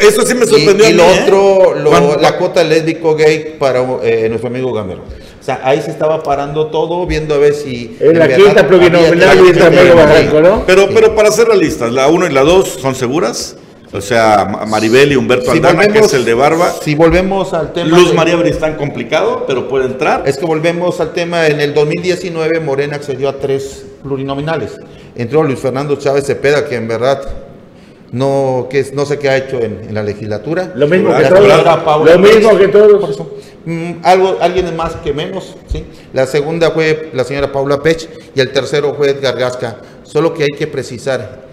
eso 0.00 0.26
sí 0.26 0.34
me 0.34 0.46
sorprendió. 0.46 0.88
Y, 0.88 0.92
lo 0.92 1.02
¿eh? 1.02 1.20
otro, 1.22 1.74
la 2.20 2.36
cuota 2.38 2.62
lésbico 2.62 3.14
gay 3.16 3.56
para 3.58 3.80
eh, 4.02 4.26
nuestro 4.28 4.48
amigo 4.48 4.72
Gamero. 4.72 5.02
O 5.40 5.42
sea, 5.42 5.60
ahí 5.64 5.80
se 5.80 5.90
estaba 5.90 6.22
parando 6.22 6.66
todo, 6.66 7.06
viendo 7.06 7.34
a 7.34 7.38
ver 7.38 7.54
si. 7.54 7.96
En 8.00 8.18
la 8.18 8.28
quinta 8.28 8.66
plurinominal 8.66 9.38
y 9.46 9.52
Barranco, 9.94 10.40
¿no? 10.40 10.64
Pero, 10.66 10.88
pero 10.92 11.14
para 11.14 11.30
ser 11.30 11.48
realistas, 11.48 11.90
la 11.92 12.08
1 12.08 12.26
y 12.26 12.32
la 12.32 12.42
2 12.42 12.68
son 12.80 12.94
seguras. 12.94 13.56
O 13.92 14.00
sea, 14.00 14.66
Maribel 14.66 15.12
y 15.12 15.16
Humberto 15.16 15.50
Aldana, 15.50 15.86
que 15.86 16.00
es 16.00 16.12
el 16.12 16.24
de 16.24 16.34
Barba. 16.34 16.72
Si 16.82 16.94
volvemos 16.94 17.54
al 17.54 17.72
tema. 17.72 17.88
Luz 17.88 18.12
María 18.12 18.36
Bristán 18.36 18.76
complicado, 18.76 19.44
pero 19.46 19.66
puede 19.68 19.86
entrar. 19.86 20.24
Es 20.26 20.36
que 20.36 20.44
volvemos 20.44 21.00
al 21.00 21.12
tema. 21.12 21.46
En 21.46 21.60
el 21.60 21.72
2019, 21.72 22.60
Morena 22.60 22.96
accedió 22.96 23.28
a 23.30 23.38
tres 23.38 23.86
plurinominales. 24.02 24.76
Entró 25.16 25.42
Luis 25.42 25.58
Fernando 25.58 25.96
Chávez 25.96 26.26
Cepeda, 26.26 26.66
que 26.66 26.76
en 26.76 26.86
verdad 26.86 27.22
no, 28.12 28.68
que 28.70 28.84
no 28.92 29.06
sé 29.06 29.18
qué 29.18 29.30
ha 29.30 29.36
hecho 29.36 29.58
en, 29.58 29.92
la 29.94 30.02
legislatura. 30.02 30.72
Lo 30.74 30.86
mismo 30.86 31.14
que 31.16 31.24
todos. 31.24 32.04
Lo 32.04 32.18
mismo 32.18 32.58
que 32.58 32.68
todos. 32.68 33.22
Mm, 33.64 33.92
algo, 34.02 34.38
alguien 34.40 34.74
más 34.76 34.96
que 34.96 35.12
menos. 35.12 35.56
¿sí? 35.66 35.84
La 36.12 36.26
segunda 36.26 36.70
fue 36.70 37.10
la 37.12 37.24
señora 37.24 37.52
Paula 37.52 37.82
Pech 37.82 38.08
y 38.34 38.40
el 38.40 38.52
tercero 38.52 38.94
fue 38.94 39.10
Edgar 39.10 39.36
Gasca. 39.38 39.78
Solo 40.02 40.32
que 40.34 40.44
hay 40.44 40.58
que 40.58 40.66
precisar. 40.66 41.48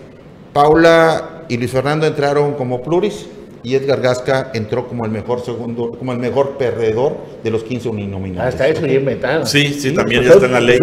Paula 0.53 1.34
y 1.49 1.57
Luis 1.57 1.71
Fernando 1.71 2.07
entraron 2.07 2.53
como 2.53 2.81
pluris 2.81 3.27
y 3.65 3.73
Edgar 3.73 3.99
Gasca 3.99 4.51
entró 4.53 4.87
como 4.87 5.05
el 5.05 5.11
mejor 5.11 5.43
segundo, 5.43 5.91
como 5.97 6.11
el 6.11 6.19
mejor 6.19 6.51
perdedor 6.51 7.17
de 7.43 7.49
los 7.49 7.63
15 7.63 7.89
uninominados. 7.89 8.53
Hasta 8.53 8.67
eso 8.67 8.85
ya 8.85 8.93
inventado. 8.93 9.43
Sí, 9.47 9.73
sí, 9.73 9.91
también 9.91 10.23
ya 10.23 10.33
está 10.33 10.45
en 10.45 10.51
la 10.51 10.59
ley. 10.59 10.77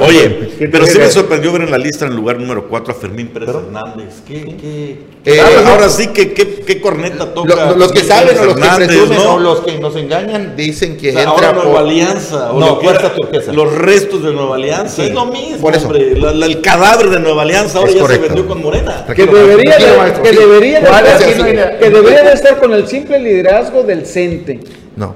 Oye, 0.00 0.50
pero 0.72 0.86
sí 0.86 0.98
me 0.98 1.08
sorprendió 1.08 1.52
ver 1.52 1.62
en 1.62 1.70
la 1.70 1.78
lista 1.78 2.06
en 2.06 2.10
el 2.10 2.16
lugar 2.16 2.40
número 2.40 2.68
4 2.68 2.92
a 2.92 2.96
Fermín 2.96 3.28
Pérez 3.28 3.50
Hernández. 3.50 4.22
¿Qué, 4.26 4.56
qué, 4.60 4.98
eh, 5.24 5.40
ahora 5.66 5.88
sí 5.88 6.08
que 6.08 6.32
qué, 6.32 6.80
corneta 6.80 7.32
toca. 7.32 7.72
los 7.76 7.92
que 7.92 8.02
saben 8.02 8.36
o 8.38 8.44
los 8.46 8.54
que 8.56 8.68
presumen 8.86 9.18
o 9.18 9.38
los 9.38 9.60
que 9.60 9.78
nos 9.78 9.94
engañan 9.94 10.56
dicen 10.56 10.96
que 10.96 11.10
entra 11.10 11.28
ahora 11.28 11.52
Nueva 11.52 11.80
Alianza. 11.80 12.50
no, 12.54 12.80
Fuerza 12.80 13.12
Turquesa. 13.14 13.52
Los 13.52 13.72
restos 13.72 14.24
de 14.24 14.32
Nueva 14.32 14.56
Alianza. 14.56 15.04
es 15.04 15.12
lo 15.12 15.26
mismo, 15.26 15.58
por 15.58 15.76
eso. 15.76 15.86
hombre. 15.86 16.12
el 16.12 16.60
cadáver 16.60 17.10
de 17.10 17.20
Nueva 17.20 17.42
Alianza 17.42 17.78
ahora 17.78 17.92
ya 17.92 18.06
se 18.06 18.18
vendió 18.18 18.48
con 18.48 18.62
Morena. 18.62 19.04
Que 19.14 19.26
debería, 19.26 19.76
que 20.22 20.32
debería, 20.32 20.80
que 21.78 21.90
debería 21.90 21.99
de 22.02 22.32
estar 22.32 22.58
con 22.58 22.72
el 22.72 22.86
simple 22.88 23.18
liderazgo 23.18 23.82
del 23.82 24.06
CENTE. 24.06 24.60
No. 24.96 25.14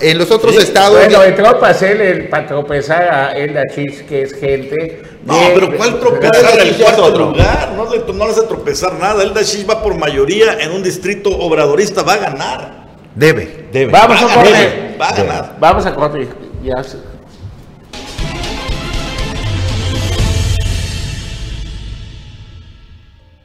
En 0.00 0.18
los 0.18 0.30
otros 0.30 0.56
estados. 0.56 0.98
Bueno, 0.98 1.22
entró 1.22 1.58
para 1.58 1.72
hacer 1.72 2.00
el, 2.00 2.28
para 2.28 2.46
tropezar 2.46 3.02
a 3.02 3.36
Elda 3.36 3.62
Chich, 3.74 4.06
que 4.06 4.22
es 4.22 4.34
gente. 4.34 5.02
No, 5.24 5.38
pero 5.54 5.74
¿cuál 5.76 5.98
tropezar 5.98 6.60
el 6.60 6.76
cuarto 6.76 7.10
lugar? 7.18 7.72
No 7.74 7.90
le, 7.90 8.12
no 8.12 8.26
le 8.26 8.32
hace 8.32 8.42
tropezar 8.42 8.94
nada. 8.94 9.22
Elda 9.22 9.42
Chich 9.42 9.68
va 9.68 9.82
por 9.82 9.94
mayoría 9.96 10.58
en 10.60 10.72
un 10.72 10.82
distrito 10.82 11.30
obradorista, 11.30 12.02
va 12.02 12.14
a 12.14 12.18
ganar. 12.18 12.88
Debe, 13.14 13.66
debe. 13.72 13.90
Vamos 13.90 14.22
a 14.22 14.34
correr. 14.34 14.96
Va 15.00 15.08
a 15.08 15.14
ganar. 15.14 15.56
Vamos 15.58 15.86
a 15.86 15.94
correr. 15.94 16.28
Ya 16.62 16.82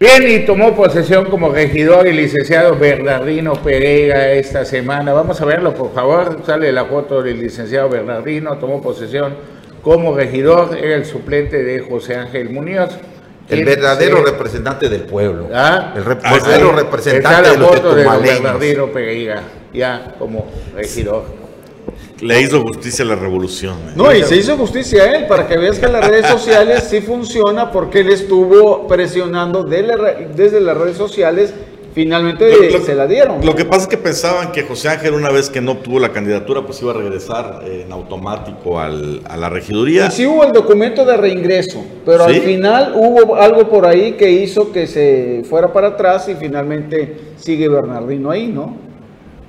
Bien, 0.03 0.29
y 0.29 0.45
tomó 0.45 0.75
posesión 0.75 1.29
como 1.29 1.53
regidor 1.53 2.05
el 2.05 2.17
licenciado 2.17 2.75
Bernardino 2.75 3.53
Pereira 3.53 4.33
esta 4.33 4.65
semana. 4.65 5.13
Vamos 5.13 5.39
a 5.39 5.45
verlo, 5.45 5.73
por 5.73 5.93
favor. 5.93 6.41
Sale 6.45 6.73
la 6.73 6.83
foto 6.83 7.23
del 7.23 7.39
licenciado 7.39 7.87
Bernardino. 7.87 8.57
Tomó 8.57 8.81
posesión 8.81 9.33
como 9.81 10.13
regidor. 10.13 10.77
Era 10.77 10.95
el 10.95 11.05
suplente 11.05 11.63
de 11.63 11.79
José 11.79 12.17
Ángel 12.17 12.49
Muñoz. 12.49 12.97
El 13.47 13.63
verdadero 13.63 14.25
representante 14.25 14.89
del 14.89 15.03
pueblo. 15.03 15.47
¿Ah? 15.53 15.93
El 15.95 16.03
verdadero 16.03 16.73
representante 16.73 17.51
de 17.51 17.57
los 17.57 17.95
de 17.95 18.03
Bernardino 18.03 18.87
Pereira, 18.87 19.41
ya 19.73 20.15
como 20.19 20.51
regidor. 20.75 21.42
Le 22.23 22.41
hizo 22.41 22.61
justicia 22.61 23.05
a 23.05 23.07
la 23.09 23.15
revolución. 23.15 23.75
¿eh? 23.89 23.93
No, 23.95 24.13
y 24.13 24.23
se 24.23 24.35
hizo 24.35 24.57
justicia 24.57 25.03
a 25.03 25.15
él, 25.15 25.27
para 25.27 25.47
que 25.47 25.57
veas 25.57 25.79
que 25.79 25.87
las 25.87 26.07
redes 26.07 26.27
sociales 26.27 26.87
sí 26.89 27.01
funciona 27.01 27.71
porque 27.71 27.99
él 27.99 28.09
estuvo 28.09 28.87
presionando 28.87 29.63
desde 29.63 30.61
las 30.61 30.77
redes 30.77 30.97
sociales 30.97 31.53
finalmente 31.93 32.79
se 32.81 32.95
la 32.95 33.07
dieron. 33.07 33.45
Lo 33.45 33.55
que 33.55 33.65
pasa 33.65 33.83
es 33.83 33.87
que 33.87 33.97
pensaban 33.97 34.51
que 34.51 34.63
José 34.63 34.89
Ángel, 34.89 35.13
una 35.13 35.29
vez 35.29 35.49
que 35.49 35.61
no 35.61 35.73
obtuvo 35.73 35.99
la 35.99 36.11
candidatura, 36.11 36.65
pues 36.65 36.81
iba 36.81 36.91
a 36.91 36.95
regresar 36.95 37.63
en 37.65 37.91
automático 37.91 38.79
a 38.79 38.89
la 38.89 39.49
regiduría. 39.49 40.07
Y 40.07 40.11
sí 40.11 40.25
hubo 40.25 40.43
el 40.43 40.51
documento 40.51 41.05
de 41.05 41.17
reingreso, 41.17 41.83
pero 42.05 42.23
al 42.25 42.35
final 42.35 42.93
hubo 42.95 43.35
algo 43.35 43.69
por 43.69 43.85
ahí 43.85 44.13
que 44.13 44.31
hizo 44.31 44.71
que 44.71 44.87
se 44.87 45.43
fuera 45.47 45.71
para 45.71 45.89
atrás 45.89 46.27
y 46.29 46.35
finalmente 46.35 47.33
sigue 47.37 47.67
Bernardino 47.69 48.31
ahí, 48.31 48.47
¿no? 48.47 48.82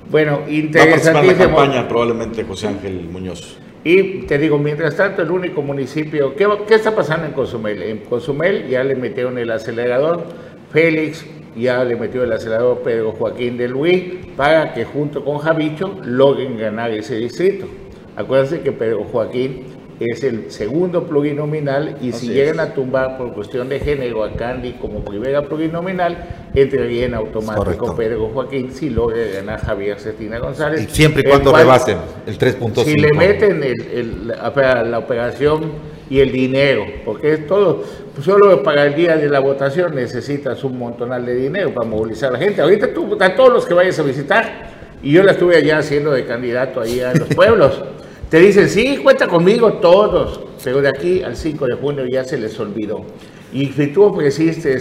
Bueno, 0.09 0.41
interesantísimo. 0.47 1.31
la 1.31 1.37
campaña 1.37 1.87
probablemente 1.87 2.43
José 2.43 2.67
Ángel 2.67 3.07
Muñoz. 3.11 3.57
Y 3.83 4.21
te 4.25 4.37
digo, 4.37 4.57
mientras 4.57 4.95
tanto, 4.95 5.21
el 5.21 5.29
único 5.29 5.61
municipio, 5.61 6.35
¿qué, 6.35 6.47
¿qué, 6.67 6.75
está 6.75 6.95
pasando 6.95 7.27
en 7.27 7.33
Cozumel? 7.33 7.83
En 7.83 7.99
Cozumel 7.99 8.67
ya 8.67 8.83
le 8.83 8.95
metieron 8.95 9.37
el 9.37 9.51
acelerador, 9.51 10.23
Félix 10.71 11.25
ya 11.55 11.83
le 11.83 11.95
metió 11.95 12.23
el 12.23 12.31
acelerador 12.31 12.79
Pedro 12.79 13.11
Joaquín 13.11 13.57
de 13.57 13.67
Luis 13.67 14.03
para 14.35 14.73
que 14.73 14.85
junto 14.85 15.23
con 15.23 15.37
Javicho 15.37 15.99
logren 16.03 16.57
ganar 16.57 16.91
ese 16.91 17.15
distrito. 17.15 17.67
Acuérdense 18.15 18.61
que 18.61 18.71
Pedro 18.71 19.03
Joaquín 19.03 19.65
es 19.99 20.23
el 20.23 20.51
segundo 20.51 21.07
plurinominal 21.07 21.97
y 22.01 22.11
si 22.11 22.27
llegan 22.27 22.59
a 22.59 22.73
tumbar 22.73 23.17
por 23.17 23.33
cuestión 23.33 23.69
de 23.69 23.79
género 23.79 24.23
a 24.23 24.33
Candy 24.33 24.73
como 24.73 25.05
primera 25.05 25.43
plurinominal, 25.43 26.49
entraría 26.53 27.05
en 27.05 27.13
automático 27.13 27.95
Pedro 27.95 28.29
Joaquín 28.33 28.71
si 28.71 28.89
logra 28.89 29.17
ganar 29.33 29.61
Javier 29.61 29.99
Cetina 29.99 30.39
González. 30.39 30.83
Y 30.83 30.93
siempre 30.93 31.23
y 31.25 31.29
cuando 31.29 31.55
rebasen 31.55 31.97
el 32.27 32.37
3.5. 32.37 32.83
Si 32.83 32.95
le 32.95 33.13
meten 33.13 33.63
la, 34.27 34.99
operación 34.99 35.71
y 36.09 36.19
el 36.19 36.31
dinero, 36.31 36.85
porque 37.05 37.33
es 37.33 37.47
todo, 37.47 37.83
solo 38.21 38.63
para 38.63 38.85
el 38.85 38.95
día 38.95 39.15
de 39.15 39.29
la 39.29 39.39
votación 39.39 39.95
necesitas 39.95 40.63
un 40.63 40.77
montonal 40.77 41.25
de 41.25 41.35
dinero 41.35 41.73
para 41.73 41.87
movilizar 41.87 42.29
a 42.29 42.33
la 42.33 42.39
gente. 42.39 42.61
Ahorita 42.61 42.93
tú, 42.93 43.17
a 43.19 43.35
todos 43.35 43.53
los 43.53 43.65
que 43.65 43.73
vayas 43.73 43.97
a 43.97 44.03
visitar, 44.03 44.75
y 45.01 45.11
yo 45.11 45.23
la 45.23 45.31
estuve 45.33 45.55
allá 45.55 45.77
haciendo 45.77 46.11
de 46.11 46.25
candidato 46.25 46.81
ahí 46.81 46.99
a 46.99 47.13
los 47.13 47.27
pueblos. 47.35 47.81
Te 48.29 48.39
dicen, 48.39 48.69
sí, 48.69 48.97
cuenta 49.03 49.27
conmigo 49.27 49.73
todos, 49.73 50.39
pero 50.63 50.81
de 50.81 50.89
aquí 50.89 51.21
al 51.21 51.37
5 51.37 51.67
de 51.67 51.75
junio 51.75 52.05
ya 52.07 52.23
se 52.23 52.37
les 52.37 52.59
olvidó. 52.59 53.05
Y 53.53 53.67
si 53.67 53.87
tú 53.87 54.03
ofreciste 54.03 54.77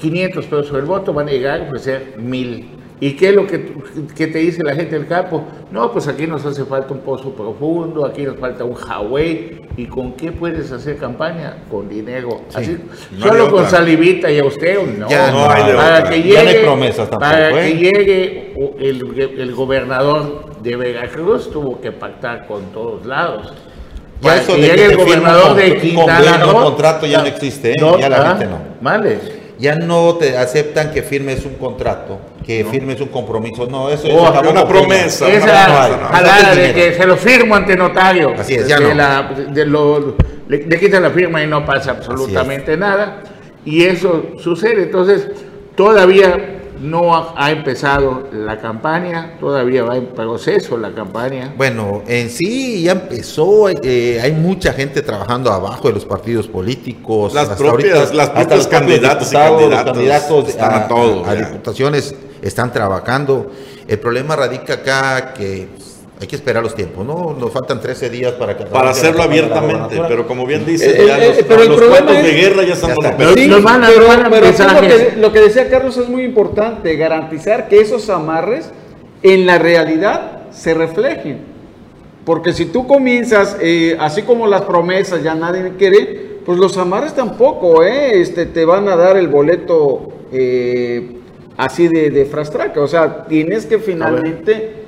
500 0.00 0.46
pesos 0.46 0.72
el 0.76 0.84
voto, 0.84 1.12
van 1.12 1.28
a 1.28 1.32
llegar 1.32 1.60
a 1.60 1.64
ofrecer 1.64 2.14
1000. 2.16 2.79
¿Y 3.00 3.12
qué 3.12 3.30
es 3.30 3.34
lo 3.34 3.46
que, 3.46 3.58
te 3.58 4.38
dice 4.38 4.62
la 4.62 4.74
gente 4.74 4.98
del 4.98 5.06
campo? 5.06 5.42
No, 5.70 5.90
pues 5.90 6.06
aquí 6.06 6.26
nos 6.26 6.44
hace 6.44 6.64
falta 6.66 6.92
un 6.92 7.00
pozo 7.00 7.32
profundo, 7.32 8.04
aquí 8.04 8.22
nos 8.22 8.36
falta 8.36 8.64
un 8.64 8.74
Huawei. 8.74 9.58
¿Y 9.76 9.86
con 9.86 10.12
qué 10.12 10.32
puedes 10.32 10.70
hacer 10.70 10.98
campaña? 10.98 11.56
Con 11.70 11.88
dinero. 11.88 12.42
Así, 12.54 12.76
solo 13.18 13.50
con 13.50 13.66
salivita 13.66 14.30
y 14.30 14.38
a 14.38 14.44
usted, 14.44 14.98
no. 14.98 15.08
Ya 15.08 15.30
no, 15.30 15.48
hay 15.48 15.74
para 15.74 16.10
que 16.10 16.22
llegue, 16.22 16.66
Para 17.18 17.52
que 17.52 17.68
¿eh? 17.68 17.76
llegue 17.76 18.54
el, 18.78 19.38
el 19.38 19.54
gobernador 19.54 20.60
de 20.62 20.76
Veracruz 20.76 21.50
tuvo 21.50 21.80
que 21.80 21.92
pactar 21.92 22.46
con 22.46 22.64
todos 22.72 23.06
lados. 23.06 23.54
Ya 24.20 24.36
eso 24.36 24.54
de 24.56 24.74
que 24.74 24.84
el 24.84 24.96
gobernador 24.96 25.56
de 25.56 25.76
Quintana 25.78 26.38
Roo. 26.44 26.64
contrato 26.64 27.06
ya 27.06 27.20
no, 27.20 27.26
existe, 27.26 27.72
¿eh? 27.72 27.76
ya 27.98 28.08
la 28.10 28.28
gente 28.28 28.46
no. 28.46 28.58
Vale. 28.80 29.39
Ya 29.60 29.74
no 29.74 30.14
te 30.14 30.38
aceptan 30.38 30.90
que 30.90 31.02
firmes 31.02 31.44
un 31.44 31.56
contrato, 31.56 32.18
que 32.46 32.64
firmes 32.64 32.98
un 33.02 33.08
compromiso. 33.08 33.66
No, 33.66 33.90
eso 33.90 34.08
oh, 34.08 34.32
es 34.32 34.50
una 34.50 34.66
promesa. 34.66 35.28
Esa 35.28 36.54
de 36.54 36.72
que 36.72 36.94
se 36.94 37.06
lo 37.06 37.18
firmo 37.18 37.54
ante 37.54 37.76
notario. 37.76 38.32
Así 38.38 38.54
es, 38.54 38.66
ya 38.66 38.80
no. 38.80 40.14
le, 40.48 40.78
quitan 40.78 41.02
la 41.02 41.10
firma 41.10 41.42
y 41.42 41.46
no 41.46 41.66
pasa 41.66 41.90
absolutamente 41.90 42.74
nada. 42.78 43.22
Y 43.66 43.84
eso 43.84 44.30
sucede. 44.38 44.84
Entonces, 44.84 45.28
todavía 45.76 46.59
no 46.80 47.34
ha, 47.36 47.50
empezado 47.50 48.28
la 48.32 48.58
campaña, 48.58 49.36
todavía 49.38 49.82
va 49.82 49.96
en 49.96 50.06
proceso 50.06 50.76
la 50.76 50.92
campaña. 50.92 51.52
Bueno, 51.56 52.02
en 52.06 52.30
sí 52.30 52.82
ya 52.82 52.92
empezó, 52.92 53.68
eh, 53.68 54.20
hay 54.20 54.32
mucha 54.32 54.72
gente 54.72 55.02
trabajando 55.02 55.52
abajo 55.52 55.88
de 55.88 55.94
los 55.94 56.04
partidos 56.04 56.48
políticos. 56.48 57.34
Las 57.34 57.50
propias, 57.50 58.14
las 58.14 58.30
propias 58.30 58.66
candidatos 58.66 59.30
y 59.30 59.34
candidatos, 59.34 60.48
están 60.48 60.74
a, 60.74 60.88
todos, 60.88 61.28
a 61.28 61.34
diputaciones 61.34 62.14
están 62.42 62.72
trabajando. 62.72 63.50
El 63.86 63.98
problema 63.98 64.36
radica 64.36 64.74
acá 64.74 65.34
que 65.34 65.68
hay 66.20 66.26
que 66.26 66.36
esperar 66.36 66.62
los 66.62 66.74
tiempos, 66.74 67.06
¿no? 67.06 67.34
Nos 67.38 67.50
faltan 67.50 67.80
13 67.80 68.10
días 68.10 68.32
para 68.32 68.54
que... 68.54 68.64
Para 68.64 68.90
hacerlo 68.90 69.22
abiertamente, 69.22 69.98
pero 70.06 70.26
como 70.26 70.44
bien 70.44 70.66
dice, 70.66 71.02
eh, 71.02 71.06
ya 71.06 71.18
eh, 71.18 71.28
los, 71.28 71.44
pero 71.44 71.64
los 71.64 72.22
de 72.22 72.32
guerra 72.32 72.62
ya 72.62 72.74
están 72.74 72.90
pero, 73.16 73.32
sí, 73.32 73.48
lo, 73.48 73.56
que, 74.80 75.14
lo 75.16 75.32
que 75.32 75.40
decía 75.40 75.70
Carlos 75.70 75.96
es 75.96 76.10
muy 76.10 76.24
importante, 76.24 76.94
garantizar 76.96 77.68
que 77.68 77.80
esos 77.80 78.10
amarres 78.10 78.70
en 79.22 79.46
la 79.46 79.58
realidad 79.58 80.42
se 80.50 80.74
reflejen. 80.74 81.38
Porque 82.26 82.52
si 82.52 82.66
tú 82.66 82.86
comienzas, 82.86 83.56
eh, 83.62 83.96
así 83.98 84.20
como 84.20 84.46
las 84.46 84.62
promesas 84.62 85.22
ya 85.22 85.34
nadie 85.34 85.72
quiere, 85.78 86.40
pues 86.44 86.58
los 86.58 86.76
amarres 86.76 87.14
tampoco, 87.14 87.82
¿eh? 87.82 88.20
Este, 88.20 88.44
te 88.44 88.66
van 88.66 88.88
a 88.88 88.96
dar 88.96 89.16
el 89.16 89.28
boleto 89.28 90.12
así 91.56 91.88
de, 91.88 92.10
de 92.10 92.26
frastraca. 92.26 92.82
O 92.82 92.88
sea, 92.88 93.24
tienes 93.24 93.64
que 93.64 93.78
finalmente 93.78 94.79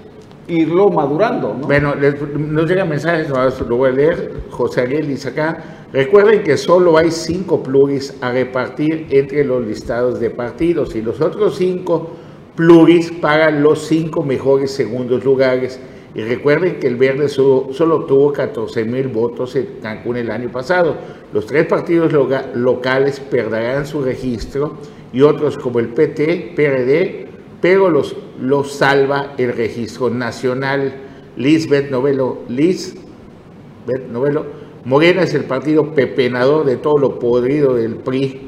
irlo 0.49 0.90
madurando. 0.90 1.55
¿no? 1.59 1.66
Bueno, 1.66 1.95
nos 2.36 2.68
llegan 2.68 2.88
mensajes, 2.88 3.28
lo 3.28 3.76
voy 3.76 3.90
a 3.90 3.93
leer, 3.93 4.32
José 4.51 4.86
dice 4.86 5.28
acá. 5.28 5.86
Recuerden 5.93 6.43
que 6.43 6.57
solo 6.57 6.97
hay 6.97 7.11
cinco 7.11 7.62
pluris 7.62 8.14
a 8.20 8.32
repartir 8.32 9.07
entre 9.11 9.45
los 9.45 9.66
listados 9.66 10.20
de 10.20 10.30
partidos 10.30 10.95
y 10.97 11.03
los 11.03 11.20
otros 11.20 11.57
cinco 11.57 12.11
pluris 12.57 13.12
pagan 13.12 13.62
los 13.62 13.86
cinco 13.86 14.22
mejores 14.22 14.70
segundos 14.70 15.24
lugares. 15.24 15.78
Y 16.14 16.22
recuerden 16.22 16.78
que 16.78 16.88
el 16.88 16.97
Verde 16.97 17.28
solo, 17.28 17.72
solo 17.72 18.05
tuvo 18.05 18.32
14 18.32 18.84
mil 18.84 19.09
votos 19.09 19.57
en 19.57 19.66
Cancún 19.82 20.18
el 20.18 20.30
año 20.30 20.51
pasado. 20.51 20.97
Los 21.32 21.47
tres 21.47 21.66
partidos 21.66 22.12
locales 22.55 23.18
perderán 23.18 23.86
su 23.86 24.03
registro 24.03 24.74
y 25.12 25.22
otros 25.22 25.57
como 25.57 25.78
el 25.78 25.88
PT, 25.88 26.53
PRD, 26.55 27.28
pero 27.62 27.88
los, 27.88 28.14
los 28.40 28.72
salva 28.72 29.34
el 29.38 29.52
registro 29.52 30.10
nacional. 30.10 30.92
Lisbeth 31.36 31.90
Novelo, 31.90 32.40
Lisbeth 32.48 34.08
Novelo, 34.10 34.46
Morena 34.84 35.22
es 35.22 35.34
el 35.34 35.44
partido 35.44 35.94
pepenador 35.94 36.66
de 36.66 36.76
todo 36.76 36.98
lo 36.98 37.18
podrido 37.18 37.74
del 37.74 37.96
PRI 37.96 38.40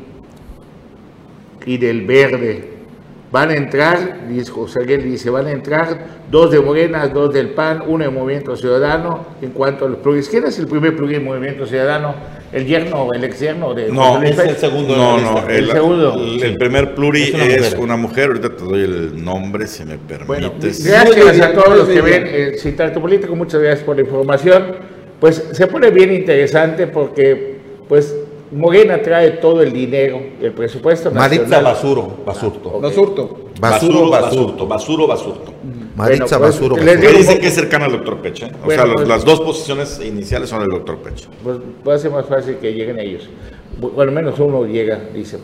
y 1.67 1.79
del 1.79 2.07
Verde. 2.07 2.75
Van 3.31 3.51
a 3.51 3.55
entrar, 3.55 4.21
José 4.53 4.85
dice, 4.99 5.31
van 5.31 5.47
a 5.47 5.53
entrar 5.53 6.25
dos 6.31 6.51
de 6.51 6.61
Morena, 6.61 7.09
dos 7.09 7.33
del 7.33 7.51
PAN, 7.51 7.83
uno 7.87 8.05
de 8.05 8.11
Movimiento 8.11 8.57
Ciudadano. 8.57 9.27
En 9.43 9.51
cuanto 9.51 9.87
a 9.87 9.89
los 9.89 9.99
plugins, 9.99 10.29
¿quién 10.29 10.45
es 10.45 10.59
el 10.59 10.69
primer 10.69 10.95
plugin 10.95 11.25
Movimiento 11.25 11.67
Ciudadano? 11.67 12.15
¿El 12.55 12.67
yerno, 12.67 13.09
el 13.13 13.25
ex 13.25 13.41
yerno 13.41 13.75
de 13.75 13.91
No, 13.91 14.23
es 14.23 14.39
el 14.39 14.57
segundo. 14.57 14.95
No, 14.97 15.19
no, 15.19 15.49
el, 15.49 15.73
segundo. 15.73 16.15
El, 16.41 16.57
primer 16.57 16.95
pluri 16.95 17.35
es 17.35 17.75
una, 17.75 17.97
mujer. 17.97 18.29
Ahorita 18.29 18.55
te 18.55 18.63
doy 18.63 18.83
el 18.85 19.25
nombre, 19.25 19.67
si 19.67 19.85
me 19.85 19.99
permites. 19.99 20.29
Bueno, 20.29 20.53
gracias 21.17 21.41
a 21.49 21.53
todos 21.53 21.77
los 21.77 21.89
que 21.89 22.01
ven 22.01 22.23
eh, 22.27 22.53
Citar 22.57 22.93
Político, 22.93 23.35
muchas 23.35 23.61
gracias 23.61 23.85
por 23.85 23.97
la 23.97 24.03
información. 24.03 24.77
Pues 25.19 25.49
se 25.51 25.67
pone 25.67 25.91
bien 25.91 26.13
interesante 26.13 26.87
porque, 26.87 27.57
pues, 27.89 28.15
Morena 28.53 29.03
trae 29.03 29.33
todo 29.33 29.61
el 29.61 29.73
dinero, 29.73 30.23
el 30.41 30.53
presupuesto 30.53 31.11
Maritza 31.11 31.61
Basuro, 31.61 32.19
Basurto. 32.25 32.79
Basurto. 32.79 33.51
Basuro, 33.59 34.11
Basurto. 34.11 34.67
Basuro, 34.69 35.07
Basurto. 35.09 35.53
Maritza 35.97 36.39
pues, 36.39 36.53
Basuro. 36.53 36.77
Les 36.77 37.01
dice 37.01 37.39
que 37.39 37.49
es 37.49 37.55
cercano 37.55 37.85
al 37.85 37.93
doctor 37.93 38.21
Peche. 38.21 38.51
O 38.65 38.71
sea, 38.71 38.85
pues, 38.93 39.07
las 39.07 39.25
dos 39.25 39.41
posiciones 39.41 40.01
iniciales 40.05 40.49
son 40.49 40.63
el 40.63 40.69
doctor 40.69 40.99
Peche. 40.99 41.29
Pues 41.43 41.59
puede 41.83 41.99
ser 41.99 42.11
más 42.11 42.27
fácil 42.27 42.57
que 42.57 42.73
lleguen 42.73 42.99
ellos. 42.99 43.29
Bueno, 43.79 44.13
menos 44.13 44.39
uno 44.39 44.67
llega, 44.67 45.01
dice. 45.13 45.39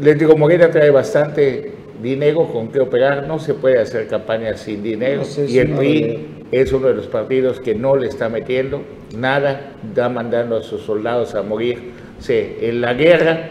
Les 0.00 0.18
digo, 0.18 0.36
Morena 0.36 0.70
trae 0.70 0.90
bastante 0.90 1.72
dinero 2.02 2.46
con 2.50 2.68
que 2.68 2.80
operar, 2.80 3.26
no 3.26 3.38
se 3.38 3.54
puede 3.54 3.78
hacer 3.78 4.06
campaña 4.06 4.56
sin 4.56 4.82
dinero. 4.82 5.22
y 5.46 5.58
el 5.58 5.70
PRI 5.72 6.46
es 6.50 6.72
uno 6.72 6.88
de 6.88 6.94
los 6.94 7.06
partidos 7.06 7.60
que 7.60 7.74
no 7.74 7.96
le 7.96 8.06
está 8.06 8.28
metiendo 8.28 8.82
nada, 9.16 9.72
está 9.86 10.08
mandando 10.08 10.56
a 10.56 10.62
sus 10.62 10.82
soldados 10.82 11.34
a 11.34 11.42
morir. 11.42 11.92
en 12.28 12.80
la 12.80 12.94
guerra 12.94 13.50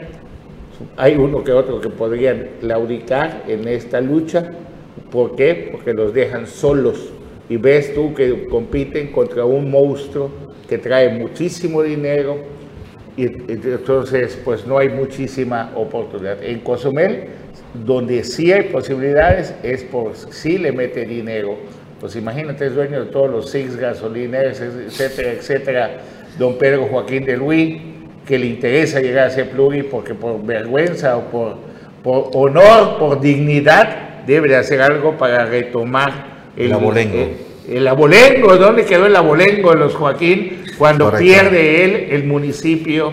hay 0.98 1.16
uno 1.16 1.44
que 1.44 1.52
otro 1.52 1.82
que 1.82 1.90
podrían 1.90 2.50
claudicar 2.62 3.44
en 3.48 3.68
esta 3.68 4.00
lucha. 4.02 4.50
¿Por 5.12 5.36
qué? 5.36 5.70
Porque 5.72 5.94
los 5.94 6.14
dejan 6.14 6.48
solos. 6.48 7.12
Y 7.50 7.58
ves 7.58 7.94
tú 7.96 8.14
que 8.14 8.48
compiten 8.48 9.12
contra 9.12 9.46
un 9.46 9.72
monstruo 9.72 10.30
que 10.68 10.78
trae 10.78 11.10
muchísimo 11.10 11.82
dinero, 11.82 12.38
y 13.18 13.24
entonces 13.26 14.40
pues 14.46 14.66
no 14.66 14.78
hay 14.78 14.90
muchísima 14.90 15.74
oportunidad. 15.76 16.42
En 16.44 16.60
Cozumel 16.60 17.28
donde 17.74 18.24
sí 18.24 18.52
hay 18.52 18.64
posibilidades 18.64 19.54
es 19.64 19.84
por 19.84 20.16
si 20.16 20.58
le 20.58 20.72
mete 20.72 21.06
dinero. 21.06 21.58
Pues 22.00 22.16
imagínate, 22.16 22.68
es 22.68 22.76
dueño 22.76 23.04
de 23.06 23.12
todos 23.12 23.30
los 23.30 23.50
six 23.50 23.76
gasolineros, 23.76 24.62
etcétera, 24.62 25.32
etcétera, 25.34 25.92
don 26.38 26.58
Pedro 26.58 26.88
Joaquín 26.88 27.26
de 27.26 27.36
Luis, 27.36 27.82
que 28.26 28.40
le 28.40 28.46
interesa 28.46 29.02
llegar 29.02 29.28
a 29.28 29.30
ser 29.30 29.50
pluri 29.50 29.84
porque 29.84 30.14
por 30.14 30.44
vergüenza 30.46 31.18
o 31.18 31.24
por, 31.26 31.58
por 32.04 32.30
honor, 32.34 32.98
por 33.00 33.20
dignidad, 33.20 34.09
debe 34.30 34.48
de 34.48 34.56
hacer 34.56 34.82
algo 34.82 35.18
para 35.18 35.46
retomar 35.46 36.52
el, 36.56 36.72
abolengo. 36.72 37.28
El, 37.68 37.88
abolengo, 37.88 38.56
¿dónde 38.58 38.86
quedó 38.86 39.08
el 39.08 39.16
abolengo 39.16 39.72
de 39.72 39.78
los 39.78 39.96
Joaquín 39.96 40.64
cuando 40.78 41.12
pierde 41.12 41.84
él 41.84 42.08
el 42.12 42.26
municipio 42.26 43.12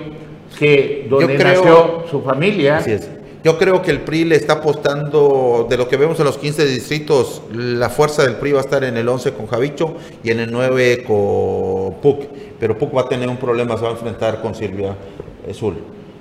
que 0.58 1.06
donde 1.08 1.38
nació 1.38 2.04
su 2.10 2.22
familia? 2.22 2.78
Así 2.78 2.92
es. 2.92 3.10
Yo 3.42 3.58
creo 3.58 3.80
que 3.80 3.92
el 3.92 4.00
PRI 4.00 4.24
le 4.24 4.36
está 4.36 4.54
apostando, 4.54 5.66
de 5.70 5.76
lo 5.76 5.88
que 5.88 5.96
vemos 5.96 6.18
en 6.18 6.26
los 6.26 6.36
15 6.36 6.66
distritos, 6.66 7.42
la 7.52 7.88
fuerza 7.88 8.24
del 8.24 8.34
PRI 8.34 8.52
va 8.52 8.58
a 8.58 8.62
estar 8.62 8.82
en 8.82 8.96
el 8.96 9.08
11 9.08 9.32
con 9.34 9.46
Javicho 9.46 9.94
y 10.22 10.32
en 10.32 10.40
el 10.40 10.50
9 10.50 11.04
con 11.06 11.94
PUC. 12.02 12.24
Pero 12.58 12.76
PUC 12.76 12.96
va 12.96 13.02
a 13.02 13.08
tener 13.08 13.28
un 13.28 13.36
problema, 13.36 13.76
se 13.76 13.84
va 13.84 13.90
a 13.90 13.92
enfrentar 13.92 14.42
con 14.42 14.54
Silvia 14.54 14.96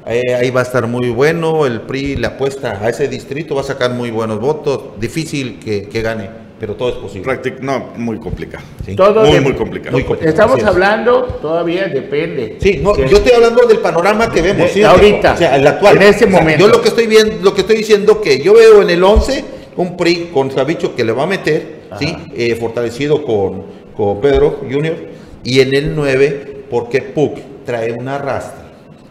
Ahí, 0.05 0.51
va 0.51 0.59
a 0.59 0.63
estar 0.63 0.85
muy 0.87 1.09
bueno, 1.09 1.65
el 1.65 1.81
PRI 1.81 2.15
le 2.15 2.27
apuesta 2.27 2.79
a 2.79 2.89
ese 2.89 3.07
distrito, 3.07 3.55
va 3.55 3.61
a 3.61 3.65
sacar 3.65 3.91
muy 3.91 4.11
buenos 4.11 4.39
votos, 4.39 4.99
difícil 4.99 5.59
que 5.59 6.01
gane 6.01 6.45
pero 6.59 6.75
todo 6.75 6.89
es 6.89 6.95
posible. 6.95 7.39
no, 7.61 7.91
muy 7.97 8.17
complicado. 8.17 8.63
Todo 8.95 9.25
muy, 9.25 9.39
muy 9.41 9.53
complicado. 9.53 9.97
Estamos 10.21 10.63
hablando, 10.63 11.23
todavía 11.41 11.87
depende. 11.87 12.57
Sí, 12.61 12.79
no, 12.81 12.95
yo 12.95 13.17
estoy 13.17 13.33
hablando 13.33 13.65
del 13.67 13.79
panorama 13.79 14.31
que 14.31 14.41
vemos. 14.41 14.71
ahorita, 14.83 15.33
o 15.33 15.37
sea, 15.37 15.57
el 15.57 15.67
actual. 15.67 15.97
En 15.97 16.03
este 16.03 16.25
momento. 16.25 16.65
yo 16.65 16.67
lo 16.67 16.81
que 16.81 16.89
estoy 16.89 17.07
viendo, 17.07 17.35
lo 17.43 17.53
que 17.53 17.61
estoy 17.61 17.77
diciendo 17.77 18.21
que 18.21 18.39
yo 18.39 18.53
veo 18.53 18.81
en 18.81 18.89
el 18.89 19.03
11 19.03 19.43
un 19.75 19.97
PRI 19.97 20.29
con 20.33 20.51
Sabicho 20.51 20.95
que 20.95 21.03
le 21.03 21.11
va 21.11 21.23
a 21.23 21.27
meter, 21.27 21.81
¿sí? 21.99 22.15
Eh, 22.33 22.55
fortalecido 22.55 23.25
con, 23.25 23.63
con 23.95 24.21
Pedro 24.21 24.61
Junior, 24.61 24.95
y 25.43 25.59
en 25.59 25.75
el 25.75 25.93
9 25.93 26.63
porque 26.69 27.01
PUC 27.01 27.65
trae 27.65 27.91
una 27.91 28.17
rastra 28.17 28.64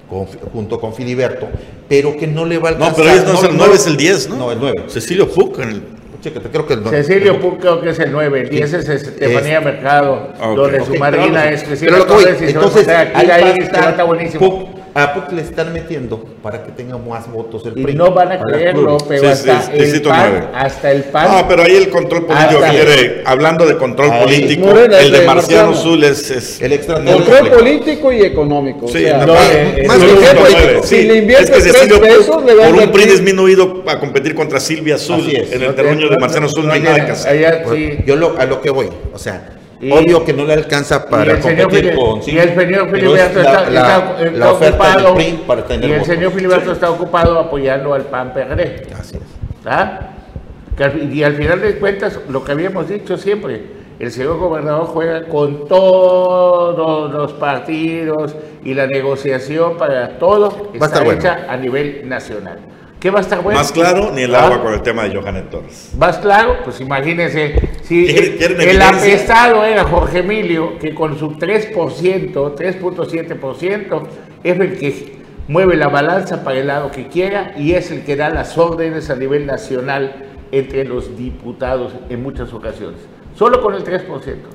junto 0.09 0.81
con 0.81 0.95
Filiberto, 0.95 1.49
pero 1.89 2.17
que 2.17 2.27
no 2.27 2.45
le 2.45 2.59
va 2.59 2.71
a 2.71 2.73
alcanzar. 2.73 3.05
No, 3.05 3.11
pero 3.11 3.33
no, 3.33 3.39
es 3.39 3.45
el 3.45 3.57
9 3.57 3.75
es 3.75 3.87
el 3.87 3.97
10, 3.97 4.29
¿no? 4.31 4.37
No, 4.37 4.53
el 4.53 4.61
9. 4.61 4.85
Cecilio 4.89 5.29
Puc 5.29 5.59
en 5.61 5.69
el 5.69 5.83
creo 6.31 6.67
que 6.67 6.75
el 6.75 6.85
Cecilio 6.85 7.41
Puc 7.41 7.61
creo 7.61 7.81
que 7.81 7.91
es 7.91 7.99
el 7.99 8.13
9, 8.13 8.41
el 8.43 8.49
10 8.49 8.73
es 8.73 8.89
Estefanía 8.89 9.61
Mercado, 9.61 10.33
donde 10.57 10.85
su 10.85 10.95
madrina 10.95 11.51
es 11.51 11.65
Cecilia 11.65 12.07
Torres 12.07 12.41
y 12.41 12.45
entonces, 12.47 12.89
ahí, 12.89 13.31
ahí 13.31 13.59
está, 13.59 13.91
está 13.91 14.05
buenísimo. 14.05 14.71
A 14.71 14.74
PUC 14.95 15.33
le 15.33 15.43
están 15.43 15.73
metiendo 15.73 16.25
para 16.41 16.63
que 16.63 16.71
tenga 16.71 16.97
más 16.97 17.31
votos 17.31 17.67
el 17.67 17.73
PRI. 17.73 17.93
Y 17.93 17.97
no 17.97 18.13
van 18.13 18.31
a 18.31 18.41
creerlo, 18.41 18.97
pero 19.09 19.29
hasta, 19.29 19.73
el 19.73 20.01
PAN, 20.03 20.51
hasta 20.55 20.93
el 20.93 21.03
PAN. 21.05 21.33
No, 21.33 21.49
pero 21.49 21.65
ahí 21.65 21.75
el 21.75 21.91
control 21.91 22.27
político 22.27 22.61
quiere, 22.71 23.23
hablando 23.27 23.67
de 23.67 23.77
control 23.77 24.11
político, 24.21 24.71
el 24.71 25.11
de 25.11 25.27
Marciano 25.27 25.71
Azul 25.71 26.05
es, 26.05 26.61
el 26.61 26.73
extra 26.73 27.03
Control 27.03 27.51
político 27.51 28.13
y 28.13 28.23
económico. 28.23 28.87
Sí, 28.87 28.99
o 28.99 29.09
sea, 29.09 29.27
no, 29.27 29.35
eh, 29.35 29.85
más 29.89 29.99
que 29.99 30.81
si 30.85 31.03
le 31.03 31.17
inviertes 31.17 31.51
tres 31.51 31.99
pesos, 31.99 32.45
le 32.45 32.55
Por 32.55 32.75
un 32.75 32.93
PRI 32.93 33.05
disminuido 33.05 33.83
a 33.89 33.99
competir 33.99 34.37
contra 34.37 34.61
Silvia 34.61 34.95
Azul 34.95 35.29
en 35.29 35.61
el 35.61 35.75
terreno 35.75 36.09
de 36.09 36.19
Marciano 36.19 36.47
Azul 36.47 36.67
no 36.67 36.73
hay 36.73 36.81
nada 36.81 37.05
que 37.05 37.13
hacer. 37.13 38.05
Yo 38.07 38.15
a 38.39 38.47
lo 38.47 38.61
que 38.61 38.71
voy, 38.71 38.89
o 39.13 39.19
sea 39.19 39.64
Obvio 39.93 40.25
que 40.25 40.33
no 40.33 40.45
le 40.45 40.55
alcanza 40.55 41.07
para 41.07 41.41
competir 41.41 41.95
con 41.95 42.21
Y 42.27 42.39
el 42.39 42.55
señor 42.55 42.91
Filiberto 42.91 43.41
está, 43.41 43.69
está, 43.69 44.53
ocupado. 44.53 45.17
y 45.21 45.93
el 45.93 46.05
señor 46.05 46.33
Filiberto 46.33 46.73
está 46.73 46.91
ocupado 46.91 47.39
apoyando 47.39 47.95
al 47.95 48.03
PAN 48.03 48.33
PRD. 48.33 48.87
Así 48.99 49.17
es. 49.17 49.23
¿Ah? 49.67 50.11
Y 51.11 51.23
al 51.23 51.35
final 51.35 51.61
de 51.61 51.79
cuentas, 51.79 52.19
lo 52.29 52.45
que 52.45 52.53
habíamos 52.53 52.89
dicho 52.89 53.17
siempre, 53.17 53.63
el 53.99 54.11
señor 54.11 54.39
gobernador 54.39 54.87
juega 54.87 55.25
con 55.25 55.69
todos 55.69 57.13
los 57.13 57.33
partidos 57.35 58.35
y 58.65 58.75
la 58.75 58.87
negociación 58.87 59.77
para 59.77 60.19
todo 60.19 60.71
está 60.75 61.05
hecha 61.07 61.47
a 61.49 61.57
nivel 61.57 62.09
nacional. 62.09 62.59
¿Qué 63.05 63.11
va 63.11 63.19
a 63.19 63.21
estar 63.21 63.43
bueno? 63.43 63.61
Más 63.61 63.71
claro, 63.71 64.13
ni 64.15 64.23
el 64.23 64.35
agua 64.35 64.57
¿Ah? 64.57 64.63
con 64.63 64.73
el 64.73 64.81
tema 64.81 65.03
de 65.03 65.15
Johanet 65.15 65.51
Torres. 65.51 65.93
Más 65.99 66.17
claro, 66.17 66.61
pues 66.65 66.81
imagínense, 66.81 67.55
si 67.83 68.07
el, 68.09 68.81
apestado 68.81 69.63
era 69.63 69.85
Jorge 69.85 70.21
Emilio, 70.21 70.79
que 70.79 70.95
con 70.95 71.19
su 71.19 71.33
3%, 71.33 71.75
3.7%, 72.33 74.03
es 74.43 74.59
el 74.59 74.79
que 74.79 75.19
mueve 75.49 75.77
la 75.77 75.89
balanza 75.89 76.43
para 76.45 76.59
el 76.59 76.69
lado 76.69 76.91
que 76.91 77.09
quiera 77.09 77.53
y 77.59 77.75
es 77.75 77.91
el 77.91 78.05
que 78.05 78.17
da 78.17 78.31
las 78.31 78.57
órdenes 78.57 79.11
a 79.11 79.17
nivel 79.17 79.45
nacional 79.45 80.31
entre 80.51 80.87
los 80.87 81.15
diputados 81.19 81.93
en 82.09 82.23
muchas 82.23 82.55
ocasiones. 82.55 83.01
Solo 83.37 83.61
con 83.61 83.75
el 83.75 83.85
3%. 83.85 84.07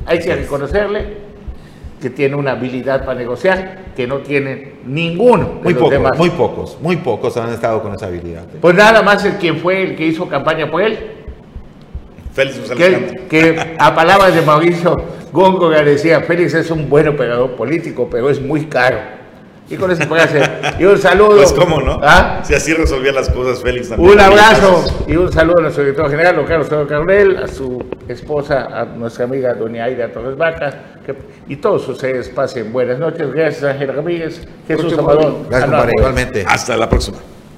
Hay 0.08 0.22
que 0.22 0.36
reconocerle 0.36 1.29
que 2.02 2.10
tiene 2.10 2.36
una 2.36 2.52
habilidad 2.52 3.06
para 3.06 3.20
negociar 3.20 3.94
que 3.96 4.08
no 4.08 4.20
tienen 4.20 4.80
ninguno. 4.86 5.60
De 5.64 5.74
muy 5.74 5.74
pocos, 5.74 6.18
muy 6.18 6.30
pocos, 6.30 6.78
muy 6.82 6.96
pocos 6.98 7.38
han 7.38 7.52
estado 7.52 7.82
con 7.82 7.94
esa 7.94 8.08
habilidad. 8.08 8.44
¿eh? 8.44 8.58
Pues 8.62 8.76
nada 8.76 9.02
más 9.02 9.24
el 9.26 9.34
quien 9.34 9.58
fue 9.58 9.84
el 9.84 9.96
que 9.96 10.06
hizo 10.06 10.28
campaña 10.28 10.70
por 10.70 10.82
él. 10.82 10.98
Félix 12.34 12.72
que, 12.72 13.26
que 13.30 13.76
a 13.78 13.94
palabras 13.94 14.34
de 14.34 14.42
Mauricio 14.42 15.20
Gongo 15.32 15.70
que 15.70 15.84
decía, 15.84 16.22
Félix 16.22 16.54
es 16.54 16.72
un 16.72 16.90
buen 16.90 17.08
operador 17.08 17.52
político, 17.52 18.08
pero 18.10 18.30
es 18.30 18.42
muy 18.42 18.66
caro. 18.66 18.98
Y 19.70 19.76
con 19.76 19.92
eso 19.92 20.08
puede 20.08 20.24
hacer. 20.24 20.62
Y 20.80 20.86
un 20.86 20.98
saludo. 20.98 21.36
Pues 21.36 21.54
cómo 21.54 21.80
no. 21.80 22.00
¿Ah? 22.02 22.42
Si 22.44 22.56
así 22.56 22.74
resolvía 22.74 23.12
las 23.12 23.30
cosas, 23.30 23.62
Félix 23.62 23.90
también. 23.90 24.14
Un 24.14 24.20
abrazo 24.20 25.06
y 25.08 25.16
un 25.16 25.32
saludo 25.32 25.60
a 25.60 25.62
nuestro 25.62 25.84
director 25.84 26.10
general, 26.10 26.36
don 26.36 26.46
Carlos 26.46 26.70
Toro 26.70 26.88
a 27.44 27.48
su 27.48 27.86
esposa, 28.08 28.68
a 28.72 28.86
nuestra 28.86 29.26
amiga 29.26 29.54
doña 29.54 29.84
Aida 29.84 30.12
Torres 30.12 30.36
Vaca, 30.36 30.74
y 31.48 31.56
todos 31.58 31.88
ustedes 31.88 32.30
pasen 32.30 32.72
buenas 32.72 33.00
noches. 33.00 33.32
Gracias, 33.32 33.64
Ángel 33.64 33.94
Ramírez, 33.94 34.42
Jesús 34.68 34.98
Amador. 34.98 35.46
Gracias, 35.50 35.70
compadre, 35.70 35.94
igualmente. 35.98 36.46
Hasta 36.48 36.78
la 36.78 36.90
próxima. 36.90 37.18